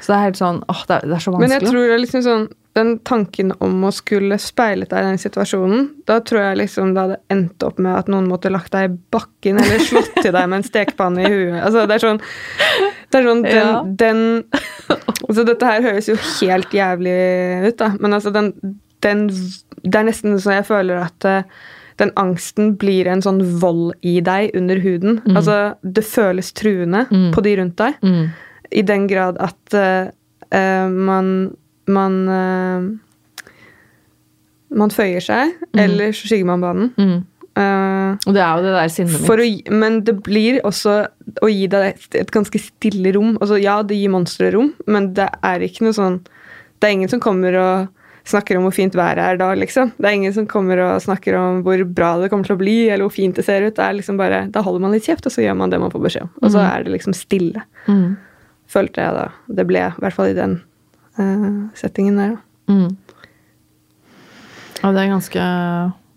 Så 0.05 0.13
det 0.13 0.17
er 0.19 0.25
helt 0.27 0.37
sånn, 0.39 0.59
åh, 0.69 0.83
det 0.87 0.97
er, 0.99 1.07
det 1.09 1.17
er 1.17 1.23
så 1.25 1.33
vanskelig. 1.33 1.49
Men 1.49 1.55
jeg 1.57 1.63
tror 1.71 1.81
det 1.81 1.95
er 1.97 2.03
liksom 2.05 2.23
sånn 2.27 2.45
Den 2.77 2.99
tanken 3.09 3.55
om 3.65 3.85
å 3.89 3.91
skulle 3.95 4.37
speilet 4.43 4.91
deg 4.93 5.01
i 5.01 5.09
den 5.11 5.21
situasjonen, 5.23 5.87
da 6.09 6.19
tror 6.21 6.43
jeg 6.43 6.59
liksom 6.61 6.91
det 6.93 7.05
hadde 7.07 7.19
endt 7.33 7.65
opp 7.65 7.79
med 7.81 7.95
at 7.97 8.11
noen 8.13 8.27
måtte 8.29 8.51
lagt 8.53 8.75
deg 8.75 8.91
i 8.91 8.97
bakken 9.17 9.61
eller 9.63 9.81
slått 9.81 10.13
til 10.21 10.35
deg 10.37 10.49
med 10.53 10.59
en 10.61 10.67
stekepanne 10.67 11.25
i 11.25 11.31
huet. 11.33 11.57
Altså, 11.65 11.87
det 11.89 11.97
er 11.97 12.05
sånn, 12.05 12.21
det 13.15 13.21
er 13.23 13.29
sånn 13.31 13.43
den, 13.47 13.57
Ja. 13.57 13.81
den 14.05 14.21
altså, 15.25 15.47
Dette 15.49 15.71
her 15.73 15.87
høres 15.89 16.11
jo 16.13 16.19
helt 16.21 16.77
jævlig 16.77 17.17
ut, 17.71 17.79
da, 17.81 17.89
men 18.01 18.13
altså 18.19 18.33
den, 18.35 18.53
den 19.05 19.27
Det 19.31 19.95
er 20.01 20.07
nesten 20.09 20.37
så 20.43 20.57
jeg 20.59 20.67
føler 20.69 21.01
at 21.07 21.25
eh, 21.25 21.43
den 22.01 22.11
angsten 22.21 22.75
blir 22.77 23.07
en 23.09 23.23
sånn 23.25 23.39
vold 23.61 23.95
i 24.05 24.19
deg 24.21 24.51
under 24.59 24.77
huden. 24.85 25.23
Altså, 25.33 25.77
det 25.83 26.05
føles 26.05 26.53
truende 26.53 27.07
Mm. 27.09 27.31
på 27.33 27.41
de 27.47 27.55
rundt 27.57 27.77
deg. 27.81 27.95
mm. 28.03 28.27
I 28.77 28.83
den 28.83 29.07
grad 29.09 29.39
at 29.41 29.73
uh, 29.79 30.89
man 30.91 31.55
man 31.87 32.23
eh, 32.33 32.87
man 34.77 34.93
føyer 34.93 35.23
seg, 35.23 35.57
eller 35.79 36.15
så 36.17 36.29
skygger 36.29 36.49
man 36.49 36.65
banen. 36.65 36.93
Mm. 36.99 37.17
Uh, 37.57 38.33
det 38.35 38.41
er 38.43 38.59
jo 38.59 38.65
det 38.67 38.73
der 38.75 38.91
sinnet 38.93 39.23
mitt. 39.23 39.31
å, 39.41 39.77
men 39.81 40.01
det 40.05 40.19
blir 40.27 40.59
også 40.69 40.97
å 41.41 41.49
gi 41.49 41.69
deg 41.73 41.87
et, 41.95 42.09
et 42.21 42.33
ganske 42.35 42.61
stille 42.61 43.15
rom. 43.17 43.37
Altså, 43.41 43.57
ja, 43.63 43.79
det 43.87 43.97
gir 43.97 44.13
monstre 44.13 44.51
rom, 44.53 44.75
men 44.91 45.15
det 45.17 45.31
er 45.41 45.65
ikke 45.65 45.87
noe 45.87 45.97
sånn 45.97 46.19
Det 46.77 46.85
er 46.89 46.93
ingen 46.99 47.09
som 47.09 47.23
kommer 47.25 47.57
og 47.57 47.87
snakker 48.29 48.59
om 48.59 48.67
hvor 48.67 48.75
fint 48.75 48.97
været 48.99 49.23
er 49.23 49.39
da, 49.41 49.49
liksom. 49.57 49.95
Det 49.97 50.09
er 50.11 50.19
ingen 50.19 50.35
som 50.37 50.49
kommer 50.51 50.83
og 50.83 51.01
snakker 51.01 51.39
om 51.39 51.63
hvor 51.65 51.81
bra 51.89 52.17
det 52.21 52.29
kommer 52.33 52.45
til 52.45 52.59
å 52.59 52.61
bli, 52.61 52.77
eller 52.91 53.07
hvor 53.07 53.15
fint 53.15 53.39
det 53.39 53.47
ser 53.47 53.65
ut. 53.65 53.77
Det 53.79 53.85
er 53.87 53.97
liksom 53.97 54.19
bare, 54.21 54.45
Da 54.53 54.61
holder 54.67 54.83
man 54.83 54.97
litt 54.97 55.07
kjeft, 55.07 55.25
og 55.25 55.33
så 55.33 55.47
gjør 55.47 55.57
man 55.63 55.73
det 55.73 55.81
man 55.81 55.95
får 55.95 56.03
beskjed 56.09 56.27
om. 56.27 56.33
Og 56.43 56.53
så 56.53 56.65
er 56.67 56.85
det 56.85 56.93
liksom 56.93 57.17
stille. 57.17 57.63
Mm. 57.87 58.19
Følte 58.69 59.07
jeg 59.07 59.17
da. 59.17 59.29
Det 59.61 59.65
ble, 59.71 59.87
i 59.89 60.03
hvert 60.03 60.19
fall 60.19 60.35
i 60.35 60.37
den 60.37 60.59
settingen 61.79 62.19
der. 62.21 62.37
da. 62.37 62.73
Mm. 62.73 62.97
Ja, 64.83 64.93
det 64.93 65.03
er 65.03 65.11
ganske, 65.11 65.45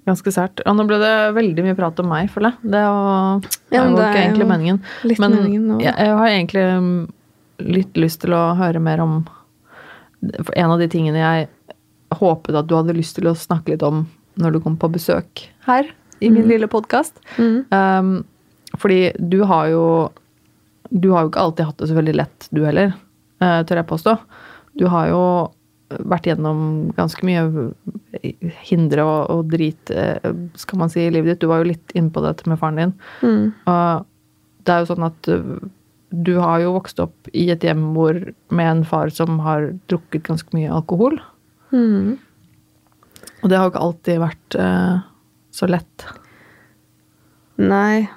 ganske 0.10 0.34
sært. 0.36 0.62
Ja, 0.66 0.74
nå 0.76 0.86
ble 0.90 1.00
det 1.02 1.14
veldig 1.38 1.66
mye 1.66 1.78
prat 1.78 2.02
om 2.04 2.10
meg, 2.12 2.30
føler 2.34 2.54
jeg. 2.54 2.72
Det 2.76 2.84
var, 2.86 3.48
Ja, 3.74 3.84
men 3.84 3.96
var 3.96 4.02
det 4.02 4.10
ikke 4.10 4.26
egentlig 4.26 4.50
meningen. 4.52 4.82
Men 5.10 5.38
meningen 5.38 5.70
jeg, 5.84 5.94
jeg 5.96 6.18
har 6.20 6.34
egentlig 6.34 6.66
mm, 6.84 7.00
litt 7.80 8.00
lyst 8.00 8.24
til 8.26 8.36
å 8.38 8.44
høre 8.60 8.82
mer 8.84 9.04
om 9.04 9.20
En 10.52 10.74
av 10.74 10.82
de 10.82 10.90
tingene 10.92 11.22
jeg 11.22 11.48
håpet 12.20 12.58
at 12.58 12.68
du 12.68 12.74
hadde 12.76 12.96
lyst 12.98 13.16
til 13.16 13.30
å 13.30 13.38
snakke 13.38 13.72
litt 13.72 13.86
om 13.88 14.04
når 14.40 14.56
du 14.56 14.60
kom 14.64 14.76
på 14.80 14.90
besøk 14.92 15.46
her 15.68 15.88
i 16.20 16.28
min 16.32 16.48
lille 16.50 16.68
podkast. 16.68 17.22
Mm. 17.38 17.70
Um, 17.72 18.10
fordi 18.80 19.14
du 19.16 19.44
har 19.48 19.70
jo 19.72 19.84
Du 20.90 21.12
har 21.14 21.24
jo 21.24 21.30
ikke 21.30 21.44
alltid 21.46 21.68
hatt 21.70 21.78
det 21.78 21.88
så 21.88 21.96
veldig 21.96 22.14
lett, 22.18 22.48
du 22.50 22.64
heller, 22.66 22.96
uh, 23.44 23.62
tør 23.62 23.78
jeg 23.78 23.88
påstå. 23.92 24.16
Du 24.80 24.88
har 24.90 25.10
jo 25.12 25.24
vært 25.90 26.30
gjennom 26.30 26.92
ganske 26.98 27.26
mye 27.26 27.72
hindre 28.70 29.06
og, 29.06 29.20
og 29.34 29.50
drit, 29.54 29.90
eh, 29.90 30.30
skal 30.60 30.82
man 30.84 30.92
si, 30.94 31.02
i 31.06 31.12
livet 31.14 31.34
ditt. 31.34 31.42
Du 31.44 31.50
var 31.50 31.64
jo 31.64 31.72
litt 31.72 31.94
inne 31.98 32.14
på 32.14 32.24
dette 32.26 32.46
med 32.50 32.60
faren 32.62 32.80
din. 32.80 32.94
Mm. 33.26 33.44
Og 33.72 34.06
det 34.68 34.76
er 34.76 34.84
jo 34.84 34.90
sånn 34.92 35.08
at 35.08 35.30
uh, 35.34 35.58
du 36.10 36.34
har 36.38 36.62
jo 36.64 36.76
vokst 36.76 37.02
opp 37.02 37.30
i 37.34 37.48
et 37.54 37.66
hjem 37.66 37.92
hvor, 37.96 38.20
med 38.54 38.72
en 38.72 38.86
far 38.88 39.14
som 39.14 39.42
har 39.46 39.72
drukket 39.92 40.28
ganske 40.30 40.54
mye 40.58 40.72
alkohol. 40.74 41.18
Mm. 41.74 42.18
Og 43.42 43.50
det 43.50 43.58
har 43.58 43.66
jo 43.66 43.74
ikke 43.74 43.86
alltid 43.88 44.22
vært 44.22 44.60
uh, 44.62 45.02
så 45.56 45.70
lett. 45.70 46.08
Nei. 47.60 48.08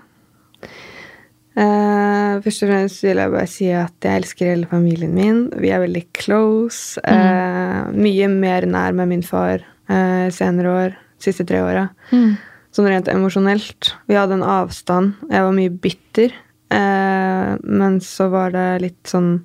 Eh, 1.53 2.38
først 2.41 2.62
og 2.65 2.71
fremst 2.71 3.03
vil 3.05 3.19
jeg 3.21 3.31
bare 3.35 3.49
si 3.51 3.67
at 3.77 3.93
jeg 4.01 4.23
elsker 4.23 4.49
hele 4.49 4.71
familien 4.71 5.12
min. 5.17 5.41
Vi 5.61 5.69
er 5.73 5.83
veldig 5.85 6.05
close. 6.17 7.01
Eh, 7.05 7.91
mye 7.93 8.29
mer 8.33 8.67
nær 8.69 8.93
med 8.97 9.09
min 9.11 9.25
far 9.27 9.59
uh, 9.93 10.29
senere 10.33 10.69
år, 10.73 10.91
siste 11.21 11.45
tre 11.49 11.61
åra. 11.65 11.91
Sånn 12.73 12.88
rent 12.88 13.09
emosjonelt. 13.12 13.97
Vi 14.09 14.17
hadde 14.17 14.35
en 14.38 14.49
avstand. 14.49 15.12
Jeg 15.29 15.43
var 15.45 15.53
mye 15.57 15.71
bitter. 15.71 16.33
Men 16.73 18.01
så 18.01 18.33
var 18.33 18.51
det 18.55 18.81
litt 18.81 19.05
sånn 19.05 19.45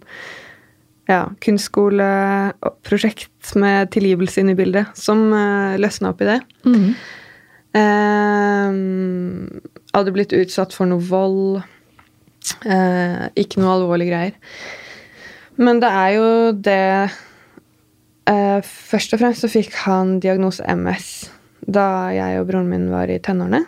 ja, 1.11 1.27
kunstskoleprosjekt 1.43 3.51
med 3.59 3.91
tilgivelse 3.91 4.39
inne 4.39 4.55
i 4.55 4.57
bildet 4.61 4.87
som 4.95 5.35
løsna 5.75 6.07
opp 6.13 6.23
i 6.23 6.29
det. 6.29 6.39
Mm. 6.63 6.95
Hadde 9.91 10.15
blitt 10.15 10.31
utsatt 10.39 10.71
for 10.71 10.87
noe 10.87 11.03
vold. 11.03 11.67
Eh, 12.65 13.23
ikke 13.43 13.61
noe 13.61 13.77
alvorlige 13.77 14.13
greier. 14.13 14.35
Men 15.57 15.81
det 15.81 15.89
er 15.89 16.11
jo 16.13 16.27
det 16.53 16.81
eh, 18.29 18.59
Først 18.61 19.15
og 19.15 19.23
fremst 19.23 19.41
så 19.45 19.49
fikk 19.49 19.73
han 19.85 20.19
diagnose 20.23 20.61
MS 20.69 21.09
da 21.67 22.13
jeg 22.15 22.39
og 22.39 22.45
broren 22.47 22.69
min 22.71 22.85
var 22.93 23.09
i 23.11 23.17
tenårene. 23.19 23.65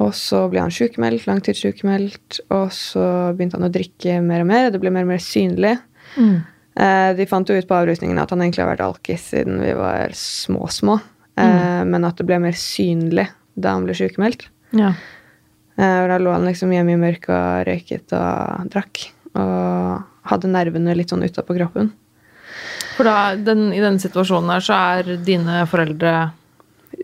Og 0.00 0.14
så 0.16 0.46
ble 0.50 0.62
han 0.64 0.72
sykemeldt, 0.74 1.26
langtidssykemeldt, 1.28 2.40
og 2.54 2.72
så 2.74 3.04
begynte 3.36 3.60
han 3.60 3.68
å 3.68 3.74
drikke 3.74 4.16
mer 4.24 4.42
og 4.42 4.48
mer. 4.48 4.70
Det 4.72 4.80
ble 4.82 4.90
mer 4.94 5.04
og 5.04 5.12
mer 5.12 5.22
synlig. 5.22 5.74
Mm. 6.16 6.38
Eh, 6.74 7.10
de 7.14 7.26
fant 7.30 7.46
jo 7.46 7.54
ut 7.54 7.68
på 7.68 7.76
avrusningen 7.76 8.18
at 8.18 8.32
han 8.34 8.42
egentlig 8.42 8.64
har 8.64 8.72
vært 8.72 8.86
alkis 8.86 9.28
siden 9.34 9.60
vi 9.62 9.74
var 9.78 10.14
små-små. 10.18 10.98
Eh, 11.38 11.82
Men 11.86 12.08
at 12.08 12.18
det 12.18 12.26
ble 12.26 12.40
mer 12.42 12.56
synlig 12.58 13.28
da 13.54 13.76
han 13.76 13.86
ble 13.86 13.94
sykemeldt. 13.94 14.48
Ja. 14.74 14.94
Eh, 15.78 15.98
og 16.04 16.08
da 16.12 16.20
lå 16.22 16.32
han 16.34 16.46
liksom 16.46 16.72
hjemme 16.74 16.94
i 16.94 17.00
mørket 17.00 17.34
og 17.34 17.66
røyket 17.68 18.14
og 18.18 18.70
drakk. 18.74 19.08
Og 19.34 20.30
hadde 20.30 20.52
nervene 20.52 20.94
litt 20.96 21.12
sånn 21.12 21.26
utapå 21.26 21.56
kroppen. 21.58 21.92
For 22.94 23.08
da, 23.08 23.34
den, 23.34 23.72
i 23.74 23.82
denne 23.82 23.98
situasjonen 24.02 24.54
her, 24.54 24.62
så 24.62 24.78
er 24.94 25.16
dine 25.26 25.64
foreldre 25.70 26.14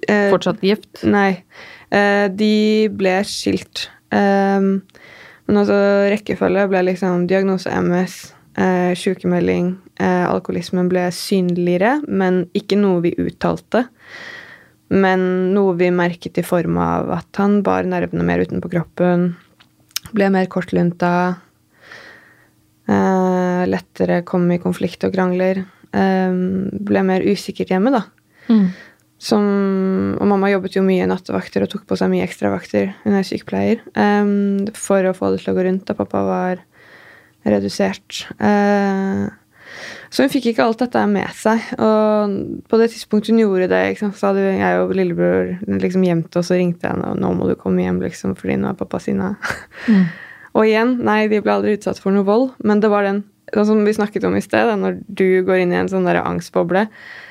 Eh, 0.08 0.30
fortsatt 0.30 0.62
gift? 0.64 1.02
Nei. 1.02 1.42
Eh, 1.90 2.26
de 2.32 2.88
ble 2.94 3.20
skilt. 3.26 3.88
Eh, 4.14 4.60
men 4.60 5.58
altså, 5.58 5.78
rekkefølge 6.12 6.68
ble 6.70 6.84
liksom 6.90 7.26
diagnose 7.30 7.70
MS, 7.70 8.18
eh, 8.56 8.92
sykemelding, 8.98 9.74
eh, 9.98 10.26
alkoholismen 10.28 10.88
ble 10.88 11.08
synligere, 11.14 11.98
men 12.06 12.44
ikke 12.54 12.78
noe 12.78 13.02
vi 13.02 13.14
uttalte. 13.18 13.88
Men 14.90 15.22
noe 15.54 15.76
vi 15.78 15.90
merket 15.94 16.40
i 16.40 16.46
form 16.46 16.78
av 16.82 17.10
at 17.20 17.38
han 17.38 17.60
bar 17.66 17.86
nervene 17.88 18.26
mer 18.26 18.42
utenpå 18.42 18.72
kroppen, 18.72 19.30
ble 20.10 20.30
mer 20.34 20.48
kortlunta, 20.50 21.12
eh, 22.90 23.62
lettere 23.70 24.22
kom 24.26 24.50
i 24.50 24.58
konflikt 24.62 25.06
og 25.06 25.14
krangler, 25.14 25.64
eh, 25.94 26.32
ble 26.90 27.04
mer 27.06 27.26
usikkert 27.26 27.70
hjemme, 27.70 27.94
da. 27.94 28.04
Mm. 28.50 28.70
Som, 29.20 29.44
og 30.16 30.26
mamma 30.26 30.48
jobbet 30.48 30.78
jo 30.78 30.82
mye 30.82 31.04
nattevakter 31.06 31.62
og 31.62 31.68
tok 31.74 31.84
på 31.86 31.98
seg 32.00 32.08
mye 32.08 32.24
ekstravakter. 32.24 32.94
Hun 33.04 33.18
er 33.18 33.26
sykepleier. 33.28 33.82
Um, 33.92 34.64
for 34.72 35.04
å 35.04 35.12
få 35.12 35.34
det 35.34 35.42
til 35.42 35.52
å 35.52 35.58
gå 35.58 35.66
rundt 35.66 35.84
da 35.90 35.96
pappa 35.98 36.22
var 36.24 36.62
redusert. 37.44 38.22
Eh, 38.40 39.26
så 40.10 40.24
hun 40.24 40.30
fikk 40.32 40.50
ikke 40.50 40.64
alt 40.66 40.80
dette 40.82 41.02
med 41.06 41.30
seg. 41.38 41.60
Og 41.78 42.32
på 42.68 42.78
det 42.80 42.88
tidspunktet 42.90 43.30
hun 43.30 43.42
gjorde 43.44 43.68
det, 43.70 43.82
ikke 43.92 44.04
sant, 44.06 44.16
så 44.18 44.30
hadde 44.32 44.46
jeg 44.58 44.80
og 44.82 44.94
lillebror 44.98 45.52
liksom 45.84 46.02
gjemt 46.06 46.36
oss 46.40 46.50
og 46.50 46.58
ringte 46.58 46.90
henne 46.90 47.12
og 47.12 47.20
'nå 47.20 47.30
må 47.36 47.46
du 47.48 47.54
komme 47.54 47.84
hjem', 47.84 48.02
liksom, 48.02 48.34
fordi 48.36 48.56
nå 48.58 48.70
er 48.70 48.80
pappa 48.80 48.98
sinna. 48.98 49.36
Mm. 49.88 50.04
Og 50.58 50.66
igjen, 50.66 50.96
nei, 51.06 51.28
de 51.30 51.38
ble 51.40 51.52
aldri 51.52 51.76
utsatt 51.76 52.00
for 52.02 52.10
noe 52.10 52.26
vold, 52.26 52.48
men 52.66 52.80
det 52.82 52.90
var 52.90 53.04
den 53.06 53.20
sånn 53.54 53.66
som 53.68 53.84
vi 53.86 53.92
snakket 53.94 54.24
om 54.26 54.34
i 54.34 54.40
sted, 54.42 54.66
da, 54.66 54.74
når 54.74 54.96
du 55.06 55.44
går 55.46 55.62
inn 55.62 55.72
i 55.72 55.76
en 55.78 55.88
sånn 55.88 56.04
der 56.04 56.18
angstboble, 56.24 56.88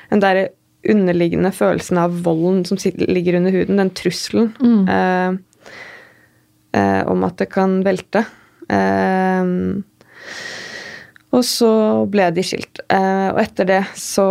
den 0.10 0.22
der 0.24 0.50
underliggende 0.88 1.52
følelsen 1.52 2.00
av 2.00 2.16
volden 2.24 2.64
som 2.64 2.78
ligger 2.80 3.36
under 3.36 3.52
huden, 3.52 3.76
den 3.76 3.92
trusselen 3.92 4.54
Mm. 4.64 4.88
eh, 4.88 5.38
eh, 6.80 7.04
om 7.12 7.24
at 7.26 7.36
det 7.38 7.50
kan 7.50 7.84
velte. 7.84 8.26
Eh, 8.70 9.44
og 11.36 11.46
så 11.46 11.72
ble 12.10 12.30
de 12.34 12.44
skilt. 12.46 12.82
Eh, 12.90 13.30
og 13.32 13.40
etter 13.44 13.70
det 13.70 13.84
så 14.00 14.28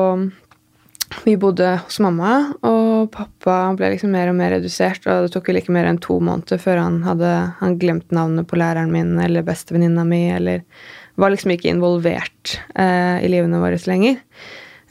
Vi 1.24 1.38
bodde 1.40 1.64
hos 1.80 1.96
mamma, 2.04 2.52
og 2.68 3.08
pappa 3.14 3.72
ble 3.78 3.94
liksom 3.94 4.10
mer 4.12 4.28
og 4.28 4.34
mer 4.36 4.50
redusert. 4.52 5.06
Og 5.08 5.24
det 5.24 5.30
tok 5.32 5.48
vel 5.48 5.62
ikke 5.62 5.72
mer 5.72 5.88
enn 5.88 6.00
to 6.04 6.18
måneder 6.20 6.60
før 6.60 6.82
han 6.82 6.98
hadde 7.00 7.30
han 7.62 7.78
glemt 7.80 8.12
navnet 8.12 8.44
på 8.44 8.58
læreren 8.60 8.92
min 8.92 9.14
eller 9.16 9.46
bestevenninna 9.46 10.04
mi, 10.04 10.26
eller 10.36 10.66
var 11.16 11.32
liksom 11.32 11.54
ikke 11.54 11.72
involvert 11.72 12.58
eh, 12.76 13.24
i 13.24 13.32
livene 13.32 13.62
våre 13.62 13.80
lenger. 13.88 14.20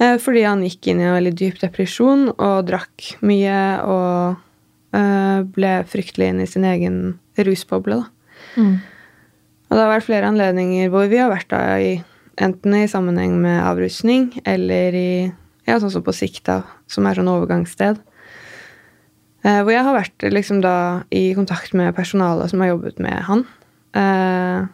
Eh, 0.02 0.18
fordi 0.22 0.42
han 0.48 0.66
gikk 0.66 0.90
inn 0.90 1.06
i 1.06 1.08
en 1.08 1.16
veldig 1.20 1.36
dyp 1.38 1.62
depresjon 1.62 2.32
og 2.34 2.66
drakk 2.66 3.14
mye 3.22 3.62
og 3.86 4.98
eh, 4.98 5.40
ble 5.54 5.74
fryktelig 5.90 6.34
inn 6.34 6.44
i 6.44 6.50
sin 6.50 6.66
egen 6.68 7.00
rusboble, 7.38 8.02
da. 8.02 8.14
Mm. 8.58 8.78
Og 9.68 9.76
det 9.76 9.82
har 9.84 9.92
vært 9.92 10.08
flere 10.08 10.30
anledninger 10.32 10.90
hvor 10.94 11.10
vi 11.12 11.20
har 11.20 11.32
vært 11.34 11.50
da 11.52 11.62
i 11.84 11.98
enten 12.40 12.76
i 12.78 12.86
sammenheng 12.88 13.34
med 13.42 13.60
avrusning 13.66 14.30
eller 14.48 14.96
i 14.96 15.10
ja, 15.68 15.76
sånn 15.82 15.92
som 15.92 16.04
på 16.06 16.14
Sikta, 16.16 16.62
som 16.88 17.08
er 17.10 17.18
sånn 17.18 17.28
overgangssted. 17.28 17.98
Eh, 19.44 19.60
hvor 19.64 19.74
jeg 19.74 19.84
har 19.84 19.96
vært 19.98 20.24
liksom 20.32 20.62
da 20.64 20.76
i 21.12 21.34
kontakt 21.36 21.74
med 21.76 21.92
personalet 21.98 22.52
som 22.54 22.64
har 22.64 22.72
jobbet 22.72 23.02
med 23.04 23.20
han. 23.28 23.44
Eh, 23.98 24.68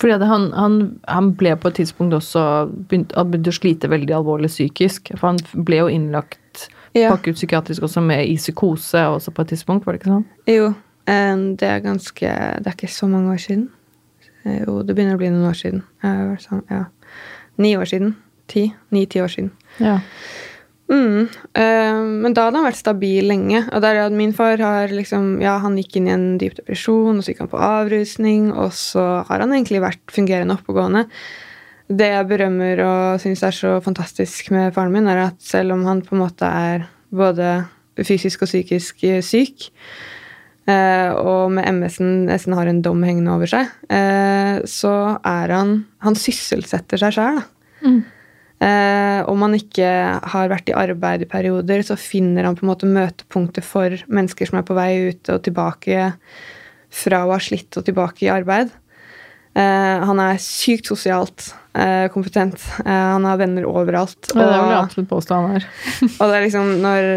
Fordi 0.00 0.16
han, 0.26 0.48
han, 0.56 0.78
han 1.06 1.28
ble 1.38 1.52
på 1.60 1.70
et 1.70 1.76
tidspunkt 1.82 2.16
også 2.16 2.42
begynt, 2.88 3.12
han 3.14 3.28
begynte 3.30 3.52
å 3.52 3.58
slite 3.60 3.90
veldig 3.92 4.16
alvorlig 4.16 4.50
psykisk. 4.50 5.12
For 5.18 5.28
han 5.34 5.42
ble 5.68 5.82
jo 5.84 5.90
innlagt 5.92 6.38
Ja. 6.92 7.08
pakket 7.14 7.32
ut 7.32 7.38
psykiatrisk 7.38 7.82
også 7.86 8.02
med 8.04 8.26
i 8.28 8.34
psykose 8.36 9.00
også 9.14 9.32
på 9.32 9.42
et 9.44 9.48
tidspunkt, 9.54 9.86
var 9.86 9.94
det 9.94 10.02
ikke 10.02 10.10
sånn? 10.12 10.24
jo, 10.50 10.72
det 11.60 11.68
er 11.68 11.82
ganske 11.84 12.28
Det 12.62 12.66
er 12.66 12.76
ikke 12.76 12.92
så 12.92 13.08
mange 13.10 13.32
år 13.34 13.40
siden. 13.42 13.68
Eh, 14.44 14.62
Jo, 14.66 14.82
det 14.82 14.94
begynner 14.96 15.18
å 15.18 15.20
bli 15.22 15.30
noen 15.32 15.50
år 15.50 15.58
siden. 15.58 15.82
Eh, 16.04 16.36
sånn, 16.42 16.64
ja. 16.70 16.84
Ni 17.58 17.74
år 17.76 17.88
siden. 17.90 18.16
Ti. 18.48 18.72
Ni-ti 18.94 19.20
år 19.22 19.30
siden. 19.32 19.52
Ja. 19.80 20.00
Mm. 20.92 21.28
eh, 21.56 22.00
men 22.20 22.34
da 22.34 22.48
hadde 22.48 22.58
han 22.58 22.66
vært 22.66 22.80
stabil 22.80 23.24
lenge. 23.24 23.62
Og 23.72 23.80
der 23.80 23.96
er 23.96 24.06
at 24.06 24.12
min 24.12 24.32
far 24.36 24.60
har 24.60 24.88
liksom 24.92 25.40
Ja, 25.40 25.58
han 25.62 25.76
gikk 25.78 25.96
inn 25.96 26.08
i 26.08 26.12
en 26.12 26.38
dyp 26.38 26.58
depresjon, 26.58 27.16
og 27.16 27.24
så 27.24 27.32
gikk 27.32 27.44
han 27.46 27.52
på 27.52 27.62
avrusning, 27.62 28.52
og 28.52 28.72
så 28.76 29.24
har 29.28 29.40
han 29.40 29.52
egentlig 29.52 29.80
vært 29.80 30.02
fungerende 30.12 30.58
oppegående. 30.58 31.06
Det 31.88 32.08
jeg 32.08 32.28
berømmer 32.28 32.80
og 32.84 33.20
syns 33.20 33.42
er 33.42 33.56
så 33.56 33.76
fantastisk 33.84 34.50
med 34.50 34.72
faren 34.74 34.92
min, 34.92 35.08
er 35.08 35.26
at 35.28 35.40
selv 35.40 35.72
om 35.72 35.84
han 35.84 36.02
på 36.02 36.14
en 36.16 36.22
måte 36.24 36.44
er 36.48 36.86
både 37.12 37.64
fysisk 38.00 38.42
og 38.42 38.48
psykisk 38.48 39.04
eh, 39.04 39.20
syk, 39.24 39.68
eh, 39.68 40.11
og 41.18 41.52
med 41.56 41.68
MS-en 41.68 42.24
nesten 42.28 42.56
har 42.56 42.68
en 42.70 42.82
dom 42.84 43.02
hengende 43.06 43.34
over 43.34 43.50
seg, 43.50 43.70
eh, 43.92 44.62
så 44.68 44.94
er 45.18 45.54
han 45.54 45.78
Han 46.02 46.18
sysselsetter 46.18 46.98
seg 46.98 47.14
sjøl, 47.14 47.38
da. 47.38 47.44
Mm. 47.82 48.02
Eh, 48.62 49.20
om 49.30 49.42
han 49.42 49.54
ikke 49.56 49.88
har 50.32 50.50
vært 50.50 50.70
i 50.70 50.76
arbeid 50.78 51.24
i 51.24 51.30
perioder, 51.30 51.82
så 51.86 51.96
finner 51.98 52.46
han 52.46 52.58
på 52.58 52.66
en 52.66 52.70
måte 52.70 52.90
møtepunkter 52.90 53.64
for 53.66 53.96
mennesker 54.06 54.46
som 54.46 54.60
er 54.60 54.66
på 54.66 54.76
vei 54.78 54.90
ut 55.10 55.30
og 55.34 55.42
tilbake 55.46 56.12
fra 56.92 57.24
å 57.24 57.32
ha 57.32 57.40
slitt 57.42 57.74
og 57.78 57.86
tilbake 57.88 58.26
i 58.26 58.30
arbeid. 58.30 58.70
Eh, 59.54 60.04
han 60.08 60.20
er 60.22 60.38
sykt 60.40 60.88
sosialt 60.88 61.50
eh, 61.76 62.06
kompetent. 62.12 62.56
Eh, 62.86 62.88
han 62.88 63.26
har 63.28 63.36
venner 63.36 63.66
overalt. 63.68 64.30
Ja, 64.32 64.38
det 64.40 64.46
vil 64.46 64.54
jeg 64.54 64.78
og- 64.78 64.84
absolutt 64.86 65.10
påstå 65.10 65.36
han 65.36 65.56
er. 65.58 65.66
og 66.20 66.22
det 66.30 66.36
er 66.38 66.44
liksom 66.46 66.70
når, 66.80 67.08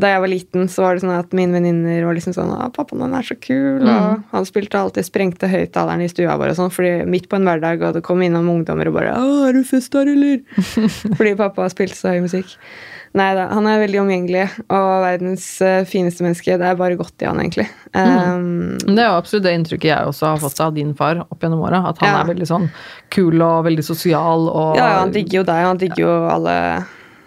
Da 0.00 0.12
jeg 0.14 0.22
var 0.24 0.32
liten, 0.32 0.68
så 0.72 0.86
var 0.86 0.94
det 0.96 1.02
sånn 1.04 1.18
at 1.18 1.36
mine 1.36 1.52
venninner 1.58 2.06
var 2.08 2.16
liksom 2.16 2.32
sånn 2.36 2.54
'Pappaen 2.72 3.04
din 3.04 3.14
er 3.18 3.26
så 3.28 3.36
kul.' 3.36 3.84
Og 3.84 4.22
han 4.32 4.48
spilte 4.48 4.80
alltid 4.80 5.04
sprengte 5.04 5.50
høyttaleren 5.52 6.00
i 6.00 6.08
stua 6.08 6.38
vår 6.40 6.54
og 6.54 6.56
sånn, 6.62 6.72
fordi 6.72 7.04
midt 7.04 7.28
på 7.28 7.36
en 7.36 7.44
hverdag, 7.44 7.82
og 7.82 7.94
det 7.98 8.02
kom 8.08 8.22
innom 8.24 8.48
ungdommer 8.48 8.88
og 8.88 8.94
bare 8.96 9.12
'Å, 9.20 9.48
er 9.48 9.52
du 9.52 9.64
fest 9.64 9.92
der, 9.92 10.08
eller?' 10.08 10.40
fordi 11.18 11.36
pappa 11.36 11.68
spilte 11.68 11.96
så 12.00 12.14
høy 12.16 12.22
musikk. 12.24 12.56
Nei 13.18 13.30
da, 13.34 13.48
han 13.50 13.66
er 13.66 13.80
veldig 13.82 13.98
omgjengelig 14.04 14.44
og 14.70 14.90
verdens 15.02 15.46
eh, 15.66 15.80
fineste 15.88 16.22
menneske. 16.22 16.54
Det 16.60 16.66
er 16.68 16.76
bare 16.78 16.94
godt 17.00 17.24
i 17.24 17.26
han, 17.26 17.40
egentlig. 17.42 17.66
Um, 17.90 18.76
mm. 18.78 18.84
Det 18.86 19.02
er 19.02 19.08
jo 19.08 19.16
absolutt 19.18 19.46
det 19.48 19.54
inntrykket 19.58 19.90
jeg 19.90 20.12
også 20.12 20.28
har 20.28 20.38
fått 20.44 20.62
av 20.62 20.76
din 20.76 20.92
far 20.94 21.24
opp 21.24 21.42
gjennom 21.42 21.64
åra. 21.66 21.82
At 21.90 21.98
han 22.04 22.12
Ja. 22.12 22.20
er 22.22 22.30
veldig 22.30 22.46
sånn 22.46 22.68
kul 23.10 23.42
og 23.42 23.64
veldig 23.66 23.82
sosial 23.82 24.46
og 24.46 24.78
ja, 24.78 25.00
han 25.00 25.10
digger 25.10 25.40
jo 25.40 25.44
deg, 25.48 25.64
og 25.64 25.70
han 25.72 25.82
digger 25.82 26.04
jo 26.04 26.14
alle 26.30 26.54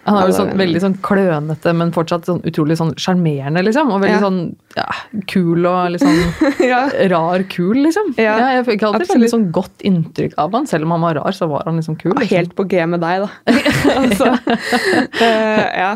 Han 0.04 0.18
er 0.20 0.28
jo 0.28 0.34
sånn, 0.36 0.50
veldig 0.58 0.80
sånn 0.82 0.94
klønete, 1.04 1.72
men 1.76 1.92
fortsatt 1.94 2.26
sånn 2.28 2.42
utrolig 2.44 2.76
sånn 2.76 2.92
sjarmerende, 3.00 3.62
liksom. 3.64 3.90
Og 3.94 4.02
veldig 4.02 4.18
Ja. 4.18 4.22
sånn 4.24 4.40
ja, 4.76 4.86
kul 5.30 5.64
og 5.66 5.96
sånn 6.02 6.20
ja. 6.72 6.82
rar 7.12 7.44
kul, 7.48 7.78
liksom. 7.86 8.14
Ja, 8.20 8.36
jeg 8.58 8.66
fikk 8.68 8.82
alltid 8.84 9.06
absolutt. 9.06 9.14
veldig 9.16 9.30
sånn 9.32 9.46
godt 9.56 9.84
inntrykk 9.88 10.34
av 10.44 10.52
han. 10.52 10.66
Selv 10.68 10.84
om 10.84 10.94
han 10.96 11.04
var 11.06 11.14
rar, 11.20 11.32
så 11.32 11.48
var 11.48 11.64
han 11.66 11.76
liksom 11.80 11.96
kul. 12.00 12.12
Liksom. 12.18 12.36
helt 12.36 12.54
på 12.58 12.66
G 12.68 12.84
med 12.86 13.00
deg, 13.04 13.24
da. 13.24 13.54
altså, 14.02 14.32
uh, 14.34 15.68
ja. 15.84 15.92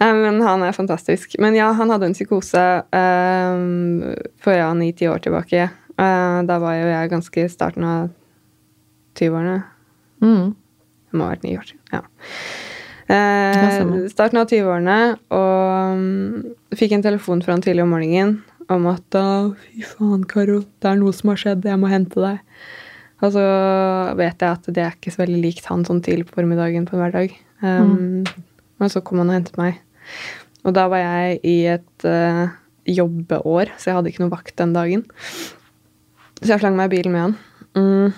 Nei, 0.00 0.12
men 0.16 0.40
han 0.40 0.62
er 0.64 0.72
fantastisk. 0.72 1.36
Men 1.38 1.54
ja, 1.58 1.70
han 1.76 1.90
hadde 1.92 2.08
en 2.08 2.16
psykose 2.16 2.62
uh, 2.88 4.24
for 4.40 4.56
ja, 4.56 4.70
ni-ti 4.74 5.06
år 5.12 5.20
tilbake. 5.22 5.68
Uh, 6.00 6.40
da 6.48 6.56
var 6.62 6.78
jo 6.78 6.88
jeg 6.88 7.12
ganske 7.12 7.44
i 7.44 7.50
starten 7.52 7.84
av 7.84 8.08
20-årene. 9.20 9.58
Mm. 10.24 10.54
Det 11.10 11.18
må 11.18 11.26
ha 11.26 11.34
vært 11.34 11.44
ni 11.44 11.56
år. 11.58 11.70
Ja. 11.92 12.00
Eh, 13.10 14.06
starten 14.12 14.38
av 14.38 14.46
20-årene, 14.46 14.98
og 15.34 15.96
um, 15.96 16.52
fikk 16.78 16.94
en 16.94 17.02
telefon 17.02 17.42
fra 17.42 17.56
han 17.56 17.64
tidlig 17.64 17.82
om 17.82 17.90
morgenen 17.96 18.36
om 18.70 18.86
at 18.86 19.16
fy 19.64 19.82
faen, 19.82 20.22
Karo, 20.30 20.60
det 20.78 20.86
er 20.86 21.00
noe 21.00 21.14
som 21.16 21.32
har 21.32 21.40
skjedd, 21.42 21.66
jeg 21.66 21.80
må 21.80 21.90
hente 21.90 22.22
deg. 22.22 22.38
Og 23.20 23.34
så 23.34 23.42
vet 24.16 24.40
jeg 24.40 24.48
at 24.48 24.68
det 24.70 24.84
er 24.84 24.94
ikke 24.94 25.12
så 25.12 25.24
veldig 25.24 25.40
likt 25.42 25.66
han 25.68 25.82
sånn 25.84 26.00
tidlig 26.04 26.28
på 26.28 26.38
formiddagen 26.38 26.86
på 26.88 26.96
en 26.96 27.02
hverdag. 27.02 27.34
Um, 27.60 28.22
Men 28.80 28.92
så 28.92 29.02
kom 29.04 29.20
han 29.20 29.32
og 29.32 29.36
hentet 29.36 29.58
meg. 29.60 29.82
Og 30.64 30.72
da 30.76 30.86
var 30.92 31.02
jeg 31.02 31.40
i 31.44 31.56
et 31.74 32.06
uh, 32.08 32.46
jobbeår, 32.88 33.74
så 33.76 33.90
jeg 33.90 33.98
hadde 33.98 34.12
ikke 34.12 34.24
noe 34.24 34.32
vakt 34.32 34.56
den 34.60 34.72
dagen. 34.76 35.04
Så 36.40 36.54
jeg 36.54 36.62
slang 36.62 36.78
meg 36.78 36.88
i 36.88 36.94
bilen 36.96 37.12
med 37.12 37.26
han. 37.26 37.36
Mm. 37.76 38.14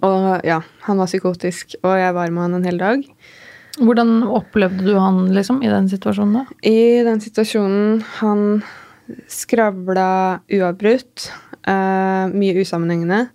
Og 0.00 0.46
ja, 0.48 0.62
han 0.86 1.00
var 1.02 1.10
psykotisk, 1.10 1.76
og 1.82 1.98
jeg 2.00 2.16
var 2.16 2.32
med 2.32 2.46
han 2.46 2.56
en 2.60 2.68
hel 2.70 2.80
dag. 2.80 3.04
Hvordan 3.82 4.22
opplevde 4.30 4.84
du 4.86 4.94
han 4.94 5.24
liksom 5.34 5.62
i 5.66 5.70
den 5.70 5.88
situasjonen 5.90 6.40
da? 6.40 6.58
I 6.68 7.02
den 7.06 7.18
situasjonen 7.22 8.02
han 8.20 8.44
skravla 9.28 10.12
uavbrutt, 10.46 11.32
Uh, 11.62 12.26
mye 12.34 12.58
usammenhengende. 12.58 13.28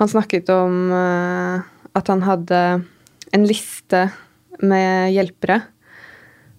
Han 0.00 0.08
snakket 0.08 0.48
om 0.54 0.88
uh, 0.88 1.60
at 1.92 2.08
han 2.08 2.22
hadde 2.24 2.60
en 3.36 3.44
liste 3.44 4.06
med 4.64 5.12
hjelpere. 5.12 5.60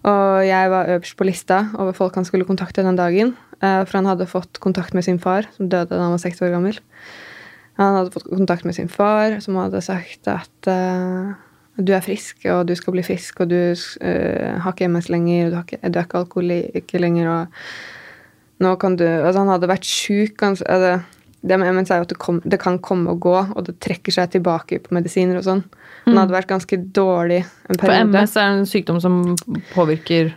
Og 0.05 0.45
jeg 0.45 0.69
var 0.73 0.91
øverst 0.93 1.17
på 1.17 1.25
lista 1.25 1.63
over 1.81 1.97
folk 1.97 2.17
han 2.17 2.27
skulle 2.29 2.45
kontakte 2.45 2.85
den 2.85 2.99
dagen. 2.99 3.33
Uh, 3.57 3.81
for 3.87 3.97
han 3.97 4.11
hadde 4.11 4.29
fått 4.29 4.61
kontakt 4.61 4.93
med 4.93 5.07
sin 5.07 5.17
far, 5.21 5.49
som 5.57 5.69
døde 5.69 5.89
da 5.95 6.03
han 6.03 6.13
var 6.13 6.21
60 6.21 6.45
år 6.45 6.53
gammel. 6.53 6.77
Han 7.81 7.97
hadde 7.97 8.13
fått 8.13 8.29
kontakt 8.29 8.67
med 8.67 8.77
sin 8.77 8.91
far, 8.91 9.39
som 9.41 9.57
hadde 9.57 9.81
sagt 9.81 10.29
at 10.29 10.69
du 11.79 11.93
er 11.95 12.03
frisk, 12.03 12.43
og 12.51 12.65
du 12.67 12.75
skal 12.75 12.95
bli 12.95 13.03
frisk, 13.05 13.39
og 13.43 13.51
du 13.51 13.57
uh, 13.71 14.59
har 14.63 14.73
ikke 14.73 14.89
MS 14.91 15.09
lenger, 15.13 15.45
og 15.45 15.51
du, 15.51 15.57
har 15.57 15.65
ikke, 15.67 15.81
du 15.87 15.99
er 15.99 16.07
ikke 16.07 16.21
alkoholiker 16.25 17.03
lenger, 17.03 17.31
og 17.31 18.61
nå 18.61 18.75
kan 18.81 18.97
du 18.99 19.05
Altså, 19.07 19.39
han 19.41 19.49
hadde 19.49 19.71
vært 19.71 19.87
sjuk. 19.87 20.43
Altså, 20.45 20.99
det 21.41 21.57
med 21.57 21.71
MS 21.73 21.89
er 21.89 22.01
jo 22.01 22.05
at 22.05 22.11
det, 22.13 22.19
kom, 22.21 22.41
det, 22.45 22.59
kan 22.61 22.77
komme 22.83 23.15
og 23.15 23.23
gå, 23.23 23.33
og 23.33 23.63
det 23.65 23.79
trekker 23.81 24.13
seg 24.13 24.35
tilbake 24.35 24.81
på 24.83 24.93
medisiner 24.93 25.39
og 25.39 25.47
sånn. 25.47 25.63
Han 26.05 26.19
hadde 26.19 26.35
vært 26.35 26.49
ganske 26.49 26.77
dårlig 26.93 27.39
en 27.41 27.79
periode. 27.79 28.11
For 28.11 28.11
MS 28.11 28.35
er 28.37 28.51
en 28.59 28.67
sykdom 28.69 28.99
som 29.01 29.17
påvirker 29.71 30.33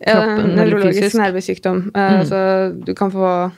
kroppen? 0.00 0.46
Ja, 0.46 0.54
nevrologisk 0.62 1.18
nervesykdom. 1.20 1.82
Mm. 1.92 2.22
Så 2.28 2.40
du 2.86 2.94
kan 2.96 3.12
få 3.12 3.50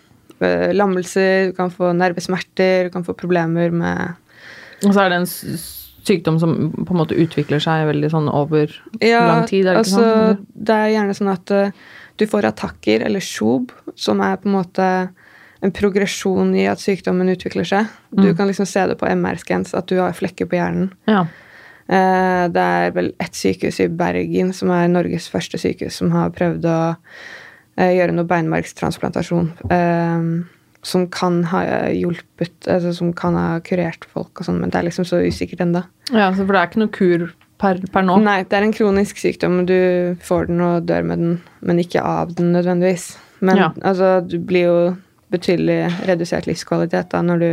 lammelser, 0.75 1.53
du 1.53 1.55
kan 1.55 1.71
få 1.71 1.93
nervesmerter, 1.95 2.89
du 2.89 2.95
kan 2.95 3.07
få 3.07 3.15
problemer 3.15 3.71
med 3.71 4.19
Og 4.83 4.91
så 4.91 5.05
er 5.05 5.13
det 5.13 5.21
en 5.23 5.31
sykdom 6.09 6.39
som 6.43 6.55
på 6.75 6.95
en 6.95 7.01
måte 7.01 7.19
utvikler 7.19 7.63
seg 7.63 7.87
veldig 7.89 8.11
sånn 8.13 8.31
over 8.33 8.73
ja, 9.01 9.23
lang 9.29 9.49
tid? 9.51 9.67
Er 9.67 9.79
det 9.79 9.85
altså, 9.85 10.03
sånn? 10.03 10.47
det 10.53 10.79
er 10.79 10.95
gjerne 10.97 11.19
sånn 11.19 11.33
at 11.33 11.53
uh, 11.55 11.83
du 12.21 12.27
får 12.29 12.49
attakker, 12.53 13.05
eller 13.07 13.25
sjob, 13.25 13.73
som 13.99 14.23
er 14.25 14.39
på 14.41 14.51
en 14.51 14.57
måte 14.57 14.89
en 15.63 15.73
progresjon 15.75 16.51
i 16.59 16.67
at 16.71 16.83
sykdommen 16.83 17.31
utvikler 17.31 17.67
seg. 17.69 17.91
Du 18.11 18.29
mm. 18.33 18.37
kan 18.39 18.51
liksom 18.51 18.67
se 18.67 18.83
det 18.91 18.99
på 18.99 19.07
MR-scans, 19.07 19.77
at 19.79 19.87
du 19.91 20.01
har 20.01 20.15
flekker 20.17 20.49
på 20.51 20.59
hjernen. 20.59 20.91
Ja. 21.11 21.27
Uh, 21.87 22.49
det 22.53 22.63
er 22.63 22.97
vel 22.97 23.13
ett 23.23 23.37
sykehus 23.37 23.81
i 23.83 23.89
Bergen 23.91 24.53
som 24.57 24.71
er 24.75 24.91
Norges 24.91 25.27
første 25.31 25.59
sykehus 25.61 25.99
som 25.99 26.13
har 26.15 26.31
prøvd 26.35 26.67
å 26.71 26.79
uh, 26.95 27.93
gjøre 27.93 28.15
noe 28.17 28.29
beinmargstransplantasjon. 28.31 29.53
Uh, 29.71 30.43
som 30.83 31.07
kan 31.15 31.45
ha 31.53 31.63
hjulpet 31.95 32.67
altså 32.67 32.91
Som 32.97 33.13
kan 33.15 33.37
ha 33.39 33.61
kurert 33.63 34.03
folk 34.11 34.41
og 34.41 34.49
sånn, 34.49 34.59
men 34.63 34.73
det 34.73 34.81
er 34.81 34.89
liksom 34.89 35.07
så 35.07 35.21
usikkert 35.23 35.63
ennå. 35.63 35.85
Ja, 36.11 36.33
for 36.35 36.51
det 36.51 36.59
er 36.59 36.71
ikke 36.71 36.83
noe 36.83 36.95
kur 36.95 37.29
per, 37.63 37.79
per, 37.95 38.03
nå? 38.07 38.17
Nei, 38.25 38.41
det 38.49 38.59
er 38.59 38.67
en 38.67 38.75
kronisk 38.75 39.21
sykdom. 39.23 39.61
Du 39.69 40.19
får 40.27 40.51
den 40.51 40.63
og 40.67 40.89
dør 40.89 41.07
med 41.07 41.23
den, 41.23 41.37
men 41.63 41.79
ikke 41.79 42.03
av 42.03 42.35
den 42.35 42.51
nødvendigvis. 42.57 43.13
Men 43.43 43.61
ja. 43.61 43.71
altså, 43.87 44.17
du 44.27 44.41
blir 44.43 44.67
jo 44.67 44.79
betydelig 45.33 45.87
redusert 46.09 46.49
livskvalitet 46.51 47.15
da 47.15 47.23
når 47.25 47.41
du 47.43 47.51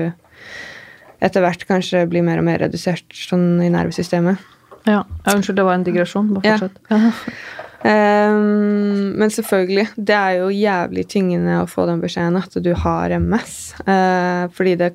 etter 1.23 1.43
hvert 1.43 1.63
kanskje 1.67 2.05
blir 2.09 2.23
mer 2.25 2.41
og 2.41 2.47
mer 2.47 2.61
redusert 2.63 3.05
sånn 3.13 3.61
i 3.61 3.69
nervesystemet. 3.73 4.41
Ja. 4.87 5.03
ja 5.03 5.35
unnskyld, 5.35 5.59
det 5.59 5.65
var 5.67 5.77
en 5.77 5.85
digresjon. 5.85 6.33
Bare 6.35 6.57
fortsett. 6.57 6.81
Ja. 6.89 7.11
Um, 7.79 9.15
men 9.15 9.31
selvfølgelig, 9.31 9.87
det 9.95 10.15
er 10.15 10.39
jo 10.41 10.49
jævlig 10.51 11.05
tyngende 11.07 11.61
å 11.61 11.69
få 11.69 11.85
den 11.87 12.01
beskjeden 12.03 12.39
at 12.39 12.57
du 12.59 12.73
har 12.75 13.13
MS. 13.15 13.53
Uh, 13.85 13.93
eh, 13.93 14.43
fordi 14.55 14.75
det, 14.81 14.89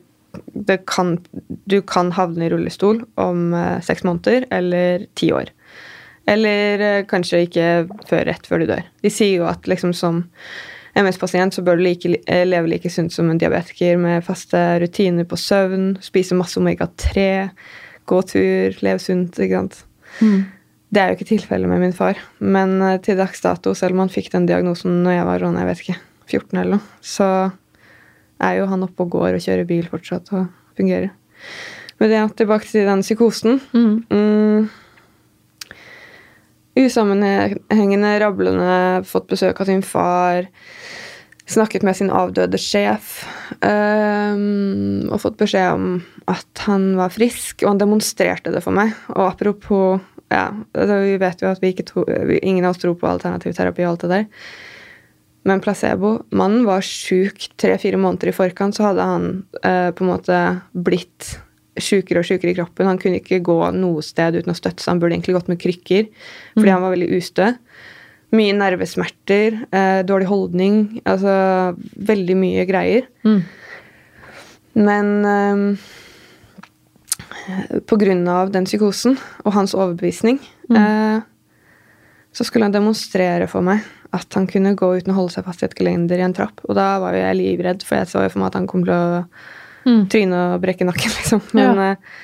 det, 0.53 0.82
kan 0.91 1.16
Du 1.70 1.80
kan 1.80 2.12
havne 2.12 2.45
i 2.45 2.53
rullestol 2.53 3.01
om 3.16 3.55
uh, 3.57 3.80
seks 3.80 4.05
måneder 4.05 4.45
eller 4.53 5.07
ti 5.16 5.32
år. 5.32 5.49
Eller 6.28 6.85
uh, 6.85 7.07
kanskje 7.09 7.47
ikke 7.47 7.68
før 8.11 8.28
rett 8.28 8.47
før 8.49 8.61
du 8.61 8.68
dør. 8.74 8.85
De 9.05 9.12
sier 9.12 9.41
jo 9.41 9.49
at 9.49 9.64
liksom 9.70 9.97
som 9.97 10.26
MS-pasient 10.95 11.57
så 11.57 11.64
bør 11.64 11.80
du 11.80 11.87
like, 11.89 12.11
leve 12.28 12.68
like 12.70 12.91
sunt 12.93 13.12
som 13.12 13.30
en 13.30 13.41
diabetiker 13.41 13.97
med 13.99 14.22
faste 14.26 14.61
rutiner 14.82 15.26
på 15.26 15.39
søvn, 15.41 15.97
spise 16.05 16.37
masse 16.39 16.61
omega-3, 16.61 17.24
gå 18.07 18.20
tur, 18.30 18.76
leve 18.85 19.03
sunt. 19.03 19.41
ikke 19.41 19.62
sant? 19.62 19.80
Mm. 20.20 20.45
Det 20.95 21.03
er 21.03 21.11
jo 21.11 21.18
ikke 21.18 21.30
tilfellet 21.32 21.70
med 21.70 21.82
min 21.82 21.97
far. 21.97 22.20
Men 22.38 22.76
uh, 22.82 22.97
til 23.03 23.18
dags 23.18 23.42
dato, 23.42 23.74
selv 23.74 23.97
om 23.97 24.05
han 24.05 24.12
fikk 24.12 24.30
den 24.34 24.47
diagnosen 24.51 25.03
når 25.03 25.18
jeg 25.18 25.28
var 25.30 25.47
sånn, 25.47 25.59
jeg 25.59 25.70
vet 25.70 25.84
ikke, 25.84 26.01
14 26.30 26.61
eller 26.61 26.76
noe, 26.76 26.99
så 27.05 27.28
er 28.45 28.59
jo 28.59 28.68
han 28.70 28.86
oppe 28.86 29.05
og 29.05 29.14
går 29.14 29.36
og 29.36 29.45
kjører 29.45 29.68
bil 29.68 29.88
fortsatt 29.90 30.30
og 30.36 30.47
fungerer. 30.78 31.11
Men 32.01 32.11
det, 32.11 32.22
tilbake 32.38 32.68
til 32.68 32.88
den 32.88 33.05
psykosen. 33.05 33.61
Mm. 33.74 33.97
Mm. 34.11 34.70
Usammenhengende, 36.74 38.16
rablende, 38.18 39.05
fått 39.07 39.28
besøk 39.30 39.62
av 39.62 39.70
sin 39.70 39.84
far. 39.86 40.49
Snakket 41.47 41.84
med 41.86 41.97
sin 41.99 42.11
avdøde 42.11 42.59
sjef. 42.59 43.20
Um, 43.61 45.07
og 45.12 45.20
fått 45.22 45.38
beskjed 45.42 45.76
om 45.76 45.88
at 46.30 46.64
han 46.66 46.95
var 46.99 47.14
frisk, 47.14 47.62
og 47.62 47.74
han 47.74 47.82
demonstrerte 47.82 48.53
det 48.55 48.64
for 48.64 48.74
meg. 48.74 48.95
Og 49.14 49.22
apropos 49.28 50.03
ja, 50.35 50.45
altså, 50.74 51.01
vi 51.05 51.16
vet 51.22 51.43
jo 51.43 51.51
at 51.51 51.62
vi 51.62 51.72
ikke 51.74 51.87
tro, 51.89 52.05
ingen 52.43 52.64
av 52.64 52.74
oss 52.74 52.82
tror 52.82 52.97
på 52.99 53.09
alternativ 53.11 53.55
terapi 53.57 53.85
og 53.87 53.95
alt 53.95 54.07
det 54.07 54.12
der. 54.14 54.28
Men 55.45 55.61
placebo 55.61 56.16
Mannen 56.32 56.64
var 56.64 56.85
sjuk 56.85 57.51
tre-fire 57.61 58.01
måneder 58.01 58.30
i 58.32 58.37
forkant, 58.37 58.76
så 58.76 58.89
hadde 58.89 59.09
han 59.09 59.26
eh, 59.61 59.91
på 59.95 60.05
en 60.05 60.11
måte 60.11 60.39
blitt 60.72 61.35
sjukere 61.80 62.22
og 62.22 62.28
sjukere 62.28 62.53
i 62.53 62.57
kroppen. 62.57 62.89
Han 62.89 63.01
kunne 63.03 63.20
ikke 63.20 63.43
gå 63.45 63.59
noe 63.76 64.05
sted 64.05 64.39
uten 64.39 64.55
å 64.55 64.57
støtte 64.57 64.80
seg. 64.80 64.95
Han 64.95 65.03
burde 65.03 65.16
egentlig 65.16 65.37
gått 65.37 65.51
med 65.53 65.61
krykker 65.61 66.09
fordi 66.55 66.68
mm. 66.68 66.72
han 66.72 66.87
var 66.87 66.95
veldig 66.95 67.11
ustø. 67.18 67.51
Mye 68.35 68.55
nervesmerter, 68.57 69.59
eh, 69.74 70.01
dårlig 70.07 70.30
holdning. 70.30 70.80
Altså 71.05 71.35
veldig 72.09 72.39
mye 72.41 72.64
greier. 72.70 73.11
Mm. 73.26 73.43
Men 74.87 75.12
eh, 75.28 75.85
pga. 77.88 78.47
den 78.53 78.66
psykosen 78.68 79.18
og 79.45 79.53
hans 79.57 79.74
overbevisning, 79.74 80.40
mm. 80.70 80.76
eh, 80.76 81.22
så 82.34 82.45
skulle 82.47 82.66
han 82.66 82.74
demonstrere 82.74 83.47
for 83.51 83.64
meg 83.64 83.84
at 84.14 84.36
han 84.38 84.47
kunne 84.51 84.76
gå 84.78 84.90
uten 84.99 85.12
å 85.14 85.16
holde 85.18 85.34
seg 85.34 85.47
fast 85.47 85.64
i 85.64 85.66
et 85.68 85.74
gelender 85.78 86.20
i 86.20 86.26
en 86.26 86.34
trapp. 86.36 86.62
Og 86.68 86.76
da 86.78 86.95
var 87.03 87.16
jo 87.16 87.24
jeg 87.24 87.38
livredd, 87.40 87.82
for 87.86 87.99
jeg 87.99 88.11
så 88.11 88.22
jo 88.24 88.30
for 88.30 88.42
meg 88.42 88.53
at 88.53 88.61
han 88.61 88.68
kom 88.70 88.84
til 88.86 88.95
å 88.95 89.24
mm. 89.88 90.05
tryne 90.12 90.45
og 90.53 90.62
brekke 90.62 90.86
nakken, 90.86 91.14
liksom. 91.18 91.42
Men, 91.57 91.82
ja. 91.82 91.88
eh, 91.90 92.22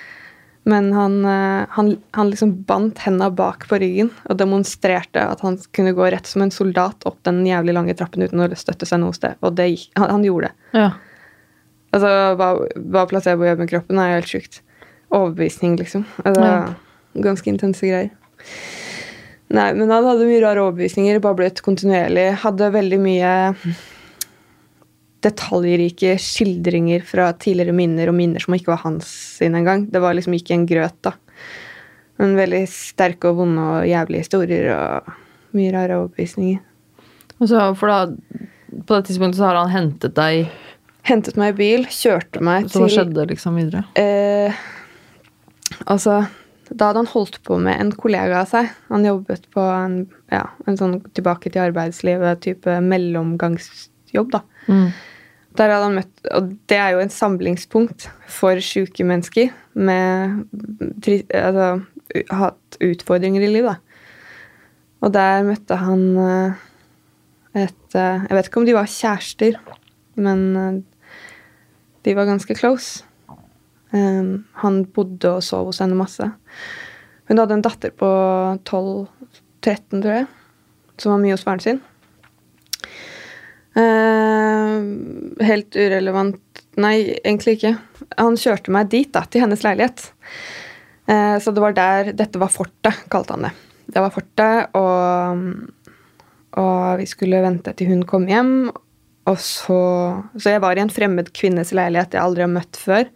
men 0.70 0.90
han, 0.94 1.18
eh, 1.26 1.74
han, 1.74 1.92
han, 2.14 2.30
liksom 2.30 2.54
bandt 2.68 3.02
henda 3.06 3.30
bak 3.34 3.66
på 3.70 3.80
ryggen 3.82 4.12
og 4.28 4.38
demonstrerte 4.38 5.24
at 5.32 5.42
han 5.42 5.58
kunne 5.74 5.94
gå 5.96 6.10
rett 6.14 6.30
som 6.30 6.44
en 6.44 6.54
soldat 6.54 7.06
opp 7.08 7.18
den 7.26 7.42
jævlig 7.48 7.74
lange 7.74 7.96
trappen 7.98 8.26
uten 8.26 8.44
å 8.44 8.50
støtte 8.58 8.86
seg 8.86 9.02
noe 9.02 9.16
sted. 9.16 9.38
Og 9.42 9.56
det, 9.58 9.72
han, 9.98 10.12
han 10.14 10.26
gjorde 10.26 10.50
det. 10.50 10.82
Ja. 10.84 10.90
Altså, 11.90 12.10
hva, 12.38 12.52
hva 12.94 13.06
placebo 13.10 13.48
gjør 13.48 13.64
med 13.64 13.70
kroppen, 13.72 13.98
er 13.98 14.12
jo 14.12 14.20
helt 14.20 14.34
sjukt 14.36 14.60
overbevisning, 15.10 15.76
liksom. 15.80 16.04
Altså, 16.24 16.46
ja. 16.46 17.22
Ganske 17.26 17.50
intense 17.50 17.86
greier. 17.86 18.12
Nei, 19.50 19.70
men 19.74 19.90
han 19.90 20.06
hadde 20.06 20.28
mye 20.28 20.42
rare 20.44 20.62
overbevisninger, 20.62 21.18
bablet 21.22 21.58
kontinuerlig. 21.66 22.28
Hadde 22.44 22.70
veldig 22.70 23.00
mye 23.02 23.32
detaljrike 25.24 26.14
skildringer 26.22 27.02
fra 27.04 27.28
tidligere 27.36 27.74
minner 27.76 28.12
og 28.12 28.16
minner 28.16 28.42
som 28.42 28.54
ikke 28.56 28.72
var 28.72 28.84
hans 28.84 29.10
sine 29.40 29.60
engang. 29.60 29.88
Det 29.90 30.00
var 30.02 30.14
liksom 30.16 30.36
ikke 30.38 30.54
en 30.56 30.68
grøt, 30.70 30.96
da. 31.04 31.16
Men 32.20 32.38
veldig 32.38 32.62
sterke 32.70 33.32
og 33.32 33.40
vonde 33.40 33.66
og 33.74 33.88
jævlige 33.88 34.24
historier 34.24 34.70
og 34.76 35.12
mye 35.56 35.74
rare 35.74 35.98
overbevisninger. 35.98 36.62
Og 37.40 37.48
så, 37.48 37.70
for 37.80 37.90
da, 37.90 38.00
På 38.86 38.98
det 38.98 39.08
tidspunktet 39.08 39.40
så 39.40 39.48
har 39.48 39.56
han 39.56 39.72
hentet 39.72 40.14
deg 40.14 40.50
Hentet 41.08 41.38
meg 41.40 41.54
i 41.54 41.56
bil, 41.56 41.86
kjørte 41.88 42.42
meg 42.44 42.66
så 42.66 42.68
til 42.68 42.74
Så 42.74 42.82
hva 42.82 42.90
skjedde 42.92 43.24
liksom 43.30 43.56
videre? 43.56 43.80
Eh, 43.96 44.58
Altså, 45.86 46.20
da 46.70 46.90
hadde 46.90 47.02
han 47.02 47.10
holdt 47.10 47.40
på 47.46 47.58
med 47.62 47.80
en 47.80 47.92
kollega 47.98 48.42
av 48.42 48.50
seg. 48.50 48.70
Han 48.90 49.06
jobbet 49.06 49.46
på 49.54 49.62
en, 49.64 50.02
ja, 50.32 50.44
en 50.68 50.78
sånn 50.78 50.98
tilbake 51.16 51.50
til 51.50 51.64
arbeidslivet-type 51.64 52.76
mellomgangsjobb, 52.86 54.34
da. 54.36 54.42
Mm. 54.68 54.90
Der 55.58 55.72
hadde 55.72 55.86
han 55.88 55.96
møtt 55.98 56.28
Og 56.36 56.50
det 56.70 56.76
er 56.78 56.92
jo 56.94 57.00
en 57.02 57.10
samlingspunkt 57.10 58.04
for 58.30 58.60
sjuke 58.62 59.02
mennesker 59.02 59.48
med 59.74 60.44
altså, 61.34 61.80
hatt 62.30 62.78
utfordringer 62.86 63.42
i 63.42 63.50
livet, 63.50 63.74
da. 63.74 63.90
Og 65.00 65.14
der 65.16 65.44
møtte 65.46 65.78
han 65.80 66.02
eh, 66.20 66.64
et 67.64 67.96
eh, 67.96 68.26
Jeg 68.28 68.36
vet 68.36 68.50
ikke 68.50 68.60
om 68.60 68.66
de 68.68 68.76
var 68.76 68.90
kjærester, 68.90 69.60
men 70.20 70.42
eh, 70.56 70.80
de 72.04 72.16
var 72.16 72.28
ganske 72.28 72.54
close. 72.56 73.04
Um, 73.90 74.44
han 74.62 74.84
bodde 74.94 75.32
og 75.38 75.42
sov 75.42 75.70
hos 75.70 75.80
henne 75.82 75.98
masse. 75.98 76.26
Hun 77.30 77.38
hadde 77.38 77.56
en 77.58 77.64
datter 77.64 77.94
på 77.94 78.10
12-13, 78.66 79.08
tror 79.96 80.12
jeg, 80.14 80.28
som 80.98 81.14
var 81.14 81.22
mye 81.22 81.34
hos 81.34 81.46
faren 81.46 81.64
sin. 81.64 81.80
Uh, 83.78 85.42
helt 85.46 85.76
urelevant 85.78 86.38
Nei, 86.80 87.18
egentlig 87.26 87.56
ikke. 87.56 87.72
Han 88.14 88.36
kjørte 88.38 88.72
meg 88.72 88.88
dit, 88.92 89.08
da, 89.12 89.24
til 89.26 89.42
hennes 89.42 89.62
leilighet. 89.66 90.04
Uh, 91.10 91.36
så 91.42 91.52
det 91.52 91.62
var 91.64 91.74
der 91.76 92.12
Dette 92.16 92.40
var 92.40 92.52
fortet, 92.54 93.02
kalte 93.10 93.34
han 93.34 93.48
det. 93.48 93.50
Det 93.90 94.04
var 94.04 94.14
fortet, 94.14 94.76
og, 94.78 95.96
og 96.62 97.00
vi 97.00 97.08
skulle 97.10 97.42
vente 97.42 97.74
til 97.74 97.90
hun 97.90 98.04
kom 98.06 98.28
hjem. 98.30 98.54
Og 99.28 99.38
så 99.42 99.80
Så 100.38 100.54
jeg 100.54 100.62
var 100.62 100.78
i 100.78 100.82
en 100.82 100.92
fremmed 100.92 101.32
kvinnes 101.36 101.74
leilighet 101.76 102.14
jeg 102.14 102.22
aldri 102.22 102.46
har 102.46 102.54
møtt 102.54 102.78
før. 102.78 103.10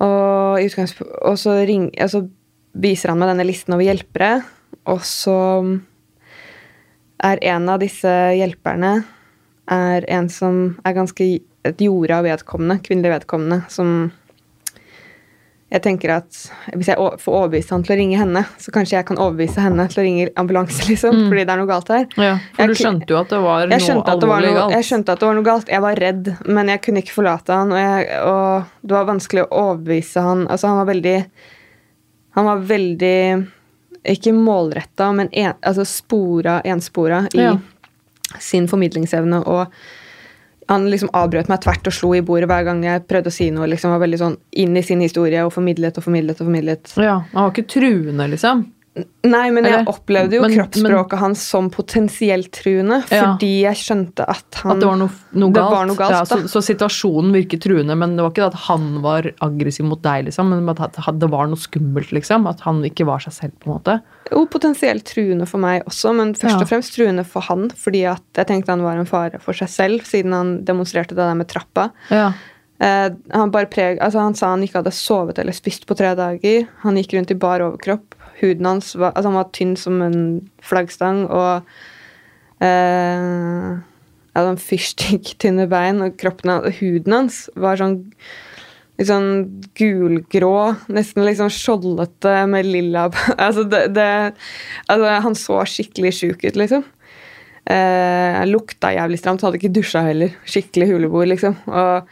Og, 0.00 0.60
og 0.60 1.38
så, 1.38 1.54
ring, 1.68 1.90
altså, 2.00 2.24
viser 2.72 3.12
han 3.12 3.20
meg 3.20 3.32
denne 3.32 3.46
listen 3.48 3.76
over 3.76 3.84
hjelpere, 3.84 4.40
og 4.88 5.02
så 5.04 5.38
er 7.20 7.42
en 7.52 7.68
av 7.68 7.82
disse 7.82 8.10
hjelperne 8.38 8.94
er 9.70 10.06
en 10.10 10.28
som 10.32 10.62
er 10.88 10.96
ganske 10.96 11.26
et 11.68 11.82
jorde 11.84 12.16
av 12.16 12.24
vedkommende, 12.24 12.80
kvinnelig 12.84 13.18
vedkommende, 13.18 13.60
som 13.68 14.10
jeg 15.70 15.82
tenker 15.84 16.10
at 16.16 16.38
hvis 16.74 16.88
jeg 16.90 16.98
får 17.22 17.34
overbevist 17.36 17.70
han 17.70 17.84
til 17.86 17.94
å 17.94 17.98
ringe 18.00 18.16
henne, 18.18 18.40
så 18.58 18.72
kanskje 18.74 18.96
jeg 18.96 19.06
kan 19.06 19.20
overbevise 19.22 19.62
henne 19.62 19.84
til 19.92 20.00
å 20.02 20.06
ringe 20.06 20.24
ambulanse, 20.40 20.82
liksom, 20.90 21.28
fordi 21.28 21.44
det 21.46 21.54
er 21.54 21.60
noe 21.60 21.70
galt 21.70 21.92
her. 21.94 22.08
Ja, 22.18 22.32
for 22.56 22.62
Jeg 22.64 22.72
du 22.72 22.80
skjønte 22.80 23.14
jo 23.14 23.18
at 23.20 23.30
det 23.30 23.38
var 23.44 23.70
noe 23.70 24.02
alvorlig 24.14 24.50
galt. 24.56 24.74
jeg 24.74 24.88
skjønte 24.88 25.14
at 25.14 25.22
det 25.22 25.28
var 25.30 25.38
noe 25.38 25.46
galt. 25.46 25.70
Jeg 25.70 25.84
var 25.86 26.02
redd, 26.02 26.32
men 26.50 26.72
jeg 26.74 26.82
kunne 26.88 27.04
ikke 27.04 27.14
forlate 27.20 27.60
han, 27.60 27.70
og, 27.70 27.78
jeg, 27.78 28.20
og 28.26 28.90
det 28.90 28.96
var 28.98 29.08
vanskelig 29.12 29.46
å 29.46 29.50
overbevise 29.68 30.26
han. 30.26 30.44
Altså, 30.50 30.72
han 30.72 30.82
var 30.82 30.90
veldig 30.90 31.16
Han 32.38 32.44
var 32.46 32.60
veldig 32.62 33.16
Ikke 34.10 34.32
målretta, 34.32 35.12
men 35.12 35.28
en, 35.32 35.52
altså 35.66 35.84
spora, 35.84 36.60
enspora 36.64 37.24
i 37.34 37.42
Ja. 37.42 37.56
sin 38.38 38.68
formidlingsevne. 38.70 39.42
Og 39.46 39.66
han 40.70 40.86
liksom 40.90 41.10
avbrøt 41.18 41.48
meg 41.50 41.62
tvert 41.64 41.88
og 41.90 41.94
slo 41.96 42.12
i 42.14 42.22
bordet 42.22 42.46
hver 42.50 42.66
gang 42.68 42.82
jeg 42.86 43.02
prøvde 43.10 43.32
å 43.32 43.34
si 43.34 43.48
noe. 43.50 43.66
liksom 43.70 43.90
var 43.90 44.02
veldig 44.04 44.20
sånn 44.20 44.36
inn 44.62 44.76
i 44.78 44.84
sin 44.86 45.02
historie 45.02 45.42
og 45.42 45.50
formidlet 45.54 45.98
og 45.98 46.06
formidlet 46.06 46.38
og 46.38 46.46
formidlet. 46.46 46.92
Ja, 46.94 47.16
Han 47.32 47.48
var 47.48 47.50
ikke 47.54 47.70
truende, 47.74 48.28
liksom. 48.30 48.68
Nei, 49.22 49.44
men 49.54 49.64
jeg 49.68 49.84
opplevde 49.86 50.34
jo 50.34 50.40
men- 50.42 50.50
kroppsspråket 50.56 51.18
hans 51.20 51.40
som 51.46 51.68
potensielt 51.70 52.50
truende, 52.50 53.04
Ja. 53.08 53.36
fordi 53.36 53.60
jeg 53.62 53.76
skjønte 53.78 54.24
at 54.28 54.54
han 54.64 54.72
At 54.72 54.80
det 54.80 54.88
var 54.88 54.96
noe, 54.96 55.10
noe 55.32 55.52
galt. 55.52 55.70
var 55.70 55.86
noe 55.86 55.94
galt, 55.96 56.10
ja, 56.10 56.24
så, 56.24 56.38
så 56.50 56.58
situasjonen 56.60 57.30
virket 57.32 57.62
truende, 57.62 57.96
men 57.96 58.16
det 58.16 58.24
var 58.24 58.32
ikke 58.32 58.46
at 58.48 58.58
han 58.66 59.00
var 59.00 59.22
aggressiv 59.40 59.84
mot 59.86 60.02
deg, 60.02 60.24
liksom, 60.26 60.50
men 60.50 60.68
at 60.68 60.98
det 61.20 61.30
var 61.30 61.46
noe 61.46 61.56
skummelt, 61.56 62.10
liksom. 62.10 62.48
At 62.50 62.60
han 62.66 62.82
ikke 62.82 63.06
var 63.06 63.20
seg 63.20 63.32
selv, 63.32 63.52
på 63.60 63.70
en 63.70 63.78
måte. 63.78 64.02
Jo, 64.32 64.44
potensielt 64.46 65.04
truende 65.04 65.46
for 65.46 65.58
meg 65.58 65.84
også, 65.86 66.12
men 66.14 66.34
først 66.34 66.58
Ja. 66.58 66.60
og 66.60 66.68
fremst 66.68 66.94
truende 66.98 67.24
for 67.24 67.42
han, 67.42 67.68
fordi 67.70 68.04
at 68.10 68.22
jeg 68.34 68.46
tenkte 68.48 68.70
han 68.74 68.82
var 68.82 68.98
en 68.98 69.06
fare 69.06 69.38
for 69.40 69.52
seg 69.54 69.68
selv, 69.68 70.00
siden 70.02 70.32
han 70.32 70.64
demonstrerte 70.64 71.14
det 71.14 71.22
der 71.22 71.34
med 71.38 71.46
trappa. 71.46 71.92
Ja. 72.10 72.32
Uh, 72.82 73.10
han, 73.30 73.50
preg, 73.52 73.98
altså 74.00 74.20
han 74.20 74.34
sa 74.34 74.48
han 74.54 74.62
ikke 74.62 74.80
hadde 74.82 74.90
sovet 74.96 75.38
eller 75.38 75.52
spist 75.52 75.86
på 75.86 75.94
tre 75.94 76.14
dager. 76.16 76.66
Han 76.82 76.96
gikk 76.96 77.12
rundt 77.12 77.30
i 77.30 77.34
bar 77.34 77.60
overkropp. 77.60 78.14
Huden 78.40 78.68
hans 78.68 78.94
var, 78.96 79.14
altså 79.14 79.30
han 79.30 79.38
var 79.38 79.50
tynn 79.56 79.76
som 79.78 80.00
en 80.04 80.20
flaggstang 80.64 81.24
og 81.28 81.66
eh, 82.64 83.80
hadde 84.34 84.46
sånn 84.52 84.62
fyrstikktynne 84.62 85.66
bein, 85.74 86.00
og 86.04 86.16
kroppen 86.20 86.54
hans, 86.54 86.78
huden 86.80 87.16
hans 87.16 87.42
var 87.58 87.80
sånn 87.80 88.00
litt 89.00 89.08
sånn 89.08 89.30
gulgrå, 89.78 90.56
nesten 90.92 91.28
sånn 91.38 91.52
skjoldete 91.54 92.34
med 92.52 92.68
lilla 92.68 93.06
altså, 93.46 93.64
det, 93.64 93.86
det, 93.96 94.08
altså 94.92 95.14
Han 95.24 95.38
så 95.38 95.62
skikkelig 95.64 96.12
sjuk 96.18 96.44
ut, 96.44 96.58
liksom. 96.60 96.84
Eh, 97.70 98.40
lukta 98.48 98.90
jævlig 98.96 99.20
stramt, 99.20 99.44
hadde 99.44 99.60
ikke 99.60 99.72
dusja 99.72 100.02
heller. 100.04 100.34
Skikkelig 100.48 100.90
huleboer, 100.90 101.30
liksom. 101.32 101.56
Og 101.70 102.10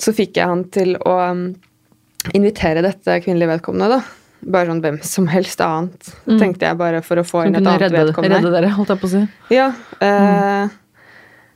så 0.00 0.14
fikk 0.16 0.40
jeg 0.40 0.50
han 0.50 0.64
til 0.74 0.96
å 0.98 1.14
um, 1.30 1.46
invitere 2.34 2.82
dette 2.84 3.20
kvinnelige 3.22 3.52
vedkommende, 3.54 3.96
da. 4.00 4.23
Bare 4.46 4.66
sånn 4.68 4.80
hvem 4.84 5.02
som 5.04 5.26
helst 5.28 5.60
annet, 5.60 6.14
Mm. 6.26 6.38
tenkte 6.38 6.66
jeg 6.68 6.76
bare 6.78 7.02
for 7.02 7.16
å 7.16 7.24
få 7.24 7.46
inn 7.46 7.54
et 7.56 7.62
annet 7.66 7.80
redde, 7.80 8.06
vedkommende. 8.12 8.40
redde 8.42 8.50
dere, 8.52 8.70
holdt 8.76 8.88
jeg 8.88 8.98
på 9.00 9.06
å 9.06 9.10
si. 9.10 9.28
Ja. 9.50 9.72
Eh, 10.00 10.68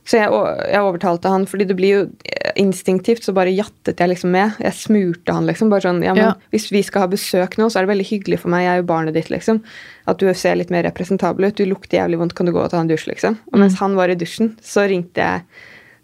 Så 0.09 0.17
jeg, 0.17 0.31
jeg 0.71 0.81
overtalte 0.81 1.29
han, 1.29 1.45
fordi 1.45 1.67
det 1.67 1.75
blir 1.77 1.89
jo 1.93 2.09
eh, 2.25 2.51
instinktivt, 2.57 3.21
så 3.21 3.31
bare 3.31 3.51
jattet 3.53 3.99
jeg 3.99 4.09
liksom 4.09 4.31
med. 4.33 4.55
Jeg 4.57 4.73
smurte 4.73 5.31
han 5.35 5.45
liksom. 5.45 5.69
bare 5.69 5.81
sånn, 5.85 6.01
ja, 6.03 6.15
men 6.15 6.23
Ja. 6.23 6.33
Hvis 6.51 6.71
vi 6.71 6.81
skal 6.81 7.01
ha 7.01 7.07
besøk 7.07 7.57
nå, 7.59 7.67
så 7.69 7.77
er 7.77 7.85
det 7.85 7.91
veldig 7.95 8.07
hyggelig 8.09 8.39
for 8.39 8.49
meg, 8.49 8.63
jeg 8.65 8.73
er 8.73 8.81
jo 8.81 8.87
barnet 8.89 9.13
ditt, 9.13 9.29
liksom. 9.29 9.61
At 10.07 10.17
du 10.17 10.33
ser 10.33 10.55
litt 10.55 10.71
mer 10.71 10.81
representabel 10.83 11.45
ut. 11.45 11.55
Du 11.55 11.63
lukter 11.65 11.99
jævlig 11.99 12.17
vondt, 12.17 12.33
kan 12.33 12.47
du 12.47 12.51
gå 12.51 12.57
og 12.63 12.71
ta 12.71 12.79
en 12.79 12.87
dusj, 12.89 13.05
liksom. 13.11 13.37
Og 13.53 13.59
mens 13.59 13.77
han 13.77 13.93
var 13.95 14.09
i 14.09 14.15
dusjen, 14.15 14.55
så 14.63 14.87
ringte 14.89 15.21
jeg 15.21 15.43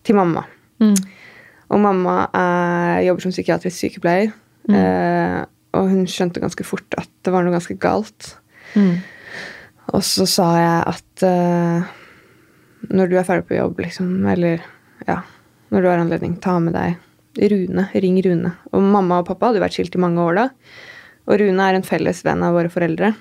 til 0.03 0.15
mamma. 0.15 0.45
Mm. 0.79 0.95
Og 1.71 1.79
mamma 1.81 2.29
er, 2.31 3.05
jobber 3.07 3.21
som 3.25 3.31
psykiatrisk 3.31 3.73
sykepleier. 3.89 4.33
Eh, 4.69 5.45
og 5.75 5.91
hun 5.91 6.07
skjønte 6.09 6.43
ganske 6.43 6.65
fort 6.67 6.97
at 6.99 7.09
det 7.25 7.33
var 7.33 7.45
noe 7.45 7.55
ganske 7.55 7.77
galt. 7.81 8.35
Mm. 8.75 9.03
Og 9.93 10.01
så 10.05 10.25
sa 10.29 10.47
jeg 10.57 10.79
at 10.95 11.25
uh, 11.27 11.93
når 12.89 13.11
du 13.11 13.17
er 13.19 13.27
ferdig 13.27 13.47
på 13.49 13.59
jobb, 13.59 13.79
liksom, 13.85 14.11
eller 14.31 14.63
ja, 15.07 15.21
når 15.73 15.83
du 15.83 15.89
har 15.89 16.01
anledning, 16.01 16.37
ta 16.41 16.57
med 16.63 16.75
deg 16.77 17.01
Rune. 17.35 17.87
Ring 17.93 18.19
Rune. 18.23 18.51
Og 18.71 18.83
mamma 18.83 19.19
og 19.19 19.29
pappa 19.29 19.49
hadde 19.49 19.63
vært 19.63 19.75
skilt 19.75 19.95
i 19.97 20.01
mange 20.01 20.23
år 20.23 20.37
da. 20.37 20.49
Og 21.27 21.39
Rune 21.41 21.67
er 21.67 21.77
en 21.77 21.85
felles 21.85 22.21
venn 22.25 22.43
av 22.45 22.55
våre 22.55 22.71
foreldre. 22.71 23.11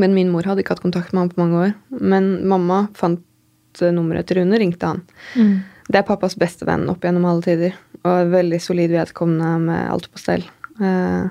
Men 0.00 0.14
min 0.14 0.30
mor 0.30 0.46
hadde 0.46 0.62
ikke 0.62 0.76
hatt 0.76 0.84
kontakt 0.84 1.14
med 1.14 1.24
han 1.24 1.32
på 1.32 1.42
mange 1.42 1.62
år. 1.64 1.72
Men 1.98 2.28
mamma 2.50 2.84
fant 2.98 3.82
eh, 3.82 3.94
nummeret 3.94 4.28
til 4.28 4.40
Rune, 4.40 4.60
ringte 4.60 4.90
han. 4.92 5.02
Mm. 5.34 5.54
Det 5.88 6.00
er 6.00 6.06
pappas 6.06 6.36
beste 6.40 6.66
venn 6.68 6.86
opp 6.90 7.04
gjennom 7.04 7.26
alle 7.28 7.44
tider. 7.44 7.78
Og 8.04 8.30
veldig 8.32 8.60
solid 8.62 8.94
vedkommende 8.94 9.50
med 9.66 9.90
alt 9.90 10.10
på 10.12 10.22
stell. 10.22 10.46
Eh, 10.78 11.26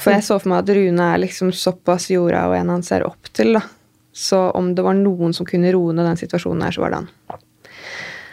for 0.00 0.14
jeg 0.14 0.24
så 0.26 0.38
for 0.40 0.50
meg 0.50 0.64
at 0.64 0.74
Rune 0.76 1.08
er 1.14 1.20
liksom 1.22 1.52
såpass 1.54 2.08
jorda 2.10 2.46
og 2.50 2.56
en 2.58 2.72
han 2.74 2.86
ser 2.86 3.06
opp 3.06 3.30
til. 3.32 3.54
da. 3.58 3.62
Så 4.14 4.38
om 4.54 4.74
det 4.74 4.84
var 4.86 4.96
noen 4.98 5.34
som 5.34 5.46
kunne 5.46 5.72
roe 5.74 5.94
ned 5.94 6.06
den 6.06 6.18
situasjonen 6.20 6.66
her, 6.66 6.74
så 6.74 6.84
var 6.84 6.94
det 6.94 7.02
han. 7.02 7.12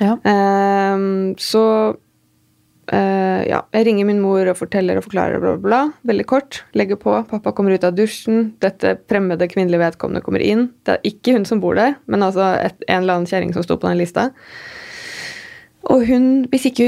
Ja. 0.01 0.15
Um, 0.25 1.33
så 1.41 1.63
uh, 1.93 3.41
ja, 3.45 3.61
jeg 3.73 3.87
ringer 3.87 4.09
min 4.09 4.21
mor 4.21 4.49
og 4.49 4.57
forteller 4.57 4.97
og 4.97 5.05
forklarer, 5.05 5.41
bla, 5.41 5.55
bla, 5.57 5.63
bla. 5.65 5.81
Veldig 6.09 6.27
kort. 6.29 6.63
Legger 6.77 6.99
på. 7.01 7.15
Pappa 7.29 7.53
kommer 7.57 7.77
ut 7.77 7.85
av 7.87 7.97
dusjen. 7.97 8.51
Dette 8.61 8.95
fremmede 9.09 9.49
kvinnelige 9.49 9.81
vedkommende 9.81 10.25
kommer 10.25 10.45
inn. 10.45 10.67
Det 10.85 10.97
er 10.97 11.09
ikke 11.13 11.37
hun 11.37 11.49
som 11.49 11.61
bor 11.63 11.77
der, 11.77 11.97
men 12.09 12.25
altså 12.25 12.53
et, 12.59 12.77
en 12.87 13.03
eller 13.03 13.19
annen 13.21 13.29
kjerring 13.29 13.53
som 13.57 13.65
sto 13.65 13.77
på 13.81 13.89
den 13.89 14.01
lista. 14.01 14.31
Og 15.89 16.03
hun, 16.05 16.25
hvis 16.51 16.67
ikke 16.69 16.87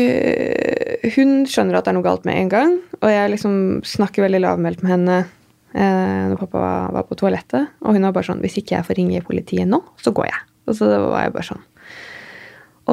Hun 1.16 1.48
skjønner 1.50 1.80
at 1.80 1.88
det 1.88 1.92
er 1.92 1.96
noe 1.98 2.06
galt 2.06 2.28
med 2.30 2.38
en 2.40 2.52
gang. 2.52 2.76
Og 3.02 3.10
jeg 3.12 3.32
liksom 3.34 3.56
snakker 3.88 4.24
veldig 4.24 4.44
lavmælt 4.44 4.84
med 4.86 4.94
henne 4.94 5.18
eh, 5.20 6.30
når 6.30 6.38
pappa 6.40 6.62
var, 6.62 6.94
var 7.00 7.08
på 7.10 7.18
toalettet. 7.20 7.74
Og 7.84 7.98
hun 7.98 8.06
var 8.08 8.14
bare 8.16 8.30
sånn 8.30 8.44
Hvis 8.44 8.60
ikke 8.62 8.78
jeg 8.78 8.88
får 8.88 9.00
ringe 9.02 9.26
politiet 9.26 9.68
nå, 9.70 9.82
så 10.00 10.14
går 10.16 10.30
jeg. 10.30 10.46
Og 10.70 10.78
så 10.80 10.92
var 10.94 11.26
jeg 11.26 11.36
bare 11.36 11.50
sånn. 11.50 11.66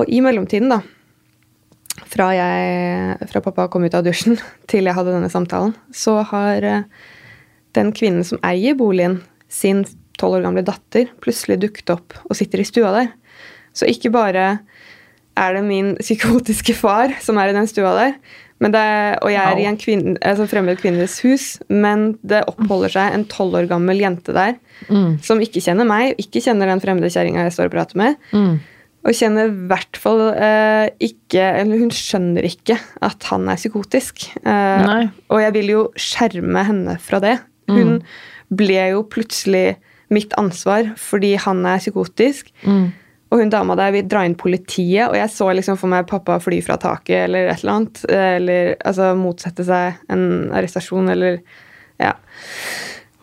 Og 0.01 0.11
i 0.11 0.23
mellomtiden, 0.25 0.73
da 0.73 0.81
fra, 2.11 2.31
jeg, 2.35 3.29
fra 3.31 3.43
pappa 3.45 3.69
kom 3.71 3.85
ut 3.87 3.97
av 3.97 4.05
dusjen 4.07 4.39
til 4.71 4.89
jeg 4.89 4.97
hadde 4.97 5.15
denne 5.15 5.31
samtalen, 5.33 5.75
så 5.95 6.21
har 6.33 6.67
eh, 6.67 6.87
den 7.77 7.93
kvinnen 7.97 8.27
som 8.27 8.41
eier 8.47 8.77
boligen, 8.79 9.21
sin 9.51 9.85
tolv 10.21 10.39
år 10.39 10.45
gamle 10.47 10.65
datter, 10.67 11.09
plutselig 11.23 11.59
dukket 11.63 11.91
opp 11.95 12.15
og 12.27 12.37
sitter 12.39 12.63
i 12.63 12.69
stua 12.69 12.93
der. 12.95 13.11
Så 13.75 13.89
ikke 13.91 14.13
bare 14.15 14.61
er 15.41 15.57
det 15.57 15.65
min 15.67 15.95
psykotiske 16.01 16.77
far 16.79 17.17
som 17.25 17.41
er 17.41 17.51
i 17.51 17.57
den 17.57 17.69
stua 17.71 17.95
der, 17.97 18.17
men 18.61 18.75
det 18.75 18.83
og 19.25 19.31
jeg 19.33 19.41
er 19.41 19.59
i 19.63 19.65
en 19.71 19.79
kvinne, 19.81 20.19
altså 20.21 20.45
fremmed 20.51 20.77
kvinnes 20.83 21.15
hus, 21.25 21.45
men 21.73 22.19
det 22.21 22.43
oppholder 22.51 22.93
seg 22.93 23.15
en 23.17 23.25
tolv 23.33 23.57
år 23.63 23.71
gammel 23.71 24.03
jente 24.03 24.37
der 24.37 24.59
Mm. 24.89 25.19
som 25.21 25.41
ikke 25.45 25.61
kjenner 25.61 25.85
meg, 25.85 26.15
ikke 26.17 26.41
kjenner 26.41 26.71
den 26.71 26.81
fremmede 26.81 27.11
kjerringa 27.13 27.43
jeg 27.45 27.53
står 27.53 27.67
og 27.69 27.75
prater 27.75 27.99
med. 28.01 28.15
Mm. 28.33 28.55
Og 29.05 29.17
kjenner 29.17 29.49
i 29.51 29.67
hvert 29.69 29.97
fall 30.01 30.23
eh, 30.33 30.87
ikke 31.05 31.41
Eller 31.61 31.81
hun 31.81 31.93
skjønner 31.93 32.45
ikke 32.49 32.79
at 33.05 33.25
han 33.29 33.45
er 33.49 33.57
psykotisk. 33.61 34.27
Eh, 34.41 35.07
og 35.29 35.41
jeg 35.41 35.53
vil 35.57 35.69
jo 35.73 35.83
skjerme 36.01 36.65
henne 36.65 36.97
fra 37.01 37.21
det. 37.21 37.39
Hun 37.69 38.01
ble 38.57 38.81
jo 38.95 39.05
plutselig 39.09 39.77
mitt 40.11 40.33
ansvar 40.41 40.91
fordi 41.01 41.35
han 41.45 41.61
er 41.69 41.79
psykotisk. 41.81 42.49
Mm. 42.65 42.91
Og 43.31 43.39
hun 43.39 43.51
dama 43.53 43.77
der 43.79 43.93
vil 43.95 44.09
dra 44.11 44.25
inn 44.27 44.35
politiet, 44.35 45.09
og 45.09 45.15
jeg 45.15 45.31
så 45.31 45.47
liksom 45.55 45.77
for 45.79 45.87
meg 45.93 46.07
pappa 46.11 46.39
fly 46.43 46.61
fra 46.67 46.77
taket 46.83 47.25
eller 47.29 47.49
et 47.53 47.61
eller 47.63 47.73
annet. 47.77 48.05
eh, 48.11 48.37
Eller 48.37 48.75
altså 48.85 49.13
motsette 49.17 49.65
seg 49.65 49.95
en 50.11 50.51
arrestasjon 50.53 51.09
eller 51.11 51.41
Ja. 52.01 52.15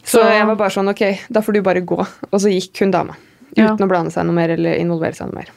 Så 0.03 0.21
Så- 0.21 0.29
jeg 0.31 0.45
var 0.47 0.55
bare 0.55 0.69
sånn 0.69 0.89
Ok, 0.89 1.19
da 1.29 1.41
får 1.41 1.53
du 1.53 1.61
bare 1.61 1.81
gå. 1.81 1.99
Og 2.31 2.39
så 2.39 2.47
gikk 2.49 2.79
hun 2.79 2.91
dama. 2.91 3.15
Uten 3.57 3.65
Ja. 3.65 3.75
å 3.75 3.87
blande 3.89 4.11
seg 4.11 4.25
noe 4.25 4.35
mer 4.35 4.49
eller 4.51 4.75
involvere 4.79 5.15
seg 5.15 5.27
noe 5.27 5.35
mer. 5.41 5.49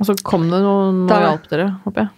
Og 0.00 0.06
så 0.06 0.14
kom 0.24 0.48
det 0.50 0.60
noen 0.62 1.04
og 1.04 1.20
hjalp 1.22 1.48
dere, 1.48 1.78
håper 1.84 1.96
jeg. 1.96 2.08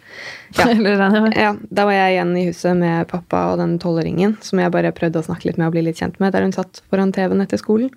Ja. 0.56 0.64
Eller. 0.70 1.32
Ja, 1.36 1.56
Da 1.72 1.84
var 1.84 1.92
jeg 1.92 2.14
igjen 2.16 2.36
i 2.38 2.46
huset 2.46 2.76
med 2.76 3.08
pappa 3.08 3.52
og 3.52 3.58
den 3.58 3.78
tolvåringen 3.78 4.36
som 4.42 4.58
jeg 4.58 4.70
bare 4.72 4.92
prøvde 4.92 5.20
å 5.20 5.24
snakke 5.26 5.44
litt 5.46 5.58
med 5.58 5.66
og 5.66 5.72
bli 5.72 5.82
litt 5.82 5.96
kjent 5.98 6.18
med, 6.20 6.32
der 6.32 6.42
hun 6.42 6.52
satt 6.52 6.80
foran 6.90 7.12
TV-en 7.12 7.40
etter 7.42 7.58
skolen. 7.58 7.90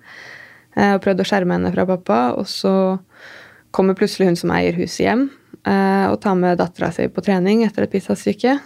eh, 0.76 0.94
Og 0.94 1.00
prøvde 1.02 1.20
å 1.20 1.24
skjerme 1.26 1.52
henne 1.52 1.72
fra 1.72 1.86
pappa. 1.86 2.36
Og 2.36 2.44
så 2.46 2.98
kommer 3.70 3.94
plutselig 3.98 4.30
hun 4.30 4.38
som 4.38 4.52
eier 4.54 4.76
huset 4.78 5.04
hjem 5.06 5.26
eh, 5.66 6.06
og 6.10 6.18
tar 6.22 6.38
med 6.38 6.58
dattera 6.60 6.90
si 6.94 7.06
på 7.12 7.22
trening 7.24 7.64
etter 7.66 7.86
et 7.86 7.92
pizzastykke. 7.92 8.56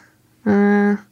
Eh, 0.49 1.03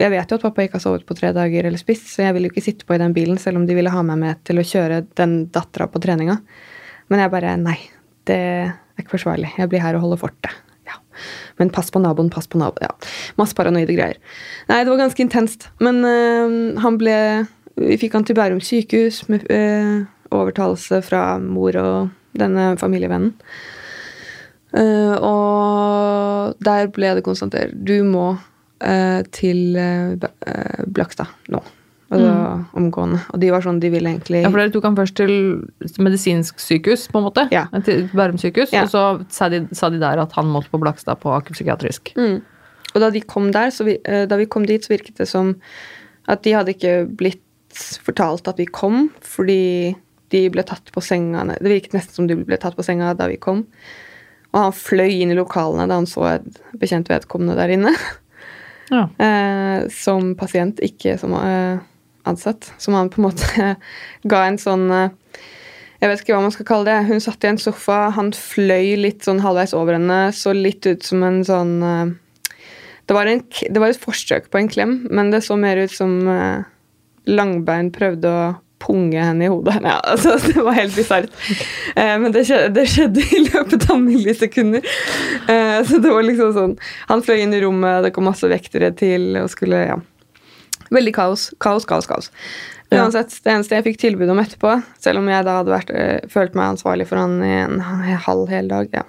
Jeg 0.00 0.08
vet 0.08 0.30
jo 0.30 0.36
at 0.38 0.44
pappa 0.46 0.64
ikke 0.64 0.78
har 0.78 0.84
sovet 0.86 1.02
på 1.04 1.14
tre 1.18 1.32
dager 1.36 1.66
eller 1.68 1.78
spist, 1.80 2.06
så 2.08 2.22
jeg 2.24 2.32
ville 2.32 2.48
jo 2.48 2.54
ikke 2.54 2.64
sitte 2.64 2.86
på 2.88 2.94
i 2.96 3.00
den 3.02 3.12
bilen 3.12 3.36
selv 3.38 3.60
om 3.60 3.66
de 3.68 3.74
ville 3.76 3.92
ha 3.92 4.02
meg 4.02 4.18
med 4.22 4.38
til 4.48 4.56
å 4.56 4.64
kjøre 4.64 5.02
den 5.20 5.34
dattera 5.52 5.84
på 5.92 6.00
treninga. 6.00 6.38
Men 7.12 7.20
jeg 7.20 7.32
bare 7.34 7.56
Nei, 7.60 7.76
det 8.24 8.38
er 8.40 9.02
ikke 9.02 9.18
forsvarlig. 9.18 9.50
Jeg 9.58 9.68
blir 9.68 9.82
her 9.84 9.98
og 9.98 10.06
holder 10.06 10.22
fortet. 10.22 10.54
Ja. 10.88 10.96
Men 11.60 11.68
pass 11.74 11.92
på 11.92 12.00
naboen, 12.00 12.30
pass 12.32 12.48
på 12.48 12.56
naboen. 12.62 12.88
Ja. 12.88 13.12
Masse 13.36 13.54
paranoide 13.58 13.92
greier. 13.92 14.16
Nei, 14.70 14.80
det 14.80 14.88
var 14.94 15.02
ganske 15.04 15.22
intenst. 15.26 15.68
Men 15.84 16.00
øh, 16.08 16.56
han 16.80 16.96
ble 17.00 17.18
Vi 17.76 17.96
fikk 18.00 18.16
han 18.16 18.24
til 18.28 18.36
Bærum 18.36 18.60
sykehus 18.64 19.22
med 19.32 19.44
øh, 19.52 20.02
overtalelse 20.32 21.02
fra 21.04 21.36
mor 21.40 21.76
og 21.80 22.10
denne 22.38 22.72
familievennen. 22.80 23.34
Uh, 24.72 25.16
og 25.20 26.64
der 26.64 26.86
ble 26.94 27.10
det 27.18 27.24
konstatert 27.26 27.74
Du 27.76 27.98
må 28.08 28.30
uh, 28.32 29.20
til 29.36 29.76
uh, 29.76 30.16
eh, 30.16 30.84
Blakstad 30.88 31.28
nå. 31.52 31.60
Altså 32.12 32.32
omgående. 32.76 33.22
Og 33.32 33.40
de 33.40 33.48
var 33.52 33.64
sånn, 33.64 33.78
de 33.80 33.88
ville 33.88 34.10
egentlig 34.10 34.42
Ja, 34.42 34.50
for 34.50 34.60
dere 34.60 34.72
tok 34.72 34.84
han 34.84 34.96
først 34.98 35.14
til 35.16 35.30
medisinsk 36.04 36.60
sykehus, 36.60 37.06
på 37.08 37.22
en 37.22 37.24
måte. 37.24 37.46
Ja. 37.54 37.62
Til 37.86 38.02
Bærum 38.12 38.36
sykehus. 38.40 38.74
Ja. 38.74 38.82
Og 38.84 38.92
så 38.92 39.04
sa 39.32 39.48
de, 39.48 39.62
sa 39.72 39.88
de 39.88 40.00
der 40.00 40.20
at 40.20 40.34
han 40.36 40.50
måtte 40.52 40.68
på 40.68 40.80
Blakstad 40.82 41.22
på 41.22 41.32
akuttpsykiatrisk. 41.32 42.12
Mm. 42.20 42.42
Og 42.92 43.00
da 43.00 43.08
de 43.14 43.22
kom 43.24 43.48
der, 43.56 43.72
så 43.72 43.88
vi, 43.88 43.96
da 44.04 44.36
vi 44.36 44.44
kom 44.44 44.68
dit, 44.68 44.84
så 44.84 44.92
virket 44.92 45.22
det 45.22 45.28
som 45.30 45.54
at 46.28 46.44
de 46.44 46.52
hadde 46.52 46.76
ikke 46.76 46.94
blitt 47.16 47.40
fortalt 48.04 48.48
at 48.50 48.60
vi 48.60 48.68
kom, 48.68 49.06
fordi 49.24 49.94
de 50.32 50.46
ble 50.52 50.64
tatt 50.66 50.88
på 50.94 51.02
senga 51.04 51.44
Det 51.52 51.68
virket 51.68 51.96
nesten 51.96 52.16
som 52.16 52.28
de 52.30 52.38
ble 52.38 52.58
tatt 52.60 52.76
på 52.78 52.84
senga 52.86 53.12
da 53.18 53.28
vi 53.30 53.38
kom. 53.40 53.66
Og 54.52 54.58
han 54.58 54.74
fløy 54.76 55.22
inn 55.22 55.32
i 55.32 55.38
lokalene 55.38 55.88
da 55.88 56.00
han 56.00 56.08
så 56.08 56.26
et 56.34 56.60
bekjent 56.80 57.08
vedkommende 57.12 57.56
der 57.58 57.72
inne. 57.72 57.94
Ja. 58.92 59.06
eh, 59.26 59.88
som 59.92 60.34
pasient, 60.36 60.82
ikke 60.84 61.16
som 61.20 61.36
eh, 61.38 61.80
ansatt. 62.28 62.72
Som 62.78 62.98
han 62.98 63.10
på 63.12 63.20
en 63.20 63.28
måte 63.30 63.68
ga 64.32 64.46
en 64.46 64.60
sånn 64.60 64.88
eh, 64.92 65.18
Jeg 66.02 66.10
vet 66.10 66.24
ikke 66.24 66.34
hva 66.34 66.42
man 66.42 66.54
skal 66.54 66.68
kalle 66.68 66.90
det. 66.90 67.06
Hun 67.08 67.22
satt 67.22 67.44
i 67.46 67.52
en 67.52 67.60
sofa, 67.62 68.08
han 68.16 68.32
fløy 68.36 68.96
litt 68.98 69.22
sånn 69.24 69.42
halvveis 69.44 69.76
over 69.78 69.96
henne, 69.96 70.24
så 70.34 70.54
litt 70.56 70.88
ut 70.88 71.06
som 71.06 71.22
en 71.22 71.40
sånn 71.46 71.76
eh, 71.86 72.12
det, 73.06 73.14
var 73.14 73.30
en, 73.30 73.42
det 73.44 73.80
var 73.80 73.92
et 73.92 74.02
forsøk 74.02 74.50
på 74.50 74.60
en 74.60 74.70
klem, 74.70 74.96
men 75.10 75.30
det 75.32 75.44
så 75.46 75.56
mer 75.58 75.78
ut 75.78 75.94
som 75.94 76.16
eh, 76.28 76.68
Langbein 77.30 77.92
prøvde 77.94 78.30
å 78.30 78.42
punge 78.82 79.22
henne 79.22 79.46
i 79.46 79.50
hodet. 79.52 79.78
Ja, 79.86 79.96
altså, 80.12 80.34
det 80.48 80.58
var 80.66 80.76
helt 80.76 80.96
bisart. 80.98 81.30
Eh, 81.94 82.14
men 82.22 82.34
det 82.34 82.44
skjedde, 82.48 82.72
det 82.76 82.86
skjedde 82.90 83.22
i 83.22 83.42
løpet 83.46 83.88
av 83.90 84.00
millisekunder. 84.02 84.86
Eh, 85.46 85.78
så 85.88 86.02
det 86.02 86.12
var 86.12 86.26
liksom 86.26 86.52
sånn 86.56 86.76
Han 87.08 87.22
fløy 87.24 87.40
inn 87.44 87.54
i 87.54 87.62
rommet, 87.62 88.02
det 88.06 88.12
kom 88.16 88.26
masse 88.28 88.48
vektere 88.50 88.92
til 88.98 89.36
og 89.42 89.50
skulle 89.52 89.86
Ja. 89.92 90.00
Veldig 90.92 91.12
kaos. 91.16 91.46
Kaos, 91.62 91.86
kaos, 91.88 92.04
kaos. 92.10 92.26
Uansett, 92.92 93.32
det 93.40 93.48
eneste 93.54 93.78
jeg 93.78 93.86
fikk 93.86 94.00
tilbud 94.02 94.28
om 94.28 94.40
etterpå, 94.42 94.74
selv 95.00 95.22
om 95.22 95.28
jeg 95.30 95.46
da 95.46 95.54
hadde 95.62 95.72
vært, 95.72 95.92
eh, 95.96 96.26
følt 96.28 96.56
meg 96.58 96.74
ansvarlig 96.74 97.06
for 97.08 97.16
han 97.22 97.38
i 97.40 97.54
en 97.62 97.78
halv 97.80 98.50
hel 98.52 98.68
dag, 98.68 98.90
ja. 98.92 99.06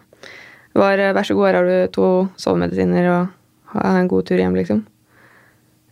var 0.80 1.01
eh, 1.01 1.11
vær 1.11 1.28
så 1.28 1.36
god, 1.36 1.49
her 1.49 1.57
har 1.59 1.67
du 1.67 1.91
to 1.91 2.07
sovemedisiner 2.39 3.09
og 3.11 3.74
ha 3.74 3.97
en 3.99 4.07
god 4.07 4.30
tur 4.30 4.39
hjem, 4.39 4.55
liksom. 4.55 4.86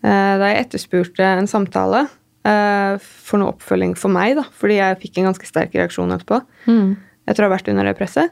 Eh, 0.05 0.37
Da 0.39 0.53
jeg 0.53 0.65
etterspurte 0.65 1.27
en 1.27 1.49
samtale 1.51 2.05
for 2.43 3.37
noe 3.41 3.51
oppfølging 3.53 3.93
for 3.99 4.09
meg, 4.09 4.35
da, 4.39 4.43
fordi 4.57 4.79
jeg 4.79 4.99
fikk 5.03 5.19
en 5.21 5.27
ganske 5.29 5.45
sterk 5.45 5.75
reaksjon 5.77 6.11
etterpå, 6.15 6.41
Mm. 6.67 6.95
etter 7.29 7.43
å 7.45 7.49
ha 7.49 7.55
vært 7.55 7.69
under 7.69 7.85
det 7.85 7.97
presset, 7.99 8.31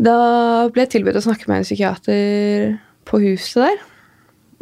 da 0.00 0.68
ble 0.72 0.86
jeg 0.86 0.94
tilbudt 0.94 1.18
å 1.20 1.24
snakke 1.26 1.46
med 1.50 1.58
en 1.60 1.66
psykiater 1.68 2.78
på 3.04 3.20
huset 3.20 3.66
der. 3.66 3.82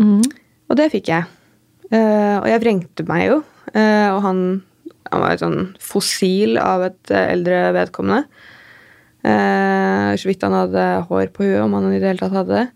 Mm. 0.02 0.22
Og 0.68 0.76
det 0.76 0.90
fikk 0.90 1.12
jeg. 1.12 1.24
Eh, 1.94 2.36
og 2.40 2.46
jeg 2.50 2.60
vrengte 2.64 3.06
meg 3.06 3.28
jo. 3.30 3.36
eh, 3.72 4.08
og 4.10 4.18
han, 4.26 4.40
han 5.12 5.20
var 5.22 5.32
et 5.36 5.40
sånn 5.44 5.76
fossil 5.78 6.58
av 6.58 6.82
et 6.88 7.10
eh, 7.14 7.30
eldre 7.36 7.72
vedkommende. 7.76 8.26
Eh, 9.22 10.10
så 10.18 10.26
vidt 10.28 10.42
han 10.46 10.54
hadde 10.58 10.84
hår 11.08 11.30
på 11.34 11.46
huet, 11.46 11.62
om 11.62 11.74
han 11.78 11.88
i 11.92 11.98
det 12.00 12.10
hele 12.12 12.22
tatt 12.22 12.34
hadde 12.34 12.58
det. 12.64 12.66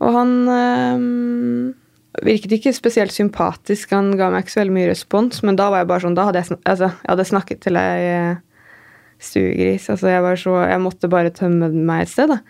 Og 0.00 0.14
han 0.14 0.32
eh, 0.54 1.74
virket 2.26 2.56
ikke 2.56 2.74
spesielt 2.74 3.14
sympatisk. 3.14 3.92
Han 3.94 4.12
ga 4.18 4.30
meg 4.32 4.44
ikke 4.44 4.56
så 4.56 4.62
veldig 4.62 4.76
mye 4.76 4.90
respons, 4.90 5.42
men 5.46 5.58
da 5.58 5.70
var 5.70 5.84
jeg 5.84 5.90
bare 5.92 6.04
sånn, 6.06 6.18
da 6.18 6.28
hadde 6.28 6.42
jeg, 6.42 6.60
altså, 6.64 6.92
jeg 7.00 7.12
hadde 7.12 7.28
snakket 7.30 7.62
til 7.64 7.78
ei 7.80 8.06
eh, 8.10 8.40
stuegris. 9.20 9.88
Altså, 9.92 10.10
jeg, 10.10 10.22
var 10.24 10.38
så, 10.40 10.54
jeg 10.72 10.82
måtte 10.82 11.10
bare 11.12 11.32
tømme 11.36 11.70
meg 11.70 12.04
et 12.04 12.12
sted. 12.12 12.32
Da. 12.32 12.40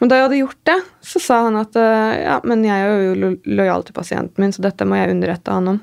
Men 0.00 0.10
da 0.10 0.18
jeg 0.18 0.28
hadde 0.28 0.40
gjort 0.42 0.62
det, 0.68 0.78
så 1.12 1.22
sa 1.22 1.42
han 1.48 1.60
at 1.60 1.78
eh, 1.80 2.14
ja, 2.26 2.40
men 2.44 2.64
jeg 2.66 2.86
er 2.86 3.04
jo 3.06 3.18
lo 3.22 3.34
lojal 3.60 3.86
til 3.86 3.96
pasienten 3.96 4.42
min, 4.44 4.54
så 4.54 4.64
dette 4.66 4.88
må 4.88 4.98
jeg 4.98 5.14
underrette 5.14 5.54
han 5.54 5.76
om. 5.76 5.80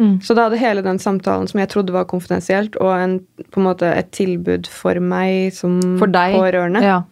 Mm. 0.00 0.16
Så 0.24 0.32
da 0.32 0.46
hadde 0.46 0.56
hele 0.56 0.82
den 0.82 0.98
samtalen 1.02 1.48
som 1.50 1.60
jeg 1.60 1.68
trodde 1.72 1.92
var 1.92 2.08
konfidensielt, 2.08 2.78
og 2.80 2.94
en, 2.96 3.18
på 3.52 3.60
en 3.60 3.68
måte 3.68 3.90
et 3.92 4.10
tilbud 4.16 4.70
for 4.72 4.96
meg 5.02 5.52
som 5.54 5.76
For 6.00 6.10
deg. 6.10 6.38
pårørende. 6.40 6.80
Ja. 6.82 7.02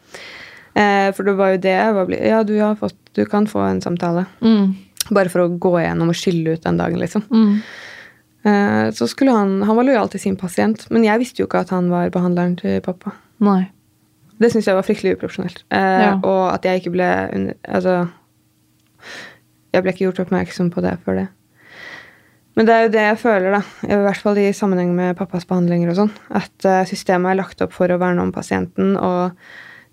Eh, 0.79 1.09
for 1.13 1.29
det 1.29 1.35
var 1.37 1.53
jo 1.53 1.61
det 1.65 1.75
jeg 1.75 1.95
var 1.97 2.13
Ja, 2.17 2.43
du, 2.47 2.55
har 2.63 2.79
fått, 2.81 2.97
du 3.17 3.25
kan 3.29 3.49
få 3.51 3.61
en 3.67 3.83
samtale. 3.85 4.25
Mm. 4.41 4.77
Bare 5.15 5.31
for 5.33 5.45
å 5.45 5.59
gå 5.59 5.73
igjennom 5.81 6.11
og 6.13 6.19
skylle 6.19 6.57
ut 6.57 6.65
den 6.67 6.77
dagen, 6.81 6.99
liksom. 7.01 7.25
Mm. 7.31 7.63
Eh, 8.49 8.91
så 8.95 9.09
skulle 9.11 9.33
han 9.35 9.63
Han 9.67 9.77
var 9.77 9.85
lojal 9.89 10.09
til 10.13 10.21
sin 10.21 10.37
pasient, 10.37 10.87
men 10.91 11.05
jeg 11.05 11.19
visste 11.19 11.43
jo 11.43 11.47
ikke 11.49 11.65
at 11.65 11.71
han 11.75 11.89
var 11.91 12.11
behandleren 12.15 12.57
til 12.61 12.81
pappa. 12.85 13.15
Nei. 13.41 13.71
Det 14.39 14.53
syns 14.53 14.69
jeg 14.71 14.77
var 14.79 14.87
fryktelig 14.87 15.17
uprofesjonelt. 15.17 15.65
Eh, 15.71 16.03
Ja. 16.05 16.13
Og 16.23 16.53
at 16.55 16.63
jeg 16.65 16.81
ikke 16.83 16.93
ble 16.95 17.09
Altså 17.67 18.09
Jeg 19.75 19.83
ble 19.83 19.93
ikke 19.93 20.07
gjort 20.07 20.21
oppmerksom 20.27 20.71
på 20.73 20.83
det 20.83 20.95
før 21.05 21.15
det. 21.23 21.29
Men 22.57 22.67
det 22.67 22.75
er 22.75 22.83
jo 22.83 22.93
det 22.95 23.03
jeg 23.05 23.19
føler, 23.23 23.53
da, 23.55 23.61
i 23.87 23.99
hvert 24.03 24.23
fall 24.25 24.39
i 24.43 24.49
sammenheng 24.57 24.91
med 24.97 25.17
pappas 25.17 25.45
behandlinger 25.47 25.93
og 25.93 25.99
sånn, 26.01 26.11
at 26.35 26.65
eh, 26.67 26.81
systemet 26.91 27.31
er 27.31 27.39
lagt 27.39 27.61
opp 27.63 27.71
for 27.77 27.87
å 27.87 27.99
verne 28.01 28.25
om 28.25 28.33
pasienten, 28.35 28.97
og 28.97 29.37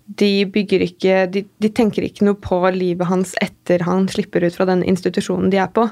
de 0.06 0.46
bygger 0.46 0.84
ikke 0.86 1.24
de, 1.32 1.42
de 1.58 1.70
tenker 1.74 2.06
ikke 2.06 2.26
noe 2.26 2.38
på 2.38 2.60
livet 2.74 3.08
hans 3.10 3.34
etter 3.42 3.82
han 3.86 4.06
slipper 4.10 4.46
ut 4.46 4.54
fra 4.54 4.68
den 4.68 4.84
institusjonen 4.86 5.50
de 5.50 5.58
er 5.62 5.72
på. 5.74 5.88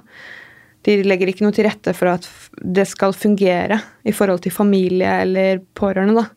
De 0.87 1.01
legger 1.03 1.31
ikke 1.33 1.47
noe 1.47 1.57
til 1.57 1.67
rette 1.67 1.95
for 1.97 2.13
at 2.13 2.29
det 2.61 2.87
skal 2.91 3.17
fungere 3.17 3.81
i 4.05 4.15
forhold 4.15 4.45
til 4.45 4.55
familie 4.55 5.19
eller 5.25 5.63
pårørende, 5.75 6.23
da. 6.23 6.29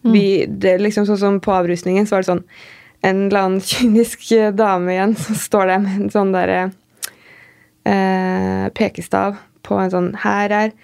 Vi, 0.00 0.46
det 0.48 0.70
er 0.74 0.80
liksom 0.80 1.04
sånn 1.04 1.18
som 1.20 1.34
På 1.44 1.52
avrusningen 1.52 2.06
så 2.08 2.14
var 2.14 2.22
det 2.22 2.30
sånn 2.30 2.46
en 3.04 3.18
eller 3.26 3.42
annen 3.42 3.64
kynisk 3.64 4.22
dame 4.56 4.94
igjen 4.94 5.12
som 5.16 5.36
står 5.36 5.68
der 5.68 5.82
med 5.84 5.98
en 5.98 6.12
sånn 6.12 6.32
derre 6.32 6.62
eh, 7.88 8.66
pekestav 8.76 9.38
på 9.64 9.76
en 9.80 9.92
sånn 9.92 10.10
her 10.20 10.52
er, 10.52 10.74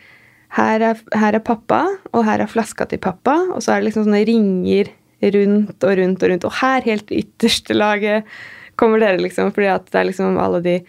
her, 0.56 0.84
er, 0.92 1.02
her 1.16 1.36
er 1.36 1.44
pappa, 1.44 1.82
og 2.12 2.24
her 2.28 2.44
er 2.44 2.50
flaska 2.50 2.86
til 2.88 3.00
pappa. 3.02 3.36
Og 3.52 3.64
så 3.64 3.74
er 3.74 3.80
det 3.80 3.90
liksom 3.90 4.06
sånne 4.06 4.24
ringer 4.28 4.92
rundt 5.22 5.84
og 5.84 5.98
rundt 5.98 6.22
og 6.22 6.32
rundt. 6.32 6.46
Og 6.48 6.56
her, 6.60 6.84
helt 6.86 7.12
ytterste 7.14 7.76
laget, 7.76 8.28
kommer 8.76 9.00
dere, 9.00 9.20
liksom. 9.22 9.52
Fordi 9.56 9.70
at 9.72 9.86
det 9.90 10.00
er 10.00 10.10
liksom 10.10 10.40
alle 10.42 10.62
de 10.64 10.80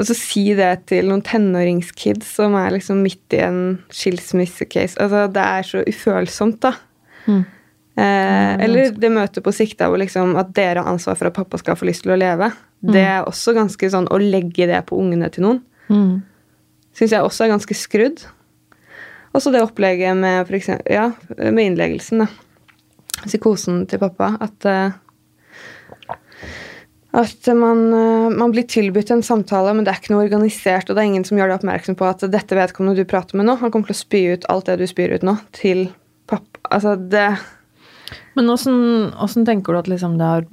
Og 0.00 0.06
så 0.08 0.14
si 0.16 0.54
det 0.56 0.86
til 0.88 1.10
noen 1.10 1.20
tenåringskids 1.20 2.30
som 2.38 2.54
er 2.56 2.72
liksom 2.72 3.02
midt 3.04 3.34
i 3.36 3.42
en 3.44 3.58
skilsmissecase. 3.92 4.96
Altså, 4.96 5.26
det 5.28 5.42
er 5.42 5.66
så 5.68 5.82
ufølsomt, 5.84 6.62
da. 6.64 6.72
Mm. 7.26 7.42
Eh, 8.00 8.52
eller 8.64 8.94
det 8.96 9.10
møtet 9.12 9.44
på 9.44 9.52
sikta 9.52 9.90
hvor 9.92 10.00
liksom 10.00 10.32
at 10.40 10.54
dere 10.56 10.80
har 10.80 10.88
ansvar 10.88 11.18
for 11.20 11.28
at 11.28 11.36
pappa 11.36 11.60
skal 11.60 11.76
få 11.76 11.90
lyst 11.90 12.06
til 12.06 12.14
å 12.14 12.18
leve. 12.18 12.48
Det 12.82 13.02
er 13.04 13.28
også 13.28 13.52
ganske 13.54 13.90
sånn 13.92 14.08
å 14.10 14.18
legge 14.18 14.66
det 14.66 14.80
på 14.88 14.96
ungene 14.98 15.28
til 15.30 15.44
noen. 15.44 15.60
Mm. 15.92 16.22
Syns 16.96 17.12
jeg 17.14 17.28
også 17.28 17.44
er 17.44 17.52
ganske 17.52 17.76
skrudd. 17.76 18.24
Også 19.36 19.52
det 19.52 19.62
opplegget 19.64 20.16
med, 20.18 20.50
eksempel, 20.52 20.88
ja, 20.92 21.10
med 21.38 21.62
innleggelsen. 21.68 22.24
Da. 22.24 22.41
Psykosen 23.24 23.84
til 23.90 24.00
pappa. 24.02 24.32
At, 24.42 24.66
eh, 24.66 24.92
at 27.12 27.48
man, 27.54 27.84
eh, 27.94 28.28
man 28.32 28.54
blir 28.54 28.66
tilbudt 28.68 29.10
en 29.10 29.22
samtale, 29.22 29.74
men 29.74 29.84
det 29.84 29.92
er 29.92 30.00
ikke 30.00 30.14
noe 30.14 30.26
organisert, 30.26 30.88
og 30.88 30.96
det 30.96 31.02
er 31.02 31.10
ingen 31.10 31.26
som 31.28 31.38
gjør 31.38 31.52
deg 31.52 31.60
oppmerksom 31.60 31.98
på 31.98 32.08
at 32.08 32.24
dette 32.32 32.56
vedkommende 32.56 33.02
du 33.02 33.08
prater 33.08 33.36
med 33.38 33.46
nå, 33.46 33.58
han 33.60 33.70
kommer 33.70 33.90
til 33.90 33.98
å 33.98 34.02
spy 34.02 34.22
ut 34.32 34.48
alt 34.52 34.70
det 34.70 34.78
du 34.80 34.86
spyr 34.88 35.14
ut 35.14 35.26
nå, 35.26 35.36
til 35.52 35.90
pappa. 36.30 36.62
Altså, 36.70 36.96
det 36.96 37.36
Men 38.36 38.48
åssen 38.48 39.44
tenker 39.44 39.72
du 39.72 39.78
at 39.78 39.88
liksom 39.88 40.18
det 40.18 40.28
har 40.28 40.46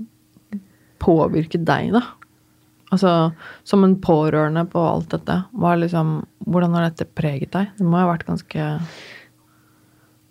påvirket 1.00 1.64
deg, 1.68 1.94
da? 1.96 2.02
Altså, 2.92 3.32
som 3.64 3.84
en 3.86 3.96
pårørende 4.02 4.66
på 4.72 4.82
alt 4.82 5.12
dette, 5.14 5.36
liksom, 5.54 6.26
hvordan 6.50 6.76
har 6.76 6.88
dette 6.90 7.06
preget 7.06 7.52
deg? 7.54 7.72
Det 7.78 7.86
må 7.86 8.00
ha 8.02 8.10
vært 8.10 8.26
ganske 8.28 8.66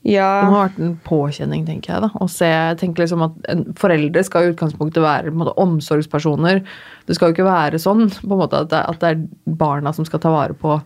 Ja. 0.06 0.28
Det 0.40 0.48
må 0.48 0.56
ha 0.56 0.64
vært 0.68 0.80
en 0.80 0.94
påkjenning, 1.04 1.64
tenker 1.66 1.92
jeg. 1.94 2.02
da, 2.06 2.10
å 2.22 2.28
se, 2.30 2.46
jeg 2.46 2.78
tenker 2.80 3.04
liksom 3.04 3.24
at 3.26 3.48
en, 3.50 3.64
Foreldre 3.78 4.22
skal 4.24 4.46
i 4.46 4.52
utgangspunktet 4.52 5.02
være 5.04 5.34
måte, 5.34 5.56
omsorgspersoner. 5.60 6.62
Det 7.08 7.16
skal 7.16 7.30
jo 7.30 7.36
ikke 7.36 7.48
være 7.48 7.80
sånn 7.82 8.06
på 8.14 8.30
en 8.30 8.42
måte, 8.44 8.62
at 8.62 8.70
det, 8.72 8.82
at 8.92 9.02
det 9.02 9.10
er 9.10 9.56
barna 9.58 9.92
som 9.96 10.06
skal 10.08 10.22
ta 10.22 10.32
vare 10.32 10.56
på 10.56 10.78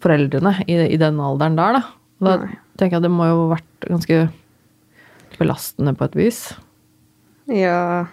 foreldrene 0.00 0.54
i, 0.66 0.78
i 0.94 1.00
den 1.00 1.20
alderen 1.20 1.58
der. 1.58 1.80
Da. 1.80 1.82
da 2.24 2.38
tenker 2.80 2.96
jeg 2.96 3.02
at 3.02 3.08
det 3.08 3.12
må 3.12 3.28
jo 3.28 3.42
ha 3.42 3.52
vært 3.56 3.90
ganske 3.90 4.22
belastende 5.40 5.94
på 5.96 6.08
et 6.08 6.18
vis. 6.18 6.40
Ja 7.50 8.06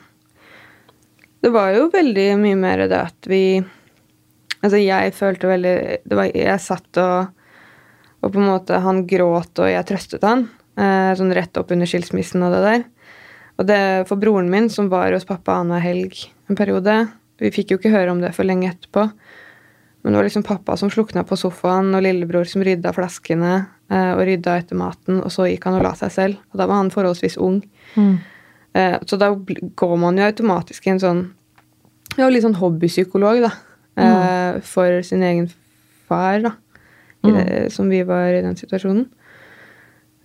Det 1.43 1.51
var 1.53 1.75
jo 1.75 1.89
veldig 1.93 2.29
mye 2.41 2.57
mer 2.57 2.87
det 2.89 3.01
at 3.11 3.27
vi 3.29 3.59
Altså, 4.63 4.79
jeg 4.81 5.13
følte 5.13 5.51
veldig 5.51 5.73
det 6.01 6.17
var, 6.17 6.31
Jeg 6.33 6.63
satt 6.63 6.97
og 6.97 7.36
Og 8.27 8.33
på 8.35 8.41
en 8.41 8.49
måte 8.49 8.77
Han 8.83 9.05
gråt, 9.07 9.53
og 9.63 9.69
jeg 9.71 9.85
trøstet 9.87 10.25
han. 10.27 10.49
Eh, 10.77 11.13
sånn 11.17 11.31
rett 11.33 11.55
opp 11.57 11.71
under 11.73 11.87
skilsmissen 11.89 12.43
og 12.43 12.51
det 12.53 12.61
der. 12.65 12.83
Og 13.57 13.65
det 13.65 13.79
for 14.09 14.19
broren 14.21 14.51
min, 14.51 14.67
som 14.69 14.89
var 14.91 15.15
hos 15.15 15.25
pappa 15.25 15.55
annenhver 15.57 15.81
helg 15.87 16.19
en 16.51 16.59
periode 16.59 17.07
Vi 17.39 17.49
fikk 17.53 17.71
jo 17.71 17.77
ikke 17.79 17.93
høre 17.93 18.11
om 18.11 18.19
det 18.21 18.33
for 18.35 18.43
lenge 18.49 18.69
etterpå. 18.73 19.07
Men 20.03 20.13
det 20.13 20.17
var 20.19 20.25
liksom 20.27 20.43
pappa 20.45 20.75
som 20.77 20.89
slukna 20.93 21.23
på 21.27 21.37
sofaen, 21.37 21.89
og 21.95 22.01
lillebror 22.05 22.45
som 22.49 22.63
rydda 22.65 22.93
flaskene 22.95 23.53
eh, 23.91 24.11
og 24.15 24.21
rydda 24.25 24.55
etter 24.61 24.77
maten, 24.79 25.19
og 25.21 25.29
så 25.33 25.45
gikk 25.49 25.65
han 25.69 25.77
og 25.79 25.83
la 25.85 25.93
seg 25.99 26.11
selv. 26.15 26.39
Og 26.53 26.57
da 26.61 26.65
var 26.69 26.79
han 26.81 26.89
forholdsvis 26.93 27.37
ung. 27.37 27.59
Eh, 28.73 28.97
Så 29.05 29.17
da 29.17 29.31
går 29.35 29.97
man 29.97 30.17
jo 30.17 30.25
automatisk 30.25 30.87
i 30.87 30.91
en 30.95 30.99
sånn 31.01 31.21
Ja, 32.17 32.29
litt 32.29 32.43
sånn 32.45 32.57
hobbypsykolog, 32.57 33.41
da. 33.45 33.51
Eh, 33.97 34.61
for 34.61 35.01
sin 35.03 35.21
egen 35.23 35.49
far, 36.07 36.39
da. 36.41 36.51
Det, 37.25 37.73
som 37.73 37.89
vi 37.89 38.03
var 38.07 38.29
i 38.35 38.43
den 38.45 38.57
situasjonen. 38.59 39.07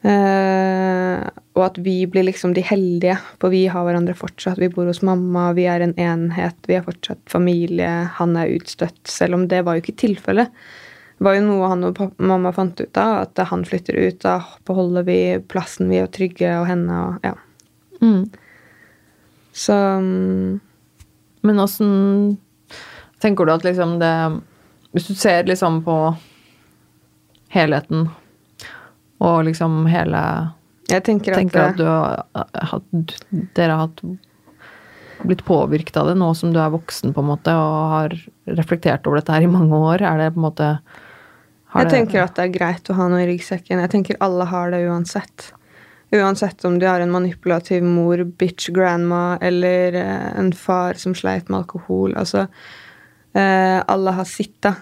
Uh, 0.03 1.23
og 1.55 1.63
at 1.63 1.77
vi 1.79 2.01
blir 2.11 2.27
liksom 2.27 2.57
de 2.57 2.63
heldige, 2.67 3.15
for 3.39 3.55
vi 3.55 3.69
har 3.71 3.85
hverandre 3.87 4.17
fortsatt. 4.19 4.59
Vi 4.59 4.71
bor 4.73 4.89
hos 4.91 5.03
mamma, 5.07 5.53
vi 5.55 5.69
er 5.71 5.85
en 5.85 5.95
enhet, 6.01 6.59
vi 6.67 6.75
er 6.79 6.87
fortsatt 6.87 7.23
familie. 7.31 7.91
Han 8.19 8.35
er 8.39 8.51
utstøtt, 8.57 8.99
selv 9.07 9.39
om 9.39 9.47
det 9.51 9.63
var 9.67 9.79
jo 9.79 9.85
ikke 9.85 10.01
tilfellet. 10.03 10.51
Det 11.19 11.27
var 11.29 11.37
jo 11.37 11.45
noe 11.47 11.69
han 11.71 11.87
og 11.87 12.01
mamma 12.19 12.51
fant 12.57 12.81
ut 12.83 12.99
av, 12.99 13.29
at 13.29 13.45
han 13.47 13.63
flytter 13.69 13.95
ut, 13.95 14.19
da 14.25 14.41
beholder 14.67 15.07
vi 15.07 15.19
plassen, 15.47 15.93
vi 15.93 16.01
er 16.03 16.11
trygge, 16.11 16.51
og 16.59 16.67
henne 16.67 16.99
og 16.99 17.29
ja. 17.29 17.37
Mm. 18.03 18.25
Så 19.55 19.77
um, 19.77 20.59
Men 21.47 21.61
åssen 21.63 21.93
tenker 23.23 23.47
du 23.47 23.53
at 23.53 23.63
liksom 23.63 24.01
det 24.01 24.11
Hvis 24.91 25.07
du 25.07 25.15
ser 25.15 25.45
liksom 25.47 25.85
på 25.87 25.97
helheten 27.53 28.09
og 29.23 29.45
liksom 29.47 29.85
hele 29.93 30.21
jeg 30.91 31.05
tenker 31.07 31.33
at, 31.33 31.39
Tenker 31.39 31.63
at 31.63 31.79
du 31.79 31.85
har 31.87 32.25
hatt 32.73 33.15
Dere 33.55 33.77
har 33.77 33.87
hatt 33.87 34.03
blitt 35.23 35.45
påvirket 35.47 35.97
av 36.01 36.09
det 36.11 36.17
nå 36.19 36.33
som 36.35 36.51
du 36.51 36.59
er 36.59 36.73
voksen, 36.75 37.13
på 37.15 37.23
en 37.23 37.29
måte, 37.29 37.53
og 37.55 37.93
har 37.93 38.15
reflektert 38.59 39.07
over 39.07 39.21
dette 39.21 39.31
her 39.37 39.45
i 39.47 39.51
mange 39.51 39.79
år? 39.79 40.03
Er 40.03 40.19
det 40.19 40.33
på 40.35 40.41
en 40.43 40.49
måte 40.49 40.69
Jeg 41.77 41.85
det- 41.87 41.93
tenker 41.93 42.25
at 42.25 42.35
det 42.35 42.45
er 42.49 42.59
greit 42.59 42.91
å 42.91 42.97
ha 42.99 43.07
noe 43.09 43.23
i 43.23 43.29
ryggsekken. 43.31 43.81
Jeg 43.81 43.91
tenker 43.91 44.17
alle 44.21 44.45
har 44.45 44.73
det 44.75 44.83
uansett. 44.89 45.53
Uansett 46.13 46.65
om 46.65 46.79
de 46.79 46.87
har 46.87 47.01
en 47.01 47.11
manipulativ 47.15 47.83
mor, 47.83 48.19
bitch 48.25 48.69
grandma, 48.75 49.39
eller 49.41 49.95
eh, 49.95 50.39
en 50.39 50.53
far 50.53 50.95
som 50.95 51.15
sleit 51.15 51.49
med 51.49 51.61
alkohol. 51.63 52.13
Altså, 52.15 52.49
eh, 53.35 53.79
alle 53.87 54.11
har 54.13 54.25
sitt, 54.25 54.61
da. 54.61 54.75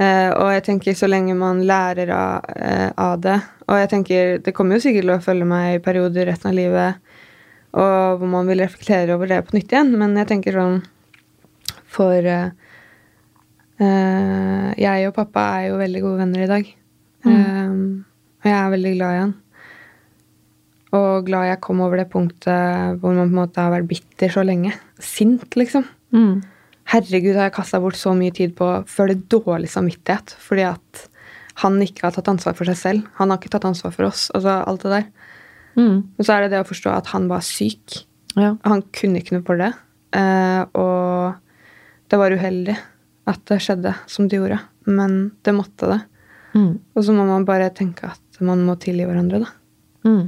Eh, 0.00 0.30
og 0.32 0.52
jeg 0.54 0.64
tenker 0.68 0.96
så 0.96 1.08
lenge 1.10 1.34
man 1.36 1.60
lærer 1.68 2.10
av, 2.16 2.46
eh, 2.56 2.88
av 2.96 3.20
det 3.20 3.34
Og 3.68 3.76
jeg 3.76 3.90
tenker 3.90 4.38
det 4.40 4.54
kommer 4.56 4.78
jo 4.78 4.86
sikkert 4.86 5.04
til 5.04 5.12
å 5.12 5.20
følge 5.20 5.44
meg 5.44 5.74
i 5.74 5.82
perioder 5.84 6.30
resten 6.30 6.48
av 6.48 6.56
livet 6.56 7.12
og 7.72 8.20
hvor 8.20 8.28
man 8.28 8.48
vil 8.48 8.60
reflektere 8.60 9.14
over 9.16 9.30
det 9.30 9.40
på 9.46 9.56
nytt 9.56 9.72
igjen, 9.72 9.94
men 9.96 10.16
jeg 10.20 10.28
tenker 10.28 10.58
sånn 10.58 10.82
For 11.92 12.28
eh, 12.28 12.50
eh, 13.80 14.68
jeg 14.80 15.08
og 15.08 15.16
pappa 15.16 15.46
er 15.58 15.70
jo 15.70 15.80
veldig 15.80 16.02
gode 16.04 16.20
venner 16.20 16.44
i 16.44 16.50
dag. 16.50 16.68
Eh, 17.28 17.72
og 17.72 18.48
jeg 18.48 18.58
er 18.58 18.72
veldig 18.72 18.92
glad 18.96 19.16
i 19.16 19.20
han. 19.22 19.34
Og 20.96 21.26
glad 21.28 21.48
jeg 21.48 21.60
kom 21.64 21.80
over 21.84 22.00
det 22.00 22.08
punktet 22.12 23.00
hvor 23.00 23.16
man 23.16 23.28
på 23.28 23.32
en 23.32 23.40
måte 23.40 23.64
har 23.64 23.72
vært 23.72 23.88
bitter 23.92 24.32
så 24.32 24.44
lenge. 24.44 24.72
Sint, 25.00 25.56
liksom. 25.56 25.84
Mm. 26.16 26.40
Herregud, 26.92 27.36
har 27.38 27.48
jeg 27.48 27.56
kasta 27.56 27.80
bort 27.80 27.96
så 27.96 28.12
mye 28.16 28.34
tid 28.36 28.52
på 28.58 28.66
å 28.68 28.82
føle 28.90 29.16
dårlig 29.32 29.70
samvittighet 29.72 30.34
fordi 30.42 30.66
at 30.68 31.06
han 31.62 31.78
ikke 31.84 32.06
har 32.06 32.14
tatt 32.16 32.30
ansvar 32.32 32.56
for 32.56 32.68
seg 32.68 32.78
selv. 32.80 33.08
Han 33.18 33.32
har 33.32 33.40
ikke 33.40 33.52
tatt 33.52 33.66
ansvar 33.68 33.92
for 33.94 34.08
oss. 34.08 34.26
Altså 34.36 34.58
alt 34.60 34.84
det 34.84 34.92
der. 34.92 35.06
Mm. 35.76 35.96
Og 36.16 36.24
så 36.24 36.34
er 36.34 36.44
det 36.44 36.52
det 36.54 36.62
å 36.62 36.68
forstå 36.68 36.92
at 36.92 37.10
han 37.12 37.28
var 37.30 37.44
syk. 37.44 38.02
Ja. 38.36 38.54
Han 38.68 38.84
kunne 38.96 39.20
ikke 39.20 39.36
noe 39.36 39.46
for 39.46 39.60
det. 39.60 39.72
Eh, 40.16 40.62
og 40.80 42.12
det 42.12 42.20
var 42.20 42.36
uheldig 42.36 42.76
at 43.28 43.42
det 43.48 43.60
skjedde 43.64 43.94
som 44.10 44.28
det 44.28 44.40
gjorde. 44.40 44.60
Men 44.88 45.18
det 45.44 45.56
måtte 45.56 45.90
det. 45.92 46.00
Mm. 46.56 46.72
Og 46.96 47.04
så 47.04 47.16
må 47.16 47.26
man 47.28 47.48
bare 47.48 47.72
tenke 47.76 48.12
at 48.12 48.40
man 48.44 48.64
må 48.66 48.76
tilgi 48.80 49.06
hverandre, 49.08 49.44
da. 49.44 49.52
Mm. 50.08 50.24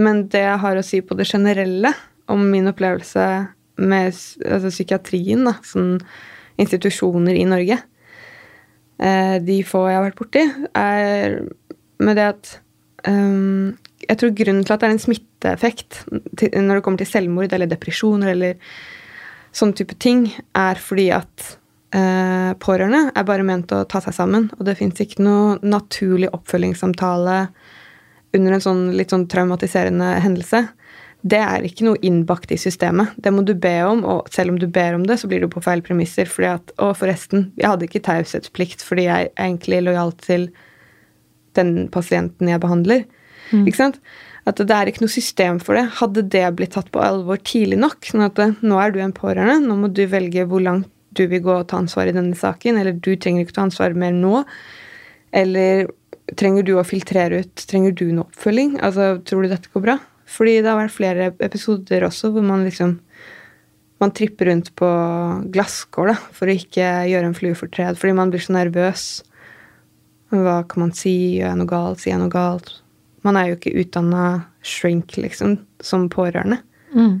Men 0.00 0.22
det 0.32 0.44
jeg 0.46 0.60
har 0.62 0.78
å 0.78 0.84
si 0.86 1.02
på 1.04 1.16
det 1.18 1.28
generelle 1.28 1.92
om 2.30 2.44
min 2.52 2.70
opplevelse 2.70 3.24
med 3.80 4.10
altså 4.12 4.72
psykiatrien, 4.72 5.46
da, 5.48 5.56
sånn 5.66 5.96
institusjoner 6.60 7.36
i 7.38 7.46
Norge, 7.48 7.78
eh, 9.00 9.36
de 9.44 9.60
få 9.66 9.86
jeg 9.88 9.98
har 9.98 10.06
vært 10.08 10.20
borti, 10.20 10.44
er 10.76 11.40
med 12.00 12.16
det 12.16 12.26
at 12.34 12.50
um, 13.08 13.76
Jeg 14.00 14.16
tror 14.16 14.32
grunnen 14.32 14.64
til 14.64 14.74
at 14.74 14.80
det 14.80 14.88
er 14.88 14.94
en 14.94 15.02
smitteeffekt 15.02 15.98
til, 16.40 16.54
når 16.64 16.78
det 16.78 16.84
kommer 16.84 17.02
til 17.02 17.10
selvmord 17.10 17.52
eller 17.52 17.68
depresjoner 17.68 18.32
eller 18.32 18.70
sånn 19.54 19.74
type 19.76 19.94
ting, 20.00 20.24
er 20.56 20.80
fordi 20.80 21.10
at 21.14 21.44
eh, 21.94 22.50
pårørende 22.62 23.10
er 23.12 23.26
bare 23.28 23.44
ment 23.46 23.72
å 23.76 23.84
ta 23.90 24.00
seg 24.02 24.16
sammen, 24.16 24.48
og 24.56 24.64
det 24.66 24.78
fins 24.80 25.02
ikke 25.04 25.22
noe 25.26 25.58
naturlig 25.62 26.30
oppfølgingssamtale 26.32 27.36
under 28.36 28.56
en 28.56 28.64
sånn 28.64 28.82
litt 28.96 29.12
sånn 29.12 29.28
traumatiserende 29.30 30.14
hendelse, 30.24 30.64
det 31.20 31.40
er 31.42 31.64
ikke 31.66 31.84
noe 31.84 32.00
innbakt 32.06 32.52
i 32.54 32.58
systemet. 32.60 33.12
Det 33.20 33.32
må 33.34 33.44
du 33.44 33.52
be 33.58 33.74
om, 33.84 34.02
og 34.08 34.30
selv 34.32 34.54
om 34.54 34.58
du 34.60 34.66
ber 34.72 34.96
om 34.96 35.04
det, 35.08 35.18
så 35.20 35.28
blir 35.28 35.42
du 35.44 35.50
på 35.52 35.62
feil 35.64 35.82
premisser. 35.84 36.30
fordi 36.30 36.48
at, 36.54 36.72
Og 36.78 36.96
forresten, 36.96 37.52
jeg 37.60 37.68
hadde 37.68 37.84
ikke 37.84 38.04
taushetsplikt 38.06 38.82
fordi 38.82 39.04
jeg 39.08 39.28
er 39.28 39.44
egentlig 39.44 39.82
lojal 39.84 40.12
til 40.12 40.50
den 41.58 41.88
pasienten 41.92 42.48
jeg 42.48 42.62
behandler. 42.62 43.04
Ikke 43.50 43.76
sant? 43.76 44.00
At 44.48 44.60
det 44.62 44.70
er 44.70 44.88
ikke 44.88 45.02
noe 45.04 45.12
system 45.12 45.58
for 45.60 45.76
det. 45.76 45.84
Hadde 45.98 46.22
det 46.32 46.46
blitt 46.56 46.72
tatt 46.76 46.90
på 46.94 47.02
alvor 47.02 47.40
tidlig 47.44 47.80
nok, 47.82 48.06
sånn 48.06 48.24
at 48.24 48.38
nå 48.62 48.80
er 48.80 48.94
du 48.94 49.00
en 49.02 49.12
pårørende, 49.12 49.66
nå 49.66 49.76
må 49.76 49.90
du 49.92 50.04
velge 50.10 50.46
hvor 50.48 50.62
langt 50.64 50.88
du 51.18 51.24
vil 51.26 51.42
gå 51.42 51.52
og 51.58 51.66
ta 51.68 51.80
ansvar 51.80 52.06
i 52.06 52.14
denne 52.14 52.38
saken, 52.38 52.78
eller 52.78 52.94
du 52.94 53.16
trenger 53.18 53.42
ikke 53.42 53.56
ta 53.56 53.66
ansvar 53.66 53.96
mer 53.98 54.14
nå, 54.14 54.44
eller 55.34 55.90
trenger 56.38 56.62
du 56.66 56.76
å 56.78 56.86
filtrere 56.86 57.42
ut, 57.42 57.64
trenger 57.66 57.96
du 57.98 58.06
noe 58.14 58.28
oppfølging? 58.28 58.76
Altså, 58.86 59.16
tror 59.26 59.42
du 59.42 59.50
dette 59.50 59.72
går 59.74 59.84
bra? 59.88 59.98
Fordi 60.30 60.60
det 60.60 60.70
har 60.70 60.78
vært 60.78 60.94
flere 60.94 61.30
episoder 61.42 62.06
også 62.06 62.30
hvor 62.34 62.44
man 62.46 62.62
liksom 62.66 62.98
man 64.00 64.12
tripper 64.16 64.48
rundt 64.48 64.70
på 64.80 64.88
glasskår 65.52 66.14
da, 66.14 66.14
for 66.32 66.48
å 66.48 66.54
ikke 66.56 66.86
gjøre 67.10 67.28
en 67.28 67.36
flue 67.36 67.56
fortred, 67.58 67.98
fordi 68.00 68.14
man 68.16 68.30
blir 68.32 68.40
så 68.40 68.54
nervøs. 68.56 69.02
Hva 70.32 70.62
kan 70.70 70.86
man 70.86 70.94
si? 70.96 71.12
Gjør 71.36 71.50
jeg 71.50 71.58
noe 71.60 71.68
galt? 71.68 72.00
Sier 72.00 72.14
jeg 72.14 72.22
noe 72.22 72.32
galt? 72.32 72.70
Man 73.26 73.36
er 73.36 73.50
jo 73.50 73.58
ikke 73.58 73.74
utdanna 73.82 74.22
shrink, 74.64 75.18
liksom, 75.20 75.58
som 75.84 76.08
pårørende. 76.12 76.62
Mm. 76.96 77.18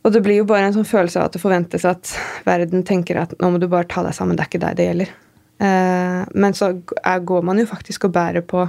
Og 0.00 0.14
det 0.14 0.22
blir 0.24 0.40
jo 0.40 0.48
bare 0.48 0.70
en 0.70 0.78
sånn 0.78 0.88
følelse 0.88 1.20
av 1.20 1.28
at 1.28 1.36
det 1.36 1.42
forventes 1.42 1.84
at 1.88 2.14
verden 2.46 2.86
tenker 2.88 3.20
at 3.20 3.34
nå 3.36 3.50
må 3.52 3.60
du 3.60 3.68
bare 3.68 3.88
ta 3.90 4.04
deg 4.06 4.16
sammen, 4.16 4.38
det 4.38 4.46
er 4.46 4.52
ikke 4.52 4.62
deg 4.62 4.78
det 4.78 4.86
gjelder. 4.88 5.12
Eh, 5.60 6.22
men 6.32 6.56
så 6.56 6.72
går 6.80 7.44
man 7.44 7.60
jo 7.60 7.68
faktisk 7.68 8.08
og 8.08 8.14
bærer 8.16 8.46
på 8.46 8.64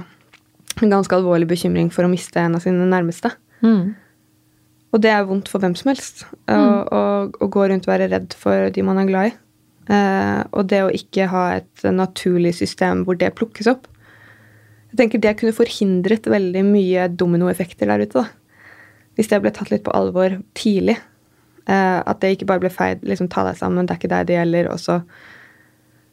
en 0.80 0.94
ganske 0.94 1.16
alvorlig 1.16 1.50
bekymring 1.50 1.90
for 1.92 2.06
å 2.06 2.12
miste 2.12 2.40
en 2.40 2.56
av 2.56 2.64
sine 2.64 2.88
nærmeste. 2.88 3.34
Mm. 3.60 3.92
Og 4.92 5.00
det 5.04 5.12
er 5.12 5.28
vondt 5.28 5.48
for 5.52 5.62
hvem 5.62 5.76
som 5.78 5.92
helst. 5.92 6.24
Å 6.48 7.02
å 7.22 7.48
gå 7.52 7.68
rundt 7.68 7.86
og 7.86 7.94
være 7.94 8.10
redd 8.12 8.34
for 8.38 8.68
de 8.74 8.84
man 8.86 9.00
er 9.02 9.08
glad 9.08 9.30
i. 9.30 9.34
Uh, 9.90 10.42
og 10.54 10.68
det 10.70 10.82
å 10.84 10.92
ikke 10.94 11.26
ha 11.32 11.46
et 11.56 11.84
naturlig 11.90 12.54
system 12.60 13.02
hvor 13.06 13.18
det 13.18 13.32
plukkes 13.38 13.70
opp. 13.72 13.88
Jeg 14.92 15.00
tenker 15.00 15.22
Det 15.22 15.36
kunne 15.40 15.56
forhindret 15.56 16.28
veldig 16.28 16.62
mye 16.68 17.08
dominoeffekter 17.08 17.88
der 17.88 18.04
ute. 18.04 18.22
da. 18.22 18.68
Hvis 19.16 19.28
det 19.28 19.40
ble 19.42 19.50
tatt 19.50 19.72
litt 19.72 19.84
på 19.84 19.94
alvor 19.96 20.38
tidlig. 20.54 20.98
Uh, 21.68 22.02
at 22.04 22.20
det 22.20 22.36
ikke 22.36 22.50
bare 22.50 22.60
ble 22.60 22.70
feil. 22.70 22.98
liksom 23.02 23.28
Ta 23.28 23.44
deg 23.46 23.56
sammen, 23.56 23.86
det 23.86 23.94
er 23.94 24.00
ikke 24.00 24.14
deg 24.14 24.26
det 24.26 24.38
gjelder. 24.38 24.70
Og 24.72 24.80
så 24.80 25.02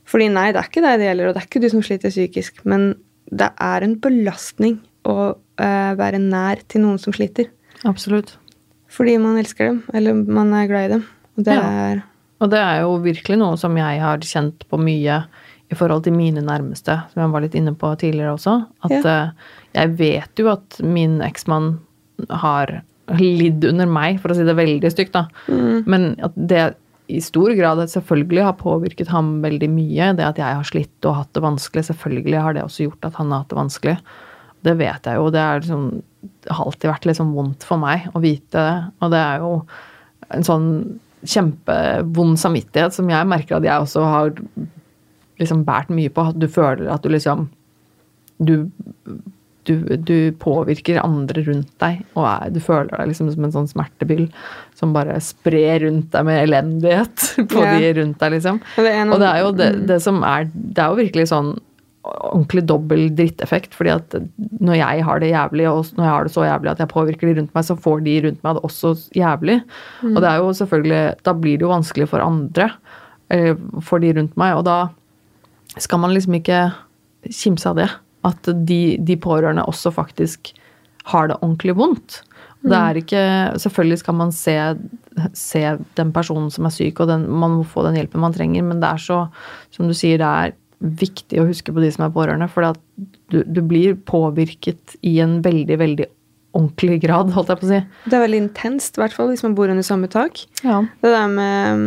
Fordi 0.10 0.30
nei, 0.34 0.52
det 0.52 0.58
er 0.58 0.70
ikke 0.70 0.82
deg 0.82 1.00
det 1.00 1.06
gjelder, 1.06 1.28
og 1.28 1.34
det 1.36 1.42
er 1.42 1.48
ikke 1.48 1.62
du 1.62 1.70
som 1.70 1.84
sliter 1.86 2.10
psykisk. 2.10 2.66
Men 2.66 2.96
det 3.32 3.50
er 3.62 3.86
en 3.86 3.96
belastning 4.02 4.80
å 5.08 5.16
eh, 5.60 5.94
være 6.00 6.20
nær 6.22 6.62
til 6.68 6.82
noen 6.86 7.00
som 7.02 7.14
sliter. 7.16 7.50
Absolutt. 7.88 8.36
Fordi 8.90 9.18
man 9.22 9.38
elsker 9.38 9.70
dem, 9.70 9.84
eller 9.94 10.18
man 10.26 10.54
er 10.58 10.68
glad 10.70 10.86
i 10.90 10.94
dem. 10.96 11.04
Og 11.38 11.46
det 11.46 11.54
Ja. 11.56 11.68
er 11.92 12.04
Og 12.42 12.50
det 12.50 12.60
er 12.60 12.82
jo 12.82 12.98
virkelig 13.04 13.38
noe 13.38 13.58
som 13.60 13.76
jeg 13.76 14.00
har 14.00 14.18
kjent 14.24 14.64
på 14.72 14.78
mye 14.80 15.26
i 15.70 15.76
forhold 15.76 16.06
til 16.06 16.14
mine 16.14 16.40
nærmeste, 16.42 16.96
som 17.12 17.22
jeg 17.22 17.32
var 17.34 17.42
litt 17.42 17.54
inne 17.60 17.74
på 17.76 17.90
tidligere 18.00 18.32
også. 18.38 18.54
At 18.88 19.06
eh, 19.06 19.32
jeg 19.76 19.98
vet 20.00 20.40
jo 20.40 20.48
at 20.54 20.80
min 20.82 21.20
eksmann 21.22 21.80
har 22.30 22.82
lidd 23.20 23.66
under 23.66 23.86
meg, 23.86 24.20
for 24.22 24.32
å 24.32 24.36
si 24.38 24.44
det 24.48 24.56
veldig 24.56 24.92
stygt, 24.94 25.14
da. 25.14 25.28
Men 25.86 26.16
at 26.24 26.32
det 26.36 26.76
i 27.10 27.20
stor 27.26 27.52
grad 27.58 27.82
selvfølgelig 27.90 28.44
har 28.46 28.58
påvirket 28.60 29.10
ham 29.10 29.40
veldig 29.42 29.70
mye. 29.74 30.12
Det 30.18 30.26
at 30.28 30.40
jeg 30.42 30.58
har 30.60 30.68
slitt 30.68 31.08
og 31.10 31.18
hatt 31.24 31.32
det 31.34 31.44
vanskelig, 31.44 31.88
selvfølgelig 31.90 32.44
har 32.46 32.56
det 32.56 32.66
også 32.66 32.86
gjort 32.86 33.08
at 33.10 33.18
han 33.18 33.34
har 33.34 33.44
hatt 33.44 33.54
det 33.54 33.60
vanskelig. 33.60 33.96
Det 34.68 34.76
vet 34.78 35.10
jeg 35.10 35.18
jo. 35.18 35.30
Det, 35.34 35.46
liksom, 35.64 35.86
det 36.46 36.54
har 36.54 36.66
alltid 36.70 36.92
vært 36.92 37.08
liksom 37.10 37.32
vondt 37.34 37.66
for 37.66 37.82
meg 37.82 38.10
å 38.14 38.22
vite 38.24 38.62
det. 38.62 38.76
Og 39.02 39.14
det 39.14 39.22
er 39.24 39.46
jo 39.46 39.54
en 40.36 40.46
sånn 40.46 40.68
kjempevond 41.28 42.40
samvittighet 42.40 42.96
som 42.96 43.10
jeg 43.12 43.28
merker 43.28 43.58
at 43.58 43.68
jeg 43.68 43.88
også 43.88 44.06
har 44.06 44.36
liksom 45.42 45.66
båret 45.68 45.90
mye 45.96 46.14
på. 46.14 46.30
At 46.30 46.40
du 46.40 46.48
føler 46.52 46.92
at 46.94 47.04
du 47.04 47.10
liksom 47.12 47.48
du, 48.40 48.70
du, 49.68 49.74
du 49.98 50.18
påvirker 50.40 51.02
andre 51.02 51.44
rundt 51.48 51.72
deg, 51.82 52.04
og 52.16 52.24
er, 52.30 52.52
du 52.56 52.62
føler 52.64 52.94
deg 52.94 53.12
liksom 53.12 53.32
som 53.34 53.48
en 53.48 53.56
sånn 53.56 53.72
smertebyll 53.72 54.30
som 54.80 54.94
bare 54.96 55.18
sprer 55.24 55.84
rundt 55.86 56.10
deg 56.16 56.26
med 56.28 56.44
elendighet 56.48 57.26
på 57.52 57.64
Ja. 57.66 57.74
de 57.80 57.94
rundt 58.02 58.20
deg, 58.24 58.38
liksom. 58.38 58.62
Det 58.80 58.92
er 58.96 59.10
Og 59.12 59.20
det 59.22 59.30
er 59.34 59.42
jo 59.44 59.50
det, 59.60 59.72
det 59.90 59.98
som 60.06 60.22
er 60.24 60.48
Det 60.54 60.80
er 60.80 60.94
jo 60.94 61.02
virkelig 61.04 61.28
sånn 61.34 61.58
ordentlig 62.10 62.64
dobbel 62.66 63.10
dritteffekt. 63.14 63.74
fordi 63.76 63.92
at 63.92 64.16
når 64.64 64.78
jeg 64.80 65.04
har 65.06 65.20
det 65.20 65.30
jævlig, 65.34 65.66
og 65.70 65.86
når 65.98 66.06
jeg 66.06 66.14
har 66.16 66.24
det 66.24 66.32
så 66.34 66.46
jævlig 66.48 66.72
at 66.72 66.80
jeg 66.82 66.90
påvirker 66.94 67.28
de 67.28 67.34
rundt 67.42 67.54
meg, 67.54 67.66
så 67.68 67.76
får 67.78 68.00
de 68.08 68.14
rundt 68.24 68.40
meg 68.48 68.56
det 68.56 68.64
også 68.64 68.94
jævlig. 69.20 69.58
Mm. 70.02 70.16
Og 70.16 70.22
det 70.24 70.30
er 70.32 70.38
jo 70.40 70.54
selvfølgelig 70.62 71.02
Da 71.28 71.34
blir 71.36 71.58
det 71.60 71.68
jo 71.68 71.74
vanskelig 71.76 72.08
for 72.10 72.24
andre, 72.24 72.70
for 73.84 74.00
de 74.02 74.14
rundt 74.18 74.38
meg, 74.40 74.56
og 74.58 74.64
da 74.66 74.78
skal 75.78 76.00
man 76.02 76.16
liksom 76.16 76.40
ikke 76.40 76.62
kimse 77.30 77.70
av 77.70 77.76
det. 77.78 77.90
At 78.26 78.50
de, 78.66 78.80
de 79.06 79.16
pårørende 79.22 79.68
også 79.70 79.92
faktisk 79.94 80.54
har 81.12 81.28
det 81.30 81.38
ordentlig 81.44 81.76
vondt. 81.78 82.22
Det 82.60 82.76
er 82.76 82.98
ikke 83.00 83.24
Selvfølgelig 83.64 84.00
skal 84.02 84.16
man 84.20 84.32
se, 84.36 84.56
se 85.38 85.62
den 85.96 86.14
personen 86.16 86.50
som 86.52 86.68
er 86.68 86.74
syk, 86.76 87.00
og 87.00 87.12
den, 87.12 87.28
man 87.30 87.60
må 87.60 87.68
få 87.68 87.86
den 87.88 87.96
hjelpen 88.00 88.24
man 88.24 88.36
trenger, 88.36 88.66
men 88.68 88.82
det 88.84 88.90
er 88.90 89.04
så, 89.04 89.20
som 89.76 89.88
du 89.88 89.96
sier, 89.96 90.20
det 90.20 90.28
er 90.28 90.58
viktig 90.80 91.42
å 91.42 91.48
huske 91.48 91.74
på 91.76 91.84
de 91.84 91.92
som 91.92 92.06
er 92.06 92.14
pårørende. 92.16 92.48
For 92.52 92.68
du, 93.32 93.42
du, 93.44 93.62
blir 93.68 93.98
påvirket 94.08 94.96
i 95.04 95.18
en 95.24 95.40
veldig, 95.46 95.80
veldig 95.80 96.10
ordentlig 96.58 97.02
grad, 97.04 97.32
holdt 97.36 97.52
jeg 97.52 97.62
på 97.62 97.68
å 97.68 97.72
si. 97.72 97.82
Det 98.10 98.18
er 98.18 98.26
veldig 98.26 98.44
intenst, 98.46 98.98
i 98.98 99.04
hvert 99.04 99.16
fall 99.16 99.32
hvis 99.32 99.44
man 99.46 99.56
bor 99.58 99.72
under 99.72 99.86
samme 99.86 100.10
tak. 100.12 100.44
Ja. 100.64 100.82
Det 101.04 101.12
der 101.14 101.32
med 101.32 101.84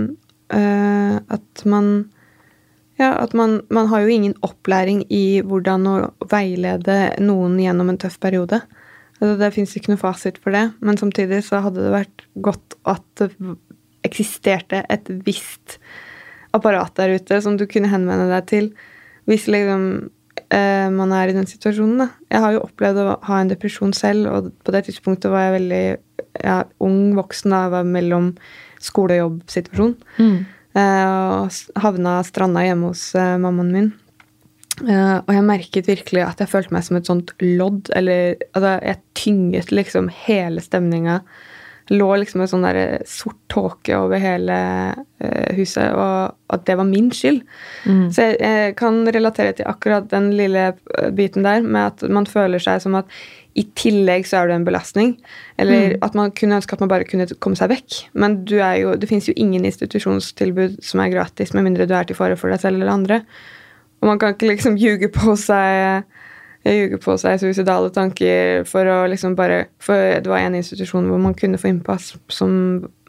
øh, 0.57 1.17
at 1.37 1.65
man 1.69 1.95
ja, 3.01 3.15
at 3.19 3.33
man, 3.35 3.63
man, 3.73 3.89
har 3.91 4.05
jo 4.05 4.13
ingen 4.13 4.35
opplæring 4.45 5.03
i 5.11 5.41
hvordan 5.43 5.89
å 5.89 5.97
veilede 6.31 7.17
noen 7.25 7.57
gjennom 7.59 7.91
en 7.91 7.99
tøff 7.99 8.19
periode. 8.23 8.61
Altså, 9.23 9.37
det 9.39 9.53
fins 9.55 9.77
ikke 9.79 9.93
noe 9.93 10.01
fasit 10.01 10.41
for 10.43 10.55
det, 10.55 10.65
men 10.83 10.99
samtidig 10.99 11.45
så 11.47 11.61
hadde 11.63 11.85
det 11.85 11.93
vært 11.95 12.25
godt 12.43 12.75
at 12.91 13.05
det 13.21 13.31
eksisterte 14.03 14.81
et 14.91 15.07
visst 15.23 15.79
apparat 16.53 16.97
der 16.99 17.15
ute 17.15 17.39
som 17.45 17.55
du 17.57 17.69
kunne 17.71 17.91
henvende 17.93 18.27
deg 18.33 18.49
til 18.51 18.73
hvis 19.31 19.47
liksom 19.47 19.85
eh, 20.51 20.89
man 20.91 21.15
er 21.15 21.31
i 21.31 21.37
den 21.37 21.47
situasjonen. 21.47 22.03
Da. 22.03 22.09
Jeg 22.35 22.43
har 22.45 22.57
jo 22.57 22.65
opplevd 22.67 22.99
å 22.99 23.13
ha 23.29 23.39
en 23.39 23.53
depresjon 23.53 23.95
selv, 23.95 24.27
og 24.27 24.51
på 24.67 24.75
det 24.75 24.87
tidspunktet 24.89 25.31
var 25.31 25.47
jeg 25.47 25.57
veldig 25.61 25.85
ja, 26.43 26.59
ung 26.83 27.15
voksen. 27.15 27.55
da 27.55 27.63
Jeg 27.67 27.75
var 27.77 27.89
mellom 27.95 28.33
skole- 28.83 29.21
og 29.21 29.23
jobbsituasjon. 29.23 29.95
Mm. 30.19 30.39
Eh, 30.73 31.07
og 31.07 31.83
havna 31.85 32.19
stranda 32.27 32.67
hjemme 32.67 32.91
hos 32.91 33.13
eh, 33.15 33.37
mammaen 33.39 33.73
min. 33.77 33.93
Uh, 34.83 35.23
og 35.23 35.33
jeg 35.37 35.47
merket 35.47 35.89
virkelig 35.91 36.25
at 36.27 36.43
jeg 36.43 36.51
følte 36.51 36.75
meg 36.75 36.85
som 36.87 36.99
et 36.99 37.09
sånt 37.09 37.33
lodd. 37.43 37.93
Eller 37.97 38.37
altså, 38.53 38.77
jeg 38.83 39.03
tynget 39.19 39.75
liksom 39.75 40.11
hele 40.25 40.65
stemninga 40.65 41.23
lå 41.91 42.09
liksom 42.21 42.45
en 42.45 42.49
sånn 42.49 42.63
der 42.65 42.77
eh, 42.79 43.05
sort 43.11 43.39
tåke 43.51 43.97
over 43.99 44.21
hele 44.23 44.57
uh, 44.95 45.49
huset, 45.57 45.91
og 45.91 46.55
at 46.55 46.65
det 46.69 46.77
var 46.79 46.87
min 46.89 47.11
skyld. 47.13 47.43
Mm. 47.85 48.05
Så 48.15 48.29
jeg, 48.29 48.37
jeg, 48.39 48.75
kan 48.79 49.03
relatere 49.13 49.57
til 49.59 49.69
akkurat 49.69 50.07
den 50.13 50.31
lille 50.39 50.71
biten 51.17 51.45
der, 51.47 51.65
med 51.67 51.91
at 51.91 52.05
man 52.07 52.29
føler 52.31 52.63
seg 52.63 52.85
som 52.85 52.97
at 53.01 53.11
i 53.59 53.67
tillegg 53.77 54.25
så 54.25 54.41
er 54.41 54.49
du 54.49 54.55
en 54.55 54.67
belastning. 54.67 55.17
Eller 55.61 55.97
mm. 55.97 56.05
at 56.07 56.15
man 56.17 56.33
kunne 56.37 56.61
ønske 56.61 56.77
at 56.77 56.85
man 56.85 56.93
bare 56.93 57.09
kunne 57.09 57.27
komme 57.43 57.59
seg 57.59 57.73
vekk. 57.75 57.99
Men 58.17 58.39
du 58.49 58.57
er 58.61 58.79
jo, 58.81 58.95
det 58.97 59.11
fins 59.11 59.29
jo 59.29 59.37
ingen 59.37 59.67
institusjonstilbud 59.69 60.79
som 60.85 61.03
er 61.05 61.13
gratis, 61.13 61.53
med 61.53 61.67
mindre 61.67 61.89
du 61.89 61.97
er 61.99 62.09
til 62.09 62.17
fare 62.17 62.39
for 62.41 62.53
deg 62.53 62.63
selv 62.63 62.81
eller 62.81 62.95
andre. 62.95 63.21
Og 64.03 64.11
man 64.11 64.19
kan 64.21 64.35
ikke 64.35 64.51
liksom 64.51 64.77
ljuge 64.81 65.09
på 65.15 65.37
seg 65.39 66.05
ljuge 66.63 66.99
på 67.03 67.17
seg 67.19 67.41
suicidale 67.43 67.91
tanker 67.95 68.63
for 68.71 68.87
å 68.87 69.01
liksom 69.11 69.35
bare 69.39 69.65
For 69.83 70.21
det 70.23 70.31
var 70.31 70.45
en 70.45 70.59
institusjon 70.59 71.09
hvor 71.11 71.19
man 71.23 71.35
kunne 71.39 71.59
få 71.59 71.73
innpass, 71.73 72.13
som, 72.31 72.53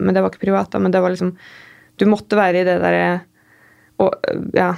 men 0.01 0.15
det 0.15 0.23
var 0.23 0.33
ikke 0.33 0.47
privat, 0.47 0.71
da, 0.73 0.81
men 0.81 0.93
det 0.93 1.03
var 1.03 1.13
liksom 1.13 1.35
Du 2.01 2.07
måtte 2.09 2.39
være 2.39 2.63
i 2.63 2.65
det 2.65 2.79
derre 2.81 3.05
ja, 4.57 4.71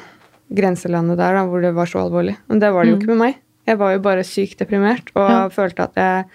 grenselandet 0.54 1.18
der 1.18 1.38
da, 1.40 1.46
hvor 1.48 1.64
det 1.64 1.72
var 1.74 1.88
så 1.90 2.04
alvorlig. 2.04 2.36
Men 2.52 2.60
det 2.62 2.70
var 2.76 2.84
det 2.84 2.92
jo 2.92 2.98
mm. 2.98 3.00
ikke 3.02 3.14
med 3.14 3.22
meg. 3.22 3.38
Jeg 3.66 3.80
var 3.80 3.96
jo 3.96 4.02
bare 4.04 4.26
sykt 4.28 4.60
deprimert 4.62 5.08
og 5.16 5.30
ja. 5.32 5.40
følte 5.50 5.88
at 5.88 5.96
jeg 5.98 6.26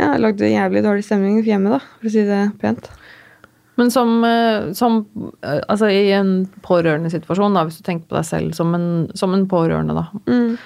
ja, 0.00 0.14
lagde 0.22 0.48
jævlig 0.48 0.84
dårlig 0.86 1.04
stemning 1.04 1.42
hjemme, 1.44 1.74
da, 1.74 1.82
for 1.98 2.08
å 2.08 2.14
si 2.14 2.24
det 2.24 2.40
pent. 2.62 2.88
Men 3.80 3.92
som, 3.94 4.18
eh, 4.26 4.70
som 4.76 5.00
eh, 5.40 5.62
Altså 5.64 5.88
i 5.88 6.10
en 6.12 6.44
pårørende 6.66 7.08
situasjon, 7.12 7.56
da, 7.56 7.64
hvis 7.64 7.80
du 7.80 7.86
tenker 7.86 8.10
på 8.10 8.18
deg 8.18 8.28
selv 8.28 8.52
som 8.58 8.76
en, 8.76 8.90
som 9.16 9.32
en 9.34 9.48
pårørende, 9.48 9.96
da. 9.96 10.22
Mm 10.28 10.60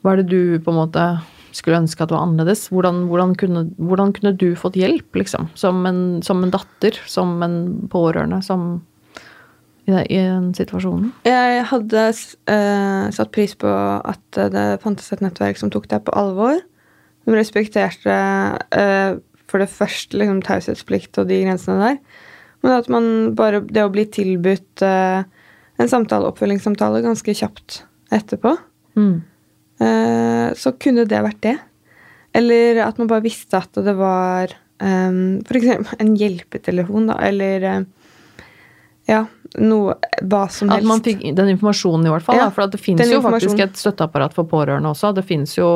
hva 0.00 0.14
er 0.14 0.22
det 0.22 0.30
du 0.32 0.60
på 0.64 0.72
en 0.72 0.80
måte 0.80 1.06
skulle 1.56 1.80
ønske 1.82 2.02
at 2.02 2.10
det 2.10 2.16
var 2.16 2.24
annerledes? 2.24 2.68
Hvordan, 2.72 3.02
hvordan, 3.10 3.34
kunne, 3.38 3.64
hvordan 3.76 4.14
kunne, 4.16 4.36
du 4.38 4.54
fått 4.56 4.78
hjelp, 4.80 5.18
liksom? 5.22 5.50
Som 5.58 5.82
en, 5.88 6.20
som 6.24 6.44
en 6.44 6.52
datter, 6.54 6.96
som 7.10 7.34
en 7.44 7.58
pårørende, 7.92 8.40
som 8.46 8.70
i 9.90 9.92
den 10.14 10.52
situasjonen? 10.54 11.10
Jeg 11.26 11.64
hadde 11.66 12.04
uh, 12.14 13.10
satt 13.10 13.32
pris 13.34 13.56
på 13.58 13.68
at 13.68 14.40
det 14.54 14.66
fantes 14.84 15.10
et 15.10 15.24
nettverk 15.24 15.58
som 15.58 15.72
tok 15.72 15.88
deg 15.90 16.04
på 16.06 16.14
alvor. 16.16 16.60
Som 17.26 17.36
respekterte 17.36 18.16
uh, 18.70 19.18
for 19.50 19.60
det 19.60 19.72
første 19.72 20.16
liksom, 20.16 20.44
taushetsplikt 20.46 21.18
og 21.20 21.28
de 21.28 21.42
grensene 21.42 21.82
der. 21.82 22.26
Men 22.60 22.76
at 22.76 22.88
man 22.92 23.04
bare 23.38 23.62
Det 23.64 23.84
å 23.84 23.92
bli 23.92 24.04
tilbudt 24.12 24.84
uh, 24.84 25.22
en 25.80 25.88
samtale, 25.88 26.28
oppfølgingssamtale, 26.28 27.00
ganske 27.04 27.34
kjapt 27.36 27.82
etterpå. 28.12 28.52
Mm. 29.00 29.22
Eh, 29.80 30.48
så 30.60 30.74
kunne 30.76 31.06
det 31.08 31.22
vært 31.24 31.40
det. 31.46 31.56
Eller 32.36 32.82
at 32.84 33.00
man 33.00 33.08
bare 33.10 33.24
visste 33.24 33.58
at 33.58 33.78
det 33.80 33.94
var 33.98 34.52
um, 34.78 35.40
f.eks. 35.40 35.94
en 35.96 36.12
hjelpetelefon, 36.20 37.08
da, 37.10 37.16
eller 37.26 37.64
um, 37.80 37.88
ja, 39.10 39.24
noe 39.58 39.96
Hva 40.22 40.44
som 40.52 40.70
helst. 40.70 40.84
At 40.84 40.86
man 40.86 41.02
fikk 41.02 41.24
den 41.34 41.50
informasjonen, 41.56 42.06
i 42.06 42.12
hvert 42.12 42.26
fall. 42.26 42.38
Ja, 42.38 42.46
da, 42.48 42.54
for 42.54 42.70
det 42.70 42.78
finnes 42.80 43.10
jo 43.10 43.18
faktisk 43.24 43.58
et 43.64 43.78
støtteapparat 43.80 44.36
for 44.36 44.46
pårørende 44.50 44.92
også. 44.92 45.10
Det 45.16 45.24
finnes 45.26 45.56
jo 45.58 45.70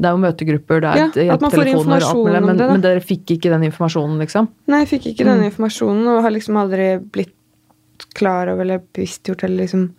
det 0.00 0.08
er 0.08 0.16
jo 0.16 0.20
møtegrupper, 0.22 0.80
det 0.80 0.90
er 0.90 1.00
ja, 1.00 1.08
hjelpetelefoner 1.28 2.00
og 2.00 2.06
alt 2.08 2.20
mulig, 2.24 2.40
men, 2.46 2.60
men, 2.62 2.84
dere 2.84 3.02
fikk 3.04 3.34
ikke 3.34 3.50
den 3.52 3.66
informasjonen, 3.68 4.16
liksom? 4.22 4.48
Nei, 4.72 4.84
jeg 4.86 4.92
fikk 4.94 5.08
ikke 5.10 5.26
mm. 5.26 5.30
den 5.34 5.48
informasjonen, 5.50 6.06
og 6.08 6.22
har 6.24 6.32
liksom 6.32 6.56
aldri 6.56 6.86
blitt 7.12 8.06
klar 8.16 8.48
over 8.48 8.64
eller 8.64 8.80
bevisstgjort 8.94 9.44
eller 9.44 9.66
liksom 9.66 9.90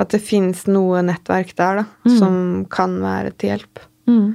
at 0.00 0.12
det 0.12 0.20
fins 0.24 0.66
noe 0.68 1.00
nettverk 1.04 1.54
der 1.56 1.80
da, 1.82 1.86
mm. 2.04 2.16
som 2.18 2.34
kan 2.72 2.98
være 3.00 3.32
til 3.40 3.54
hjelp. 3.54 3.80
Mm. 4.08 4.28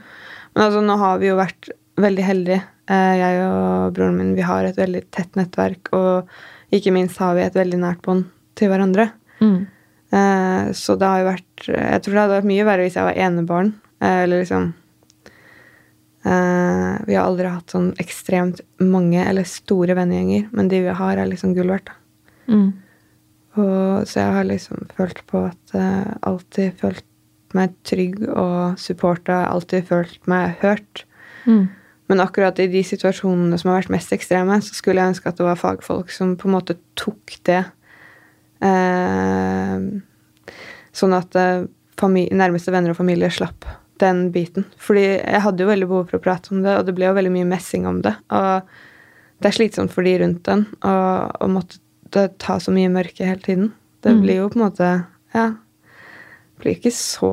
Men 0.56 0.66
altså, 0.66 0.82
nå 0.86 0.98
har 1.02 1.22
vi 1.22 1.30
jo 1.30 1.38
vært 1.38 1.70
veldig 2.02 2.26
heldige. 2.26 2.62
Eh, 2.90 3.14
jeg 3.20 3.46
og 3.46 3.96
broren 3.96 4.20
min 4.20 4.36
vi 4.38 4.46
har 4.46 4.68
et 4.68 4.78
veldig 4.78 5.04
tett 5.14 5.38
nettverk, 5.40 5.90
og 5.98 6.36
ikke 6.78 6.94
minst 6.96 7.20
har 7.22 7.36
vi 7.38 7.46
et 7.46 7.58
veldig 7.58 7.80
nært 7.82 8.02
bånd 8.06 8.28
til 8.58 8.72
hverandre. 8.72 9.10
Mm. 9.42 9.66
Eh, 10.16 10.72
så 10.78 10.96
det 11.00 11.08
har 11.10 11.20
jo 11.20 11.28
vært 11.28 11.66
Jeg 11.68 12.02
tror 12.04 12.14
det 12.14 12.22
hadde 12.22 12.36
vært 12.38 12.48
mye 12.48 12.66
verre 12.68 12.86
hvis 12.86 12.98
jeg 13.00 13.08
var 13.08 13.22
enebarn. 13.28 13.74
Eh, 14.00 14.24
eller 14.26 14.44
liksom 14.44 14.74
Vi 16.26 17.14
har 17.14 17.22
aldri 17.22 17.50
hatt 17.52 17.70
sånn 17.70 17.92
ekstremt 18.02 18.64
mange 18.82 19.22
eller 19.22 19.46
store 19.46 19.94
vennegjenger, 19.94 20.48
men 20.58 20.72
de 20.72 20.80
vi 20.88 20.96
har, 20.98 21.20
er 21.22 21.30
liksom 21.30 21.52
gull 21.54 21.70
verdt. 21.70 21.92
Mm. 22.50 22.72
Og, 23.56 24.08
så 24.10 24.24
jeg 24.24 24.34
har 24.34 24.48
liksom 24.50 24.88
følt 24.98 25.22
på 25.30 25.44
at 25.52 25.76
jeg 25.78 26.16
alltid 26.26 26.80
følt 26.82 27.06
meg 27.56 27.76
trygg 27.88 28.24
og 28.28 28.80
supporta. 28.82 29.44
Alltid 29.52 29.86
følt 29.88 30.18
meg 30.30 30.58
hørt. 30.64 31.06
Mm. 31.46 31.68
Men 32.12 32.22
akkurat 32.22 32.60
i 32.62 32.68
de 32.70 32.84
situasjonene 32.86 33.58
som 33.58 33.72
har 33.72 33.80
vært 33.82 33.94
mest 33.96 34.14
ekstreme, 34.14 34.60
så 34.62 34.78
skulle 34.78 35.02
jeg 35.02 35.16
ønske 35.16 35.32
at 35.32 35.40
det 35.40 35.48
var 35.48 35.58
fagfolk 35.58 36.12
som 36.14 36.36
på 36.38 36.50
en 36.50 36.56
måte 36.58 36.78
tok 37.00 37.40
det. 37.50 37.64
Eh, 38.66 39.88
sånn 40.96 41.18
at 41.18 41.40
familie, 42.00 42.38
nærmeste 42.38 42.74
venner 42.76 42.94
og 42.94 43.00
familie 43.00 43.32
slapp 43.34 43.66
den 44.04 44.28
biten. 44.36 44.68
Fordi 44.82 45.06
jeg 45.16 45.42
hadde 45.42 45.64
jo 45.64 45.72
veldig 45.72 45.88
behov 45.90 46.10
for 46.12 46.20
å 46.20 46.26
prate 46.26 46.54
om 46.54 46.62
det, 46.66 46.76
og 46.78 46.86
det 46.88 46.96
ble 46.98 47.10
jo 47.10 47.18
veldig 47.18 47.34
mye 47.38 47.50
messing 47.56 47.88
om 47.90 48.02
det. 48.06 48.14
Og 48.36 48.70
det 49.42 49.50
er 49.50 49.58
slitsomt 49.58 49.94
for 49.94 50.08
de 50.08 50.16
rundt 50.22 50.46
den 50.48 50.66
å 50.86 51.50
måtte 51.52 51.82
det 52.16 52.38
tar 52.40 52.62
så 52.64 52.72
mye 52.72 52.92
mørke 52.92 53.28
hele 53.28 53.42
tiden. 53.44 53.72
Det 54.04 54.14
mm. 54.14 54.22
blir 54.24 54.42
jo 54.44 54.50
på 54.52 54.60
en 54.60 54.68
måte 54.68 54.90
Ja. 55.36 55.54
Det 56.56 56.64
blir 56.64 56.78
ikke 56.78 56.94
så 56.96 57.30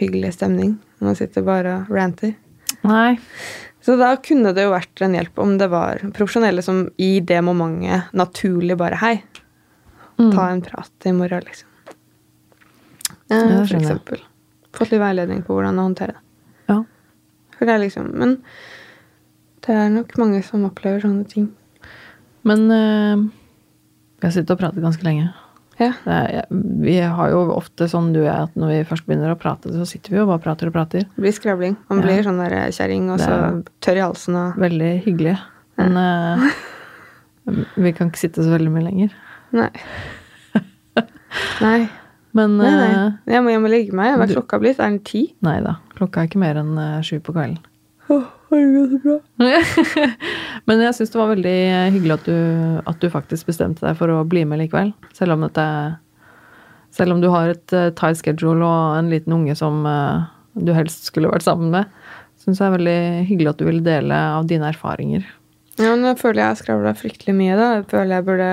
hyggelig 0.00 0.32
stemning 0.34 0.72
når 0.98 1.06
man 1.06 1.18
sitter 1.18 1.44
bare 1.46 1.74
og 1.84 1.92
ranter. 1.94 2.32
Nei. 2.82 3.18
Så 3.88 3.94
da 3.96 4.10
kunne 4.20 4.52
det 4.52 4.66
jo 4.66 4.74
vært 4.74 5.00
en 5.00 5.14
hjelp 5.16 5.38
om 5.40 5.54
det 5.56 5.70
var 5.72 6.02
profesjonelle 6.12 6.60
som 6.64 6.82
i 7.00 7.22
det 7.24 7.38
momentet 7.40 8.10
naturlig 8.12 8.76
bare 8.76 8.98
Hei, 9.00 9.14
mm. 10.18 10.28
ta 10.34 10.50
en 10.50 10.60
prat 10.66 11.08
i 11.08 11.14
morgen, 11.16 11.46
liksom. 11.46 11.70
Ja, 13.32 13.38
for 13.64 13.78
eksempel. 13.78 14.20
Fått 14.76 14.92
litt 14.92 15.00
veiledning 15.00 15.40
på 15.46 15.56
hvordan 15.56 15.80
å 15.80 15.86
håndtere 15.88 16.18
det. 16.18 16.24
Ja. 16.68 16.82
For 17.56 17.64
det 17.64 17.74
er 17.78 17.82
liksom 17.86 18.12
Men 18.12 18.36
det 19.64 19.72
er 19.72 19.88
nok 19.92 20.12
mange 20.20 20.44
som 20.44 20.68
opplever 20.68 21.00
sånne 21.06 21.24
ting. 21.32 21.48
Men 22.44 22.68
øh 22.68 23.28
vi 24.18 24.26
har 24.26 24.34
sittet 24.34 24.50
og 24.56 24.58
pratet 24.58 24.82
ganske 24.82 25.06
lenge. 25.06 25.28
Ja. 25.78 25.92
Er, 26.10 26.46
vi 26.82 26.96
har 26.98 27.30
jo 27.30 27.44
ofte 27.54 27.86
sånn 27.90 28.08
du 28.14 28.20
er, 28.24 28.48
at 28.48 28.56
når 28.58 28.72
vi 28.72 28.78
først 28.88 29.06
begynner 29.06 29.30
å 29.34 29.38
prate, 29.38 29.70
så 29.74 29.86
sitter 29.86 30.10
vi 30.14 30.18
jo 30.18 30.26
bare 30.26 30.40
og 30.40 30.44
prater 30.46 30.70
og 30.70 30.74
prater. 30.74 31.04
Det 31.14 31.22
blir 31.22 31.34
skravling. 31.36 31.76
Man 31.90 32.02
blir 32.02 32.24
sånn 32.26 32.40
der 32.42 32.56
kjerring, 32.74 33.06
og 33.14 33.22
så 33.22 33.36
tørr 33.84 34.00
i 34.00 34.02
halsen 34.02 34.38
og 34.40 34.58
Veldig 34.58 34.90
hyggelig. 35.06 35.36
Men 35.78 35.94
uh, 35.94 36.48
vi 37.78 37.92
kan 37.94 38.10
ikke 38.10 38.24
sitte 38.24 38.42
så 38.42 38.50
veldig 38.56 38.72
mye 38.74 38.88
lenger. 38.88 39.14
Nei. 39.54 39.70
Nei. 41.64 41.78
Men 42.36 42.58
Nei, 42.60 42.68
nei. 42.70 42.88
eh, 42.92 43.32
Jeg 43.34 43.42
må 43.42 43.50
jeg 43.54 43.60
må 43.64 43.70
legge 43.72 43.94
meg. 43.96 44.12
Hva 44.18 44.26
er 44.26 44.34
klokka 44.34 44.58
blitt? 44.60 44.78
Er 44.82 44.90
den 44.92 44.98
ti? 45.06 45.22
nei 45.42 45.56
da. 45.64 45.78
Klokka 45.96 46.22
er 46.22 46.28
ikke 46.28 46.42
mer 46.42 46.58
enn 46.60 46.74
eh, 46.78 46.98
sju 47.06 47.16
på 47.24 47.32
kvelden. 47.34 47.56
Åh, 48.08 48.24
herregud, 48.50 48.92
så 48.94 48.98
bra. 49.04 49.16
Men 50.68 50.82
jeg 50.84 50.96
syns 50.96 51.12
det 51.12 51.20
var 51.20 51.30
veldig 51.34 51.56
hyggelig 51.94 52.14
at 52.16 52.28
du, 52.28 52.38
at 52.88 53.00
du 53.02 53.10
faktisk 53.12 53.50
bestemte 53.50 53.84
deg 53.84 53.98
for 53.98 54.12
å 54.12 54.22
bli 54.28 54.44
med 54.48 54.62
likevel. 54.62 54.94
Selv 55.16 55.36
om 55.36 55.44
dette 55.44 55.66
Selv 56.96 57.12
om 57.12 57.20
du 57.20 57.28
har 57.28 57.52
et 57.52 57.74
uh, 57.76 57.90
tight 57.92 58.16
schedule 58.16 58.64
og 58.64 58.96
en 58.96 59.10
liten 59.12 59.34
unge 59.36 59.54
som 59.58 59.84
uh, 59.84 60.24
du 60.56 60.72
helst 60.72 61.10
skulle 61.10 61.28
vært 61.28 61.44
sammen 61.44 61.68
med, 61.74 61.90
syns 62.40 62.56
jeg 62.56 62.64
det 62.64 62.68
er 62.68 62.76
veldig 62.78 63.00
hyggelig 63.28 63.50
at 63.52 63.60
du 63.60 63.66
ville 63.68 63.84
dele 63.84 64.20
av 64.38 64.48
dine 64.48 64.70
erfaringer. 64.72 65.26
Ja, 65.78 65.92
men 65.92 66.06
jeg 66.08 66.18
føler 66.18 66.42
jeg 66.42 66.48
har 66.54 66.58
skravla 66.58 66.94
fryktelig 66.96 67.34
mye, 67.36 67.58
da. 67.60 67.66
Jeg 67.76 67.90
føler 67.92 68.14
jeg 68.16 68.26
burde 68.30 68.52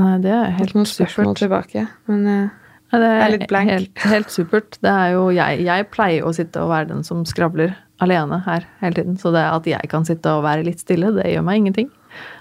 Nei, 0.00 0.14
det 0.24 0.32
er 0.32 0.54
helt 0.56 0.72
noen 0.72 0.88
spørsmål 0.88 1.34
supert. 1.36 1.42
tilbake. 1.42 1.82
Men 2.08 2.24
uh, 2.24 2.66
Nei, 2.86 3.00
det 3.02 3.10
Jeg 3.12 3.22
er 3.26 3.32
litt 3.34 3.48
blank. 3.50 3.70
Helt, 3.74 4.04
helt 4.08 4.32
supert. 4.32 4.78
Det 4.80 4.92
er 4.92 5.12
jo 5.12 5.26
jeg. 5.36 5.64
Jeg 5.66 5.90
pleier 5.92 6.24
å 6.24 6.32
sitte 6.34 6.62
og 6.64 6.72
være 6.72 6.88
den 6.94 7.04
som 7.06 7.24
skravler 7.28 7.74
alene 8.02 8.40
her 8.46 8.66
hele 8.82 8.94
tiden. 8.98 9.16
Så 9.20 9.32
det 9.34 9.44
at 9.48 9.66
jeg 9.68 9.88
kan 9.92 10.04
sitte 10.08 10.32
og 10.36 10.44
være 10.44 10.66
litt 10.66 10.82
stille, 10.82 11.12
det 11.16 11.28
gjør 11.32 11.44
meg 11.46 11.62
ingenting. 11.62 11.90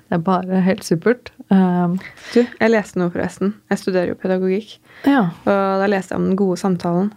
Det 0.09 0.17
er 0.19 0.23
bare 0.25 0.59
helt 0.65 0.83
supert. 0.85 1.31
Um, 1.49 1.95
du, 2.33 2.41
jeg 2.45 2.69
leste 2.71 2.99
noe, 3.01 3.09
forresten. 3.13 3.55
Jeg 3.71 3.81
studerer 3.81 4.11
jo 4.13 4.17
pedagogikk. 4.21 4.75
ja. 5.07 5.23
Og 5.45 5.81
da 5.81 5.87
leste 5.89 6.13
jeg 6.13 6.21
om 6.21 6.27
den 6.29 6.37
gode 6.39 6.59
samtalen. 6.61 7.09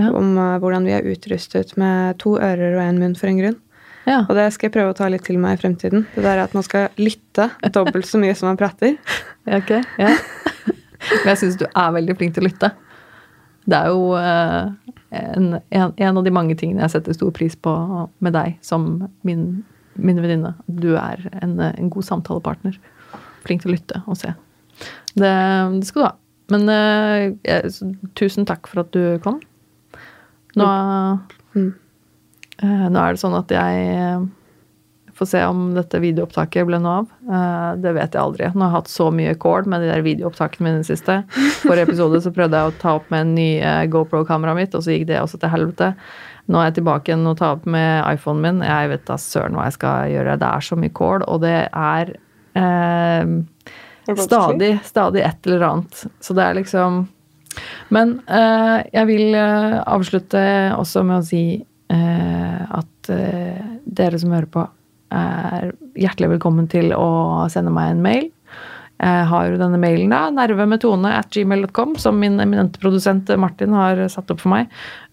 Ja. 0.00 0.08
Om 0.16 0.30
uh, 0.38 0.56
hvordan 0.62 0.86
vi 0.88 0.94
er 0.96 1.04
utrustet 1.12 1.74
med 1.76 2.16
to 2.22 2.38
ører 2.40 2.78
og 2.78 2.82
én 2.86 2.98
munn 3.02 3.14
for 3.18 3.28
en 3.28 3.38
grunn. 3.42 3.58
ja. 4.08 4.22
Og 4.28 4.32
det 4.38 4.46
skal 4.54 4.70
jeg 4.70 4.74
prøve 4.78 4.94
å 4.94 4.96
ta 4.96 5.10
litt 5.12 5.26
til 5.28 5.36
meg 5.42 5.58
i 5.58 5.62
fremtiden. 5.62 6.06
Det 6.14 6.24
der 6.24 6.40
at 6.46 6.54
man 6.56 6.64
skal 6.66 6.88
lytte 6.98 7.50
dobbelt 7.74 8.08
så 8.08 8.18
mye 8.22 8.34
som 8.38 8.48
man 8.52 8.60
prater. 8.60 8.96
Ja, 9.44 9.58
Ok, 9.58 9.70
ja. 9.98 10.12
Men 11.10 11.32
jeg 11.32 11.38
syns 11.40 11.56
du 11.58 11.64
er 11.66 11.94
veldig 11.96 12.14
flink 12.16 12.34
til 12.36 12.44
å 12.44 12.46
lytte. 12.46 12.68
Det 13.66 13.74
er 13.78 13.88
jo 13.90 14.12
eh, 14.18 14.68
en, 15.12 15.58
en, 15.70 15.92
en 15.96 16.18
av 16.18 16.24
de 16.24 16.32
mange 16.32 16.56
tingene 16.58 16.84
jeg 16.86 16.96
setter 16.96 17.16
stor 17.16 17.32
pris 17.36 17.56
på 17.56 17.72
med 18.24 18.34
deg 18.36 18.56
som 18.64 18.88
min, 19.28 19.46
min 19.94 20.20
venninne. 20.22 20.54
Du 20.66 20.94
er 20.96 21.26
en, 21.42 21.58
en 21.60 21.92
god 21.92 22.08
samtalepartner. 22.08 22.78
Flink 23.44 23.64
til 23.64 23.72
å 23.72 23.76
lytte 23.76 24.02
og 24.06 24.18
se. 24.20 24.32
Det, 25.12 25.32
det 25.76 25.86
skal 25.88 26.02
du 26.02 26.06
ha. 26.06 26.14
Men 26.52 26.68
uh, 26.68 27.32
jeg, 27.46 27.72
tusen 28.18 28.48
takk 28.48 28.68
for 28.70 28.84
at 28.84 28.92
du 28.94 29.18
kom. 29.24 29.40
Nå, 30.58 30.68
eh, 31.56 32.88
nå 32.92 33.00
er 33.00 33.14
det 33.14 33.20
sånn 33.22 33.36
at 33.38 33.52
jeg 33.54 34.18
får 35.18 35.28
se 35.28 35.44
om 35.44 35.60
dette 35.76 36.00
videoopptaket 36.02 36.66
ble 36.68 36.78
noe 36.82 37.02
av. 37.02 37.12
Uh, 37.28 37.70
det 37.82 37.92
vet 37.96 38.16
jeg 38.16 38.22
aldri. 38.22 38.48
Nå 38.54 38.64
har 38.64 38.72
jeg 38.72 38.78
hatt 38.78 38.92
så 38.92 39.08
mye 39.14 39.34
kål 39.40 39.68
med 39.70 39.84
de 39.84 39.90
der 39.92 40.04
videoopptakene 40.04 40.66
mine 40.66 40.80
i 40.80 40.82
det 40.82 40.88
siste. 40.88 41.20
Forrige 41.62 41.90
episode 41.90 42.22
så 42.24 42.32
prøvde 42.34 42.58
jeg 42.58 42.72
å 42.72 42.76
ta 42.80 42.96
opp 42.98 43.08
med 43.12 43.26
en 43.26 43.34
ny 43.36 43.48
eh, 43.60 43.84
GoPro-kameraet 43.92 44.58
mitt, 44.58 44.76
og 44.76 44.84
så 44.84 44.94
gikk 44.94 45.08
det 45.10 45.20
også 45.20 45.40
til 45.42 45.52
helvete. 45.52 45.92
Nå 46.50 46.58
er 46.58 46.70
jeg 46.70 46.78
tilbake 46.80 47.12
igjen 47.12 47.28
og 47.28 47.38
tar 47.38 47.58
opp 47.58 47.66
med 47.70 48.02
iPhonen 48.08 48.44
min. 48.46 48.66
Jeg 48.66 48.92
vet 48.92 49.06
da 49.08 49.18
søren 49.20 49.56
hva 49.58 49.68
jeg 49.68 49.76
skal 49.78 50.12
gjøre. 50.12 50.38
Det 50.42 50.48
er 50.48 50.66
så 50.68 50.78
mye 50.80 50.94
kål, 50.98 51.26
og 51.30 51.42
det 51.44 51.56
er 51.68 52.14
uh, 52.58 53.34
stadig, 54.18 54.72
stadig 54.88 55.24
et 55.28 55.50
eller 55.50 55.66
annet. 55.68 56.04
Så 56.20 56.36
det 56.38 56.46
er 56.46 56.58
liksom 56.58 57.04
Men 57.92 58.16
uh, 58.32 58.80
jeg 58.88 59.08
vil 59.10 59.36
avslutte 59.36 60.42
også 60.78 61.04
med 61.04 61.20
å 61.20 61.26
si 61.26 61.44
eh, 61.60 62.62
at 62.64 63.10
dere 63.92 64.18
som 64.18 64.32
hører 64.32 64.48
på, 64.48 64.62
er 65.12 65.72
hjertelig 65.98 66.36
velkommen 66.36 66.68
til 66.72 66.94
å 66.96 67.48
sende 67.52 67.72
meg 67.74 67.92
en 67.92 68.04
mail. 68.04 68.30
Jeg 69.02 69.22
har 69.26 69.48
jo 69.50 69.58
denne 69.58 69.80
mailen, 69.82 70.12
da, 70.12 70.28
nervemetone 70.30 71.10
at 71.18 71.32
gmail.com, 71.34 71.96
som 71.98 72.20
min 72.22 72.36
eminente 72.42 72.78
produsent 72.78 73.32
Martin 73.40 73.74
har 73.74 73.98
satt 74.12 74.30
opp 74.30 74.44
for 74.44 74.52
meg. 74.52 74.68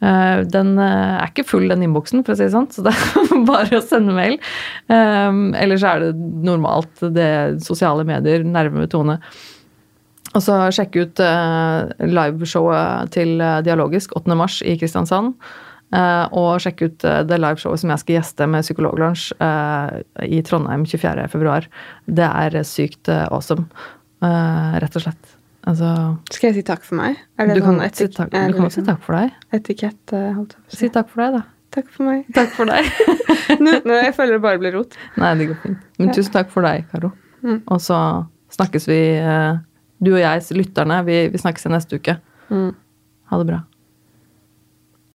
Eh, 0.05 0.43
Den 0.53 0.75
eh, 0.77 1.15
er 1.15 1.31
ikke 1.31 1.47
full, 1.47 1.65
den 1.71 1.87
innboksen, 1.87 2.21
for 2.25 2.35
å 2.35 2.37
si 2.37 2.45
det 2.45 2.53
sånn, 2.53 2.67
så 2.69 2.85
det 2.85 2.93
er 2.93 3.31
bare 3.49 3.79
å 3.79 3.85
sende 3.85 4.13
mail. 4.13 4.37
Eh, 4.93 5.39
Ellers 5.63 5.85
er 5.89 6.05
det 6.05 6.11
normalt 6.45 7.01
det 7.15 7.31
sosiale 7.65 8.05
medier, 8.05 8.45
nervemetone. 8.45 9.17
Og 10.37 10.43
så 10.45 10.59
sjekke 10.75 11.07
ut 11.07 11.19
liveshowet 12.05 13.09
til 13.15 13.41
Dialogisk 13.65 14.13
8. 14.19 14.35
mars 14.37 14.59
i 14.61 14.75
Kristiansand. 14.77 15.33
Eh, 15.89 16.25
og 16.37 16.61
sjekke 16.61 16.89
ut 16.89 17.03
eh, 17.07 17.21
det 17.25 17.39
liveshowet 17.41 17.81
som 17.81 17.89
jeg 17.89 18.01
skal 18.03 18.15
gjeste 18.19 18.47
med 18.51 18.65
Psykologlunsj 18.65 19.31
eh, 19.41 20.01
i 20.37 20.41
Trondheim 20.45 20.85
24. 20.85 21.25
februar. 21.33 21.65
Det 22.05 22.27
er 22.27 22.57
sykt 22.67 23.09
awesome. 23.09 23.65
Rett 24.19 24.97
og 24.99 25.05
slett. 25.05 25.35
Altså 25.69 25.87
Skal 26.31 26.49
jeg 26.49 26.59
si 26.59 26.65
takk 26.67 26.83
for 26.85 26.99
meg? 26.99 27.17
Er 27.39 27.49
det 27.49 27.57
du 27.59 27.63
kan, 27.63 27.79
sånn 27.79 27.95
si 27.95 28.07
takk, 28.11 28.29
du 28.31 28.35
kan 28.35 28.51
si 28.51 28.65
liksom 28.65 28.85
takk 28.89 29.01
for 29.05 29.17
deg. 29.17 29.39
etikett? 29.55 30.13
holdt 30.13 30.55
jeg 30.55 30.59
på 30.59 30.67
å 30.67 30.75
si. 30.75 30.81
Si 30.81 30.91
takk 30.95 31.09
for 31.11 31.23
deg, 31.23 31.39
da. 31.39 31.41
Takk 31.69 31.89
for 31.93 32.09
meg. 32.09 32.21
Takk 32.37 32.53
for 32.57 32.69
deg. 32.69 32.87
Nå, 33.63 33.75
nå, 33.85 33.97
jeg 34.01 34.13
føler 34.17 34.37
det 34.37 34.41
bare 34.41 34.61
blir 34.61 34.73
rot. 34.73 34.97
Nei, 35.21 35.35
det 35.37 35.49
går 35.51 35.59
fint. 35.61 35.83
Men 36.01 36.13
tusen 36.17 36.33
takk 36.33 36.49
for 36.53 36.65
deg, 36.65 36.87
Karo. 36.89 37.11
Mm. 37.45 37.59
Og 37.69 37.81
så 37.81 37.99
snakkes 38.57 38.89
vi, 38.89 38.99
du 40.01 40.11
og 40.15 40.21
jeg, 40.21 40.45
lytterne. 40.57 41.01
Vi, 41.05 41.19
vi 41.29 41.41
snakkes 41.41 41.69
i 41.69 41.73
neste 41.75 42.01
uke. 42.01 42.17
Mm. 42.49 42.71
Ha 43.29 43.41
det 43.41 43.49
bra. 43.51 43.61